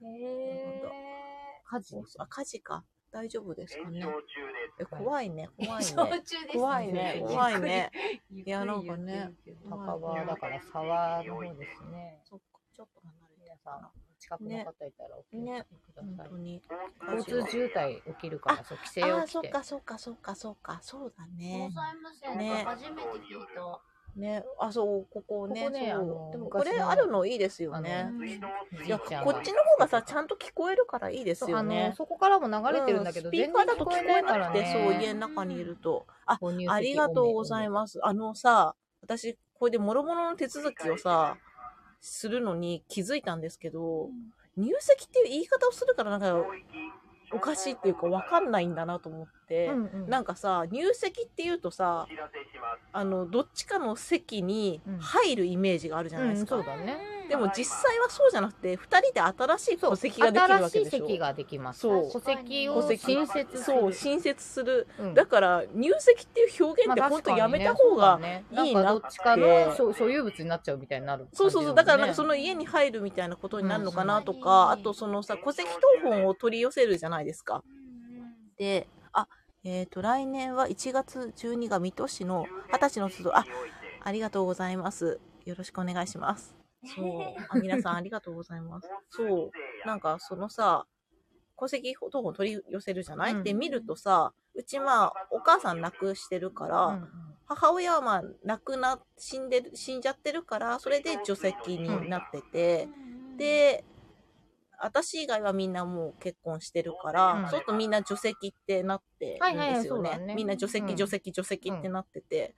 [0.04, 0.82] へ
[1.66, 2.84] 火事そうそうあ、火事か。
[3.12, 4.00] 大丈夫ですかね？
[4.80, 6.06] え、はい怖いね、怖いー。
[6.06, 6.22] ね。
[6.54, 7.92] 怖いね、怖いね。
[8.30, 9.34] いやなんかね
[9.70, 12.20] 高場だから沢の方ですね。
[12.24, 13.90] そっか、ちょっと離れて皆さん、
[14.20, 16.16] 近くの方いたらお気をつけください。
[16.18, 16.62] 本当に。
[17.18, 19.32] 交通渋滞起きるから、そう、規制ああ、を起き。
[19.32, 21.82] そってか、そっか、そっか、そっか、そうだね防。
[21.82, 23.82] 災無線ね初めて聞いた。
[24.18, 25.62] ね、あ、そう、ここね。
[25.62, 28.10] ここねそうあのでもこれあるのいいですよあね。
[28.86, 31.94] いや、こっちの方がさ、ちゃんと聞こえるからいいですよね。
[31.96, 35.04] そこからも流れてるんだけど、うスピーカーだと聞こえなくて、そう、ね。
[35.04, 36.08] 家の中にいると。
[36.26, 37.70] あ、ありがとうございす。
[37.70, 38.00] ます。
[38.04, 41.38] あのさ、私、これで諸々の手続きをさ、
[42.02, 44.10] するのに気づいたんですけど、
[44.56, 46.44] 入籍っていう言い方をするからなんか、
[47.32, 52.08] おかしいっていうかわかんないんだなと思って、うんうんなんかさ、入籍っていうとさ、
[52.92, 56.56] あの、どっちかの席に入るイメージがあるじゃないですか。
[56.56, 56.98] うんそうだね。
[57.28, 61.08] でも実際はそうじゃなくて、二人で新しい戸籍ができるわ新しいけでしょ。
[61.08, 61.82] 席ができます。
[61.82, 63.94] そう戸籍を戸籍新設すそう、る。
[63.94, 64.88] 新設する。
[65.00, 71.76] うんだから、入籍っていう表現ってまあ本当やめた方がいいなってそうだねなんかどっちかの所所有物になっちゃうみたいになるそうそうそう。
[71.76, 77.64] だからなんかそのの家に入るみたいなことになるのかなとうんか、あとそのさ、戸籍謄本を取り寄せるじゃないですか。
[78.58, 79.28] で、あ、
[79.64, 83.46] えっ、と、来年は1月12が水戸市の二十歳の集い、あ、
[84.04, 85.20] ありがとうございます。
[85.46, 86.56] よろしくお願いします。
[86.86, 87.22] そう。
[87.50, 88.90] あ皆さんありがとうございます。
[89.10, 89.52] そう。
[89.88, 90.86] なんかそのさ、
[91.60, 97.08] 戸籍謄本取り寄せるじゃない、うんで、見るとさ、うちまあ、お母さん亡くしてるから、うんうん
[97.48, 102.90] 母親はまあ亡くな死んでる死んじゃってるからそれで除籍になってて、
[103.38, 103.86] で
[104.80, 107.42] 私以外はみんなもう結婚してるから、うん。
[107.44, 110.96] そうするとみんな除籍ってなってるんはいはいはいですよね,、そうだねみんな除籍うん。
[110.96, 112.56] 除籍除籍ってなってて、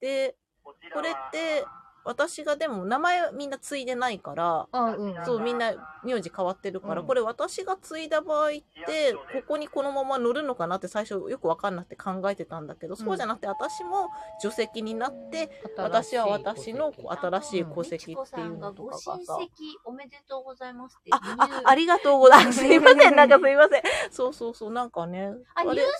[0.00, 1.64] でこれって
[2.04, 4.66] 私がでも名前みんな継いでないから、
[5.24, 8.50] そうみんな名字変わってるから、うんこれ私が継いだ場合っ
[8.86, 9.18] てこ
[9.48, 14.08] こにこのまま乗るのかなって最初よく分かんなくて考えてたんだけど、そうじゃなくて私も
[14.42, 19.38] 除籍になって私は私の新しい戸籍っていうのとかが
[19.84, 21.10] おめでとうございますって。
[21.12, 22.60] あ、あ、ありがとうございます。
[22.62, 23.82] すいません、なんかすいません。
[24.10, 25.32] そうそうそう、なんかね。
[25.54, 25.82] あ、入れ？
[25.82, 25.92] 籍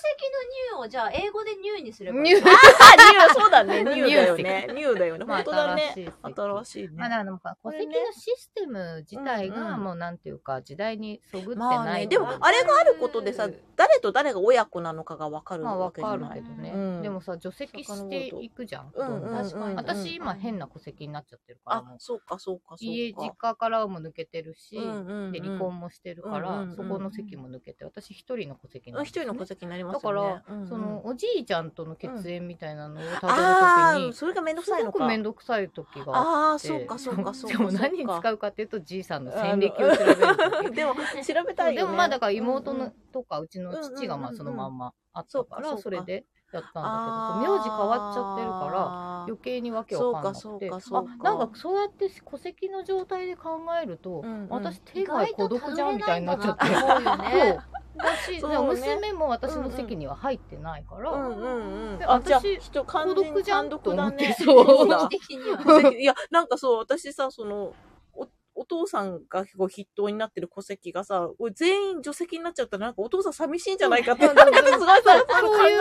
[0.73, 2.35] の入をじゃあ英語で入にすればいい。
[2.35, 2.41] 入
[3.35, 4.67] そうだね、ニューだよね。
[4.73, 5.25] ニューだよね。
[5.25, 5.92] まあ本当だね。
[5.93, 6.89] 新しい席新しいね。
[6.97, 16.43] まあ、だからなんか戸籍のシステム自体がもうなんていうか時代にそぐってまあね、ないでも、あれがあることでさ、誰と誰が親子なのかがわかるまあわわかるけじゃない。
[16.43, 17.03] けどね、うん。
[17.03, 19.75] でもさ除籍していくじゃん、うんうんうん確かに。
[19.77, 22.85] 私今変な戸籍になっちゃってるからもあう、そうか、そうか、そうか。
[22.85, 25.33] 家実家からも抜けてるし、うんうんうん。
[25.33, 29.25] で離婚もしてるから、うんうんうんそこの席も抜けて私一人の戸籍なんうんですよ。
[29.25, 30.19] ね一人の戸籍になりまだかすよね。
[30.19, 30.69] ら、うんうん。
[30.69, 34.99] そのおじいちゃんとの血縁みたいなのをたああ、どるときにそれがめんどくさいすごのか。
[34.99, 37.59] くめんどくさい時がああそうか、そうか、 そうか。
[37.59, 41.01] でも何に使うかっていうとじいさんの戦歴を調べる時でも、調
[41.47, 41.85] べたいよね。
[41.85, 50.71] でもまあだから妹のとかうちの父がまあそのまんまあったからそれでやったんだけど、名字変わっちゃってるから、ら余計にわけわかんなくて。
[50.71, 54.49] あ、なんかそうやって戸籍の状態で考えると、うんうん。
[54.49, 56.65] 私手外孤独じゃんみたいになっちゃって。
[57.97, 61.99] だし、そうね娘も私の席には入ってないから、うんうんうん。
[61.99, 63.69] であ、じゃあ、私人孤独じゃん。
[63.71, 64.89] と思ってそう。
[65.97, 67.75] いや、なんかそう、私さ、その、
[68.15, 75.27] お、お父さんが結構筆頭になってる戸籍がさ、全員除籍になっちゃったら、なんかお父さん寂しいんじゃないかって、 なんかすごいさ、考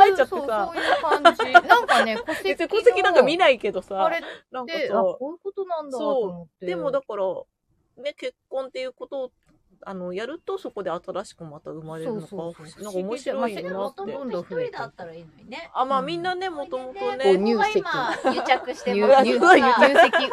[0.08, 0.84] えちゃってそうさそう。
[0.84, 1.68] いう感じ。
[1.68, 6.66] なんかね、戸籍 戸籍なんか見なないけどさあ、れで、なんかさあ、、こういうことなんだと思って。
[6.66, 7.24] でもだから、
[7.98, 9.32] ね、結婚っていうことを、
[9.86, 14.02] あの、やるとそこで新しくまた生まれるのか、そうそうそうなんか面白いまあなって。
[14.06, 15.70] もと一人だったらいいのにね。
[15.74, 19.34] あ、まあうんみんなね、もともとね、入籍今、癒着して入籍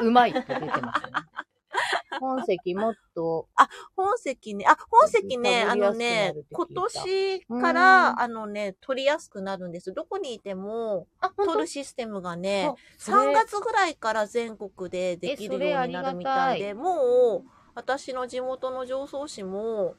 [0.01, 1.13] うまいって出てますよね。
[2.21, 3.49] 本籍もっと、
[3.97, 9.93] 本籍ね、あ、本籍ね、あのね、今年から、あのね、取りやすくなるんです。
[9.93, 11.07] どこにいても、
[11.37, 19.95] 取るシステムがね、それ3月ぐらいから全国でできるようになるみたいえで、もう、私の地元の常総市も、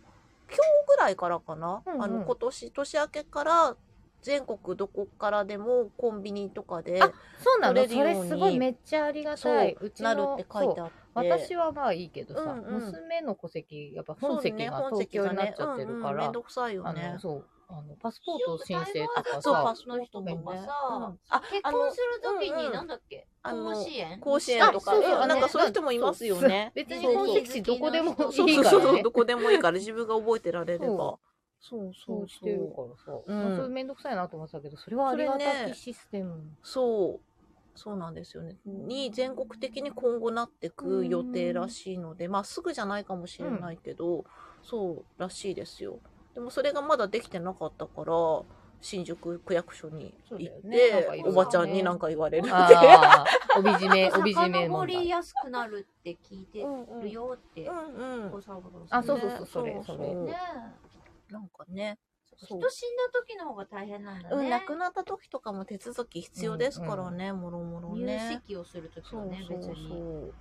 [0.49, 2.03] 今日ぐらいからかな、うんうん。
[2.03, 3.77] あの、今年、年明けから、
[4.21, 7.81] 全国どこからでもコンビニとかで、あそうなの？
[7.83, 9.77] そ取れすごいめっちゃありがたい。
[9.79, 10.93] うちのなるって書いてあって。
[11.13, 12.81] 私はまあいいけどさ、うんうん。
[12.81, 17.15] 娘の戸籍、やっぱ本籍が東京になっちゃってるから、うんうんめんどくさいよね。
[17.19, 20.57] そう、あの、パスポート申請とかそう、さパ、スの人とか。
[20.57, 23.27] さ、あ、結婚するときに、なんだっけ？
[23.43, 24.19] あの甲子園？
[24.19, 26.71] 甲子園とか、なんかねそういう人もいますよね。
[26.73, 29.11] 別にそう本籍地どこでもそういそうそうそう、いからねど。
[29.11, 31.19] こでもいいから自分が覚えてられれば。
[31.61, 33.05] そそうそそうそう。
[33.05, 36.41] からさ、うんそれめんどくさいなと思ってたけど、それはありがたきシステム。
[36.63, 37.29] そう。
[37.75, 38.57] そうなんですよね。
[38.65, 44.25] に全国的に今後なってく予定らしいので、まあすぐじゃないかもしれないけど、
[44.63, 45.99] そうらしいですよ。
[46.33, 48.13] でもそれがまだできてなかったから、
[48.81, 52.53] 新宿区役所に行って、ねおばちゃんになんか言われるって。
[52.53, 53.25] ああ、
[53.57, 54.97] 帯締め、 帯締め遡問題。
[54.97, 56.65] りやすくなるって聞いて
[57.01, 57.71] るよってう。
[57.71, 58.31] んうん
[58.89, 60.13] あ、そうそうねそう、それ、それ。
[60.15, 60.35] ね
[61.29, 61.99] なんかね。
[62.45, 64.49] 人死んだ時の方が大変なんだうん、ね。
[64.49, 68.41] 亡くなった時とかも手続き必要ですからね、もろもろ入ね。
[68.45, 69.89] 籍をするときそうはね、別そうに。
[69.89, 70.33] そう。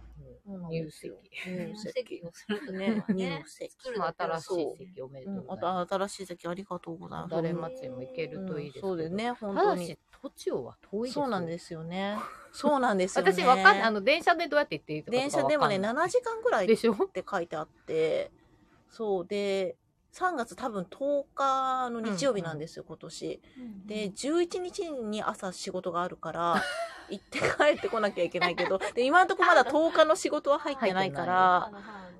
[0.46, 1.12] そうなん入籍。
[1.46, 2.22] 入入籍籍。
[2.26, 3.42] をするときね入。
[3.46, 3.72] 籍。
[4.18, 7.34] 新しい席おめでうん、とうございま新しい席ありがとうございます。
[7.34, 12.16] 誰祭りも行けるといいですそうですね、本ただし当に。、土地をは遠いですよそうなんですよね。
[12.52, 13.32] そうなんですよね。
[13.32, 13.82] 私わかんない。
[13.82, 18.30] あの、電車でどうやって行っていいとか電車でもね、わかんない7時間ぐらいっでしょて書いてあって、
[18.88, 19.76] そうで、
[20.18, 23.40] 3月多分10日の日曜日なんですよ、今年。
[23.86, 26.62] で、11日に朝仕事があるから、
[27.08, 31.72] 行って帰ってこなきゃいけないけど、で、今のところまだ10日の仕事は入ってないから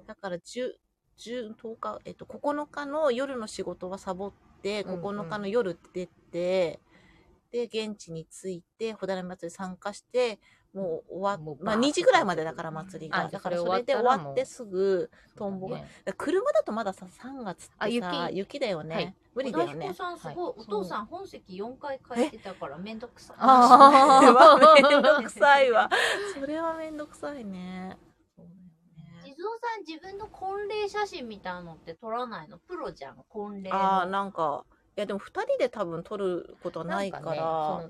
[0.07, 0.75] だから10、
[1.19, 5.03] 10、10日、えっと、9日の夜の仕事はサボって、うんうん。
[5.03, 6.81] 9日の夜出て、
[7.51, 10.39] で、現地に着いて、ほだれ祭り参加して、
[10.74, 13.31] もう終わっ、まあもうバーッと2時ぐらいまでだから祭りあが。
[13.31, 15.81] だからそれで終終わってすぐ、トンボが。
[16.16, 18.95] 車だとまださ、3月ってさ、あ雪雪だよね。
[18.95, 19.95] はい無理だよね。
[19.95, 23.36] さんすごい、はいお父さん本籍4回変えてたからめんどくさい。
[23.39, 25.89] あそれはーめんどくさいわ。
[26.35, 27.97] それはめんどくさいね。
[29.24, 32.59] 地蔵さん自分の婚礼写真みたいなのって撮らないの？
[32.59, 33.77] プロじゃん、婚礼の。
[33.77, 37.43] ああ、なんか、いやでも二人で多分撮ることはないから、んね、そ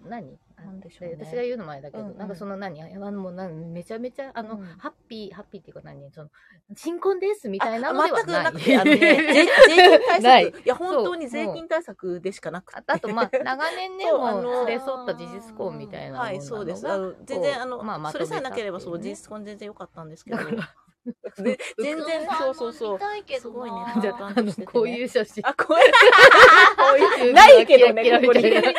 [0.04, 0.38] の何？
[0.58, 1.16] なんでしょうね。
[1.16, 2.18] で私が言うのもあれだけど、うんうん。
[2.18, 2.82] なんかその何？
[2.82, 4.64] あのもうなんめちゃめちゃあの、うん。
[4.78, 6.10] ハッピーハッピーっていうか何？
[6.10, 6.30] その
[6.76, 10.58] 新婚ですみたいなあのではない全くなくて、ね、税税金対策。
[10.64, 10.68] い。
[10.68, 12.78] や、本当に税金対策でしかなくて。
[12.78, 16.84] ああとまあ長年ねもう連れ添った事実婚みたいなはい、そうです。
[17.24, 20.38] 全然、あの、まあまとそれさえなければ、そう、事実婚全然良かったんですけど
[21.42, 23.00] で全然、そうそうそう見。
[23.00, 28.74] たいけどすごいねなじゃああのこういう写真あ、こういう、 ないけどね、キラキラここ。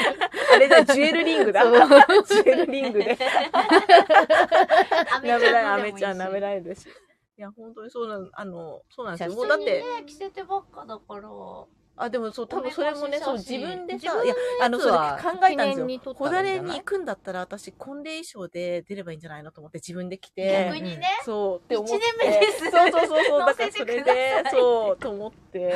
[0.53, 1.63] あれだ、ジュエルリングだ。
[1.63, 3.17] ジュエルリングで。
[5.21, 6.87] 舐められ、アメちゃん舐められるし。
[7.37, 9.31] いや、本当にそうなん、あの、そうなんですよ。
[9.31, 11.29] 写もうだって、ね、着せてばっかだから。
[12.01, 16.11] あ、でもそう、多分それもね、そう、自分でさ、いや、あの、それやつは考えたんですよ記念に撮。
[16.11, 20.69] った小だれに行くんだったら、私、婚礼衣装で出ればいいんじゃないのと思って、自分で着て。
[20.71, 21.01] 逆にね。
[21.25, 21.95] そう、って思って。
[21.97, 25.73] 一年目ですそうそうそうそう、だからそれで、そう、と思って。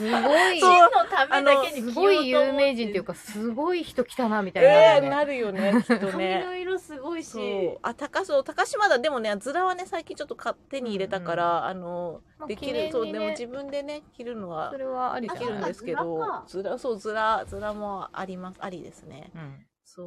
[0.00, 0.60] すごい。
[0.60, 6.44] 真のためだけにすごい有名人っていうかすごい人来たなみたいなええね、なるよね、きっと髪ね。
[6.44, 7.38] の色すごいし。
[7.82, 8.98] あ、高そう、高島だ。
[8.98, 19.30] でもね、ズラはね、最近ちょっと買手に入れたから、あの、まあできる、そう、でも自分でね、着るのはそれはありできるんですけどか、ズラ、そう、ズラ、ズラもあります、ありですね。
[19.34, 19.66] うん。
[19.84, 20.06] そう。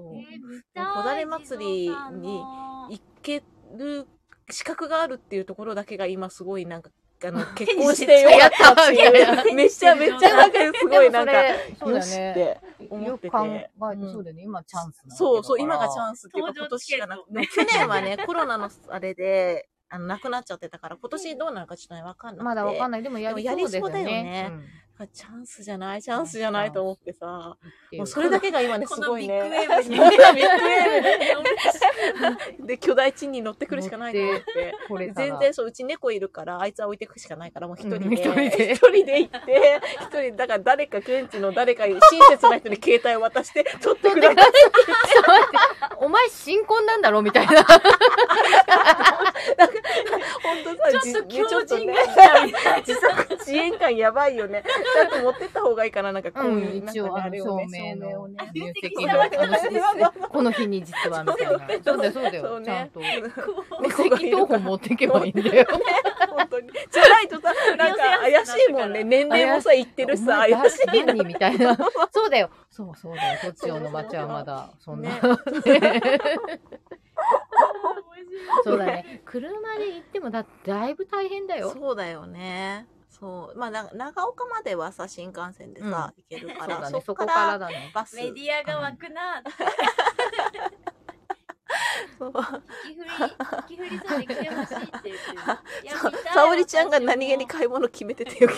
[0.95, 2.41] こだれ祭りに
[2.89, 3.43] 行け
[3.75, 4.07] る
[4.49, 6.89] 資格があるっていうところだけが今すごいなんか、
[7.27, 12.59] あの、 結婚してよかったってやったいう、めっちゃめっちゃなんかすごいなんか、よしって
[12.89, 13.27] 思ってて。
[13.27, 14.43] よく考えて、うんそうだよね。
[14.43, 22.43] 今チャンスなそうそう、今がチンャンスっていうか今年しかな去年はね、コロナのあれで、あの、なくなっちゃってたから、今年どうなるかちょっとね、わかんなくて。
[22.43, 23.03] まだわかんない。
[23.03, 24.51] でもやりそうだよね
[25.11, 27.57] チャンスじゃない、チャンスじゃないと思ってさ、
[27.93, 29.41] もうそれだけが今ね、すごいね。
[29.43, 34.75] ビッグウェーブに ビッグウェーブで、巨大地に乗ってくるしかないと思って。
[34.87, 38.05] これから全然そう、うち猫いるから、あいつは置いてくしかないから、もう一人で。
[38.05, 44.35] うん一人で一人で行って、一人、だから誰か、現地の誰かに、親切な人に携帯を渡して、取ってください。
[44.35, 45.49] ちょっと待っ
[45.89, 47.63] て、お前新婚なんだろみたいな。
[47.63, 47.81] 本
[50.63, 54.63] 当さ、ちょっと強靭ねが来たみたい自作自演感やばいよね。
[54.83, 59.29] ちゃんと持ってった方がいいかな、なんかこううん、いう、一応、あの、なんかね証あれ明の入籍入
[59.99, 61.51] の、この日に実は、みたいな。
[61.83, 62.61] そうだよ、そうだよ。
[62.61, 62.99] ちゃんと。
[62.99, 63.29] 猫
[63.83, 65.65] 戸籍謄本持ってけばいいんだよ。
[66.29, 66.69] 本当に。
[66.91, 69.03] じゃないとさ、なんか怪しいもんね。
[69.03, 71.13] 年齢もさ、言ってるしさ、怪しいな。
[71.13, 71.75] 何みたいな。
[72.11, 72.49] そうだよ。
[72.69, 73.39] そうそうだよ。
[73.41, 75.09] こっちの町はまだ、そんな。
[75.09, 75.19] ね
[78.63, 79.21] そうだね。
[79.25, 81.71] 車で行っても、だだいぶ大変だよ。
[81.71, 82.87] そうだよね。
[83.23, 83.57] そう。
[83.57, 87.01] まあ、な長岡まではさ、新幹線でさ、行けるから、そうだね。
[87.05, 87.89] そこっからだね。
[87.93, 88.17] バス。
[88.17, 89.41] メディアが湧くな。
[92.19, 92.37] そうき
[92.95, 93.09] ふり、
[93.67, 95.15] きふりさんに来てほしいって言ってる。
[95.83, 98.49] いやさ見たい沙織ちゃんが何気に買い物決めててよ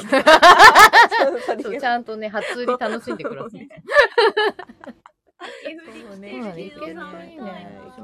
[1.80, 3.70] ちゃんとね、初売り楽しんでください。
[6.10, 6.72] そうねるね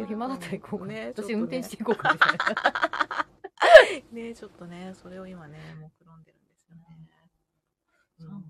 [0.08, 0.86] 暇だったら行こうか。
[0.86, 3.26] ねちょっとね私運転していこうかみたいな。
[4.12, 6.31] ねちょっとね、それを今ね、目論んで。
[8.26, 8.44] うん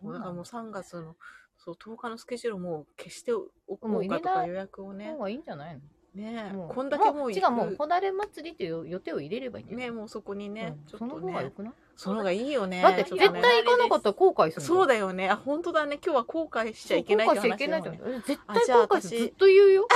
[0.00, 1.16] どうなのだからもう3月の、
[1.56, 5.12] そう、10日のスケジュールもう消しておこもうかとか予約をね。
[5.12, 5.18] 方。
[5.18, 5.80] がいいんじゃないの？
[6.14, 10.86] ねもうこんだけもう違う、もう、ほだれ祭りっていう予定を入れればいいんだよね、もうそこにね、うん。
[10.86, 11.72] ちょっとその方が良ね、くない？
[11.98, 12.80] その方がいいよね。
[12.80, 15.28] だって絶対行かなかったら後悔するそうだだよね。
[15.28, 15.98] あ、本当だね。
[16.00, 17.98] 今日は後悔しちゃいけないって後悔しちゃい話けないじゃん。
[17.98, 18.22] だよね。
[18.24, 19.18] 絶対後悔する。
[19.18, 19.88] 私ずっと言うよ。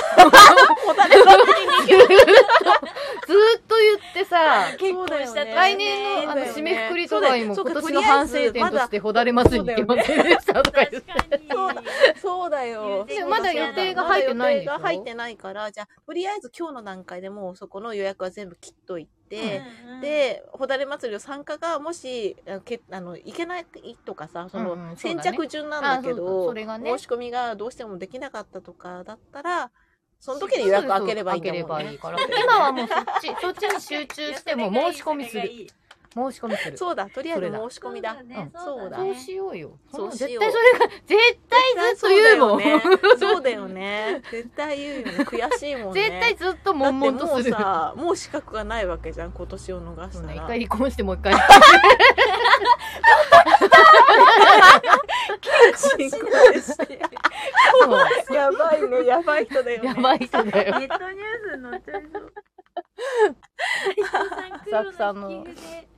[0.84, 11.12] ほだれ祭りにずっと、言ってさ、結婚した来年のあの締めくくりとかにも今年の反省点としてほだれ祭りに行けませんでしたとか言って。
[12.20, 13.04] そうだよ。
[13.04, 14.72] でもまだ予定が入ってないんでしょ？
[14.72, 23.66] まだ予定が入ってないから、じゃあ、とりあえず今日の段階でもうそこの予約は全部切っといて、うんうん、で、ほだれ祭りの参加がもし、あけあの、いけない
[24.04, 29.70] とかさ、その、先着順なんだけど、それがね申し込みがどうしてもできなかったとかだったら、
[30.18, 31.62] その時に予約開ければいいんだもんね。
[31.62, 32.18] 開ければいいから。
[32.44, 35.50] 今はもうそっち、そっちに集中しても申し込みする。
[36.12, 36.76] 申し込みする。
[36.76, 38.16] そうだ、とりあえず申し込みだ。
[38.20, 39.78] うんそうだそうしようよ。
[39.90, 42.60] そうしよう絶対それが、絶対ずっと言うもん。
[42.60, 43.18] そうだよね。
[43.18, 44.22] そうだよね。
[44.30, 45.12] 絶対言うよね。
[45.24, 46.02] 悔しいもんね。
[46.02, 47.50] 絶対ずっと悶々とする。
[47.50, 50.34] もうさ、もう資格がないわけじゃん、今年を逃したら。
[50.34, 51.34] 一回離婚してもう一回。
[55.76, 56.76] 進行ですし
[57.82, 59.88] そうやばいね、やばい人だよね。
[59.88, 60.78] やばい人だよ。
[60.78, 62.32] ネットニュースに載っちゃいそう。
[64.66, 65.46] 浅草の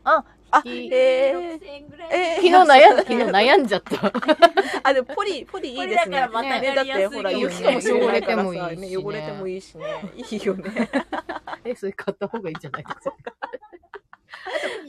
[0.04, 2.10] あ、きえ6000円ぐらい。
[2.12, 3.96] え昨日悩んだ、昨日悩んじゃった。
[3.96, 6.10] ー、あ、でもポリ、ポリいいですね。
[6.10, 9.84] ポリだからまたねだってほら、雪かもしれないからさ、汚れてもいいしねね、汚れてもいいしね。
[10.16, 10.90] いいよね。
[11.64, 13.34] え、それ買った方がいいんじゃないですか。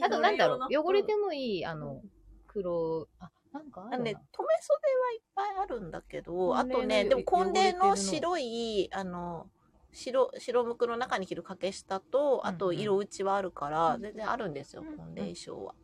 [0.02, 2.02] あとなんだろう、汚れてもいい、あの、
[2.46, 4.18] 黒、あ、なんかあね、留め
[4.60, 9.48] 袖はいっぱいあるんだけど、あとね、でも婚礼の汚れてるの白い、あの、
[9.96, 15.74] 白、白むくの中に着る掛け下と、あとうんうん色打ちはあるから、うん全然あるんですよ、うん婚礼衣装は。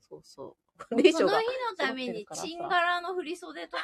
[0.00, 0.84] そうそう。
[0.88, 1.58] 婚礼衣装がその日。
[1.70, 3.82] のためにチンガラの振り袖とか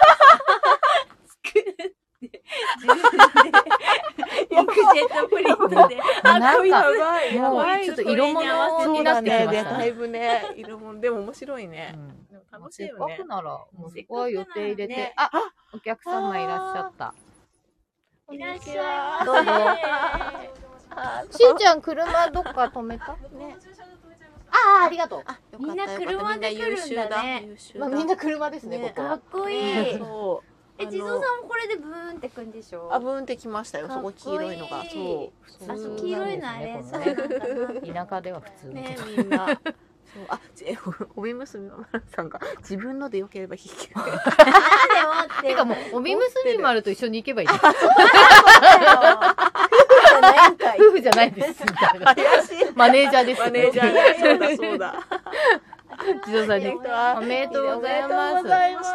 [1.45, 3.03] 作って、自分
[3.51, 9.31] で、 オクジェットプリントで、なんかやばい、ちょっと色物になってき。
[9.31, 9.47] ましたね。
[9.47, 11.95] でだいぶね、色物、でも面白いね。
[11.95, 13.29] うん楽しいせっよねかく。
[13.29, 15.31] なら、もうそこは予定入れてね、あ、
[15.75, 17.15] お客様いらっしゃった。
[18.33, 19.25] いらっしゃい。
[19.25, 19.41] どうぞ
[20.91, 23.13] あしんちゃん、車どっか止めた？
[23.13, 23.57] ね
[24.51, 25.63] ああ、ありがとう。
[25.63, 27.49] みんな車で来るんだね。
[27.79, 29.21] まあ、みんな車ですね、かっ。
[29.31, 29.65] こいい。
[29.65, 30.53] ねそう。
[30.79, 32.89] え、地蔵さんもこれでブーンってくんでしょ？
[32.93, 33.87] あ、ブーンってきましたよ。
[33.89, 34.85] そかっこいいこ黄色いのが。
[34.85, 35.33] そ
[35.69, 35.71] う。
[35.71, 36.83] あ、黄色いのあれ。
[37.95, 38.97] 田舎では普通のね。
[39.17, 39.61] みんな。
[40.17, 40.65] そうあ、じ
[41.15, 44.01] 帯娘のさんが自分のでよければ引き受ける。
[44.01, 47.49] なんで持っててかもう、帯結び丸と一緒に行けばいい。
[50.79, 51.63] 夫婦じゃないです。
[51.63, 52.15] みたいな。
[52.15, 52.73] 怪しい。
[52.75, 53.41] マネージャーです。
[53.43, 54.17] マネージャーね。
[54.19, 54.95] そうだそうだ。
[56.25, 56.69] 地蔵さんに。
[56.69, 58.95] おめでとうございますおめでとうございます。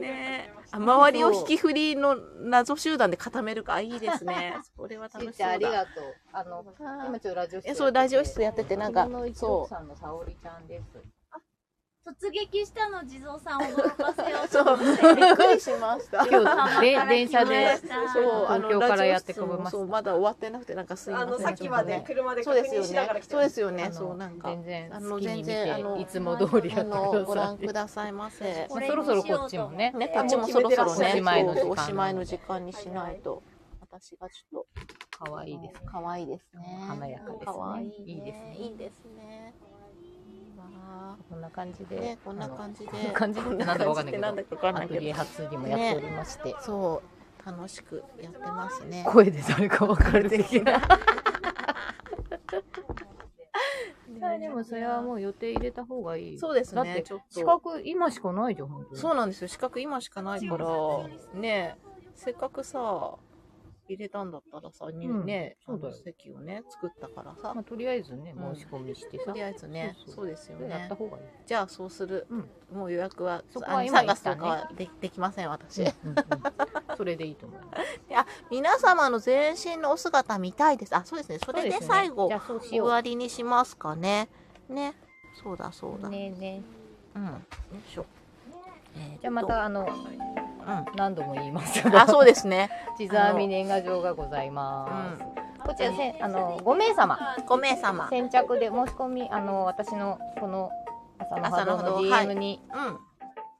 [0.00, 3.74] ねあ周りを引き振りの謎集団で固めるか。
[3.74, 4.56] あいいですね。
[4.76, 5.48] それは楽しそうだ。
[5.48, 6.14] ありがとう。
[6.32, 11.15] あの、今ちょっとラジオ室えそうラジオ室やっててなんかそう奥さんの沙織ちゃんです。
[12.06, 15.02] 突撃したの地蔵さん驚かせようそうと思って。
[15.02, 16.24] びっくりしました。
[16.24, 17.80] 今日で電車で
[18.12, 19.70] そうあの東京からやってこラジオ室もべました。
[19.72, 23.90] そうまだ終わってなくてなんかすいませんあのさっきまで車で確そうですよ認しながらね来てそうですよね。
[23.92, 24.48] そうなんか。
[24.50, 27.36] 全然あの全然あのていつも通りやあってのごください。
[27.36, 28.68] 覧くださいませ。
[28.70, 29.90] まあそろそろこっちもね。
[29.90, 31.06] ねこっちもそろそろね。
[31.12, 33.42] おしまいの時間そうおしまいの時間にしないと。
[33.80, 34.66] 私がちょっと。
[35.18, 36.84] 可愛いです可愛いですね。
[36.86, 37.46] 華やかですね。
[37.46, 38.56] 可愛いいいですね。
[38.58, 39.54] いいですね。
[39.72, 39.75] わ
[41.28, 47.02] こんな感じで、あねこんな感じでこんな感じでなんだかわかんないけどなんだかわかんないけどアトリエもやっておりまして、そ
[47.44, 50.80] う楽しくやってますね声で誰かわかる的な。
[54.38, 56.38] でもそれはもう予定入れた方がいい。
[56.38, 59.00] そうですねだって資格今しかないじゃん、本当に。
[59.00, 60.66] そうなんですよ資格今しかないから
[61.34, 61.76] ね
[62.14, 63.16] せっかくさ
[63.94, 69.24] 入れたんだったらさ、にうんね、そう席をね、作ったからさ、まあ、とりあえずね、うん申し込みしてさ。
[69.26, 70.94] とりあえずね、そうですよねやった。
[70.94, 71.24] 方がいい。
[71.46, 72.26] じゃあそうする。
[72.30, 75.84] うんもう予約は、そこあの3は今ね月とかはでできません、私。
[76.96, 77.60] それでいいと思う。
[78.50, 80.96] 皆様の全身のお姿見たいです。
[80.96, 81.38] あ、そうですね。
[81.38, 82.80] それで最後じゃ、あそうし終。
[82.80, 84.28] わりにしますかね。
[84.68, 84.94] ね。
[85.42, 86.08] そうだ、そうだ。
[86.08, 86.62] ねえね
[87.14, 87.24] うん。
[87.24, 87.30] よ
[87.86, 88.06] いしょ。
[89.20, 89.86] じゃあまた、あの、う
[90.96, 91.96] 何度も言いますん。
[91.96, 92.70] あ、そうですね。
[92.98, 95.24] 地蔵編み年賀状がございます。
[95.66, 97.18] こちらせん、あの、5名様。
[97.46, 98.08] 5名様。
[98.08, 100.70] 先着で申し込み、あの、私のこの
[101.18, 102.98] 朝の波動の朝の波動 DM にうん。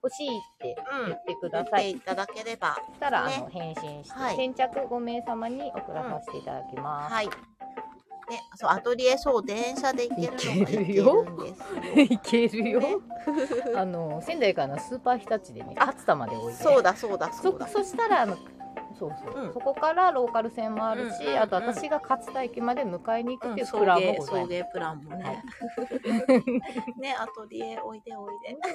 [0.02, 1.82] 欲しいってうん言ってくだ言っさい。
[1.82, 2.76] ていただければ。
[2.86, 7.12] そしたら、ねあの返信して、はい先着5名様に送らさせていただきます。
[7.12, 7.28] はい。
[8.28, 11.36] ね、そう、アトリエ、そう、電車で行けるのが行けるよ行けるん
[11.94, 12.80] ですいけるよ。
[12.80, 12.96] ね
[13.76, 16.62] あの仙台からのスーパー日立でね、勝田まで置いて。
[16.62, 17.68] そうだ、そうだ、そそうだ。
[17.68, 18.36] そしたらあの。
[18.98, 24.52] そうそう、うんそこからローカル線もあるし、うんうんうんあと私が勝田駅まで迎えに行くうんっていうプランもございます。
[24.54, 25.42] 迎プランもね。
[26.98, 28.48] ね、アトリエ、おいでおいで。
[28.50, 28.68] みんな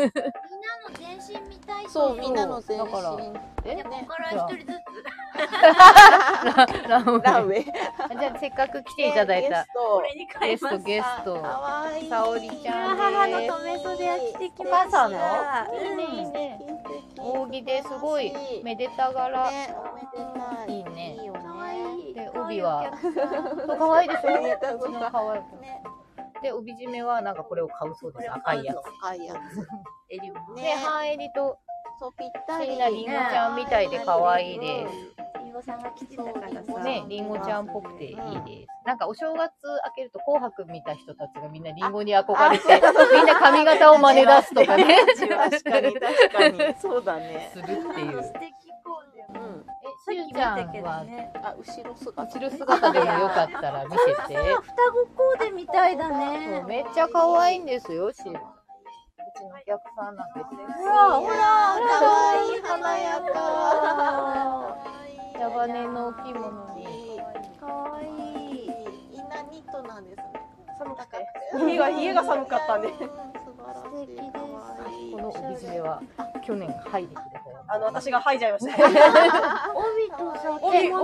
[0.00, 2.84] の全身見たいそう、とみんなの全身。
[2.84, 3.16] だから
[3.64, 3.82] え？
[3.82, 4.78] ここから一人ず
[6.84, 6.88] つ。
[6.88, 7.64] ランウェイランウェイ。
[7.64, 9.66] じゃあせっかく来ていただいた
[10.40, 10.84] ゲストゲストます。
[10.84, 12.08] ゲストかわいい。
[12.08, 14.98] 沙織ちゃん母のです留め袖を着てきおました。
[14.98, 15.18] 母さんの
[15.72, 16.74] うんいいねいいね
[17.16, 18.32] 扇ですごい
[18.62, 20.06] めでた柄、ね、おめで
[20.40, 20.76] たい。
[20.76, 21.38] いいねいいよね。
[21.40, 22.14] かわいい。
[22.14, 22.92] で帯は
[23.64, 25.82] う 可愛いでしょうちの可愛いね、
[26.42, 29.66] で帯締めはなんかこれを買うそうです赤いやつ赤いやつ。
[30.10, 31.58] 襟 ね、半襟と
[31.98, 32.66] そう、ぴったり。
[32.66, 35.14] 椎名林檎ちゃんみたいで可愛いです
[35.44, 36.78] りんごさんてたからさ。
[36.82, 38.18] ねりんごちゃんっぽくていいで
[38.66, 39.52] すなんかお正月
[39.86, 42.64] 明けると紅白見た人たちがみんなりんごに憧れて
[43.14, 44.84] みんな髪型を真似出すとかね
[45.16, 46.74] 確かに、確かに。
[46.78, 47.50] そうだね。
[47.52, 48.63] するっていう素敵。
[49.34, 51.32] さっき見たけどね。
[51.42, 52.22] あ、後ろ姿。
[52.22, 56.62] 後ろ姿でもよかったら見せて双子コーデみたいだね。
[56.66, 58.40] めっちゃ可愛いんですよしうちのお
[59.66, 64.76] 客さんなんですよほらほらかわいい、華やか。
[65.40, 67.20] 矢羽のお着物に
[67.58, 68.66] かわいい。
[69.12, 70.44] インナーニットなんですね。
[70.78, 71.26] 寒くて
[71.66, 73.43] 家が家が寒かったんでうん
[73.74, 74.32] 素敵です。
[74.32, 74.44] かわ
[74.90, 76.02] いいこの帯締めは
[76.44, 77.50] 去年剥いでくれた。
[77.50, 80.94] よあの私が剥いじゃいました帯とさ、帯を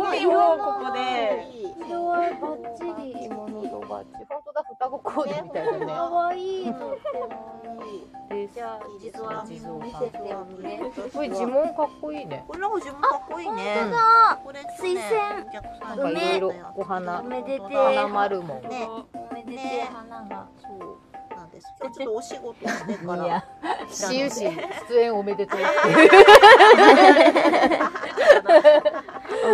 [0.59, 1.47] ここで。
[1.89, 3.29] 色合いバッチ着リ。
[3.29, 5.73] 物とバッチ本当だ双子コーデみたいだ。
[5.79, 6.75] ねかわいい。
[8.55, 10.37] じゃあ、実は地蔵見せてね。
[10.95, 12.45] すごい呪文かっこいいね。
[12.47, 13.77] これなんか自分かっこいいね。
[13.85, 15.47] うんこれ水仙
[15.97, 17.21] ろいろお花。
[17.21, 20.47] おめでて花丸もね、おめでてえ花が。
[20.59, 20.99] そう
[21.51, 21.67] なんです。
[21.81, 23.45] 今日ちょっとお仕事してから。
[23.89, 24.45] 私有志
[24.89, 25.61] 出演おめでとう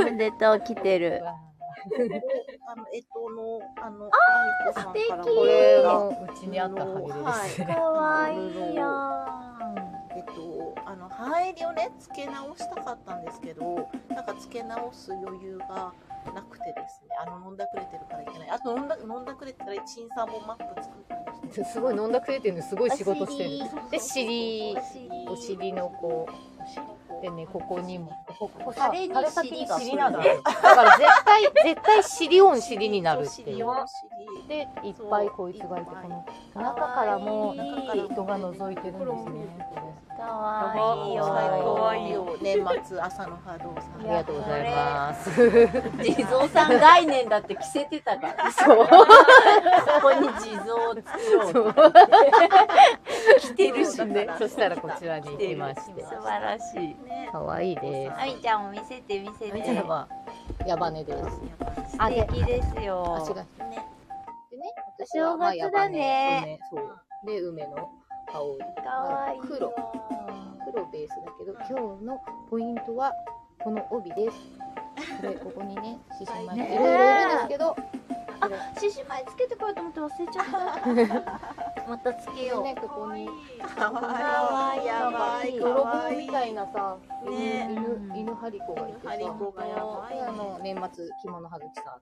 [0.00, 1.22] おめでとう、来てる。
[1.24, 9.56] あの、えっとの、あの、あさんから素敵これもうちにあったハゲですはいかわいいやん。
[10.16, 15.92] えっと、あの、半襟をね、付け直したかったんですけど、なんか付け直す余裕が
[16.32, 18.50] なくてですね、あの、飲んだくれてるからいけない。
[18.50, 21.14] あと、飲んだ、飲んだくれてたら、チンサボマップ作った
[21.46, 21.64] りして。
[21.64, 22.74] すごい飲んだくれてるのす。
[22.74, 23.50] ごい仕事してる。
[23.90, 24.76] で尻
[25.28, 28.12] おお尻のこうでねここにも。
[28.38, 29.14] ここさタレに
[29.66, 33.66] 尻なんだから絶対絶対尻オン尻になるっていう
[34.46, 36.08] でいっぱいこいつがいてこ
[36.58, 39.80] の中からも中から人が覗いてるんですねか
[40.36, 41.12] わい。
[41.12, 41.24] いよ。
[41.24, 42.36] かわいいよ。
[42.40, 44.00] 年末朝の波動さん。
[44.00, 45.30] ありがとうございます
[46.02, 48.52] 地蔵さん概念だって着せてたから。
[48.52, 48.96] そうこ
[50.02, 51.74] こに地蔵を作ろう。
[53.40, 56.96] 着てるしでそしたらこちらに行きまして素晴らしい。
[57.32, 59.52] 可愛いですあみちゃんも見せて見せて。
[59.52, 60.08] みたいなのは
[60.66, 61.18] 矢羽根です
[61.92, 63.16] 素敵ですよ。
[63.22, 63.48] 足がね。
[64.50, 67.26] でね、お正月だね梅そう。
[67.26, 67.90] で、梅の
[68.32, 68.58] 羽織。
[68.82, 69.72] かわいい黒。
[70.76, 72.20] 黒ベースだけど、今日の
[72.50, 73.10] ポイントは
[73.58, 74.36] この帯です。
[75.22, 80.44] これ、 ここにね、獅子舞ねいろいろいるんですけど、これ獅子舞つけてこようと思って忘れちゃっ
[81.24, 81.88] た。
[81.88, 82.62] またつけよう。
[82.62, 83.26] ね、ここに、
[83.74, 84.86] かわいい。
[84.86, 85.58] やばい。
[85.58, 87.68] 泥棒みたいなさ、ね。
[87.70, 89.12] 犬、犬ハリコがいてさ、
[90.28, 92.00] あの、年末着物はずきさん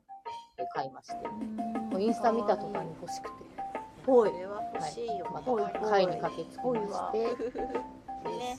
[0.57, 3.45] で買いまして、もうインスタ見た途端に欲しくて、
[4.05, 5.27] これは欲しいよ。
[5.31, 5.47] まね。
[5.73, 7.37] た買いに駆けつけまして、
[8.31, 8.57] ね。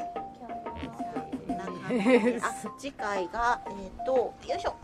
[1.48, 3.70] こんな感じであ、 次回が、え
[4.02, 4.12] っ、と、
[4.48, 4.76] よいしょ。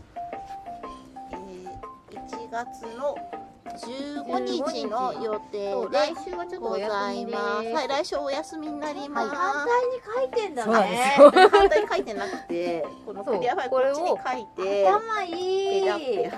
[1.30, 3.16] えー、1月の
[3.72, 7.68] 15日の予定で来週はちょっとごお休ざいます。
[7.72, 9.28] はい、来週お休みになります。
[9.30, 11.16] 反対に書いてんだね。
[11.18, 15.96] よ反対に書いてなくて、このクリアファイルこっちに書いて、頭いいや。
[15.96, 16.30] って。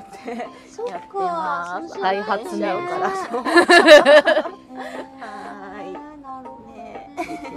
[0.70, 1.82] そっやってかま。
[1.88, 5.83] す大発明から はーい。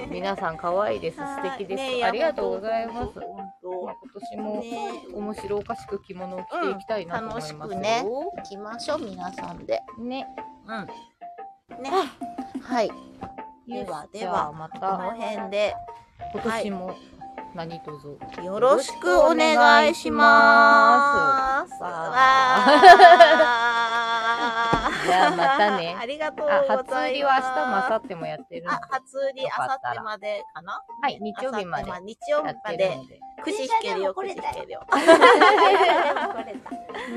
[0.09, 1.17] 皆さん可愛いです。
[1.17, 1.83] 素敵です。
[1.97, 3.19] ねありがとうございます。
[3.19, 3.95] 本まあ当今
[4.29, 7.59] 年もね面白おかしく着物を着ていきたいなと思いますよ。
[7.59, 9.81] 楽しくね行きましょう皆さんで。
[9.99, 10.27] ね。
[10.67, 10.71] う
[11.79, 11.83] ん。
[11.83, 11.91] ね。
[12.61, 12.91] はい。
[13.67, 15.75] ではではこまたの辺で
[16.33, 16.95] 今年も
[17.53, 21.83] 何卒よろしくお願いします。
[21.83, 27.23] わわーじゃあまたね ありがとう初売り。
[27.23, 28.65] は明日も明後日もやってる。
[28.71, 30.81] あ、初売りよあさかったらってまでかな？
[31.01, 32.99] はい、日曜日まで明後日日曜日まで。
[33.43, 34.81] くじ引けるよ、くじ引けるよ。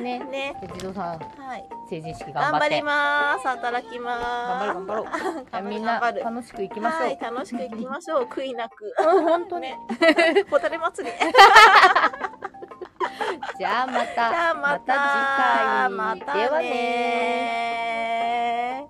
[0.02, 0.18] ね。
[0.18, 0.55] ね。
[0.60, 1.68] で、児童さん、はい。
[1.89, 2.51] 成人式頑張。
[2.52, 3.48] 頑張ります。
[3.48, 4.66] 働きます。
[4.66, 5.16] 頑張ろう頑
[5.51, 5.68] 張ろう。
[5.68, 7.01] みんな楽しく行きましょう。
[7.02, 8.24] はい、楽しく行きましょう。
[8.24, 8.94] 悔いなく。
[8.98, 9.62] うん、本当に。
[9.62, 9.78] ね。
[10.51, 11.14] ホタル祭り。
[13.58, 14.54] じゃあまた。
[14.54, 15.88] また次回。
[15.90, 18.89] またねではねー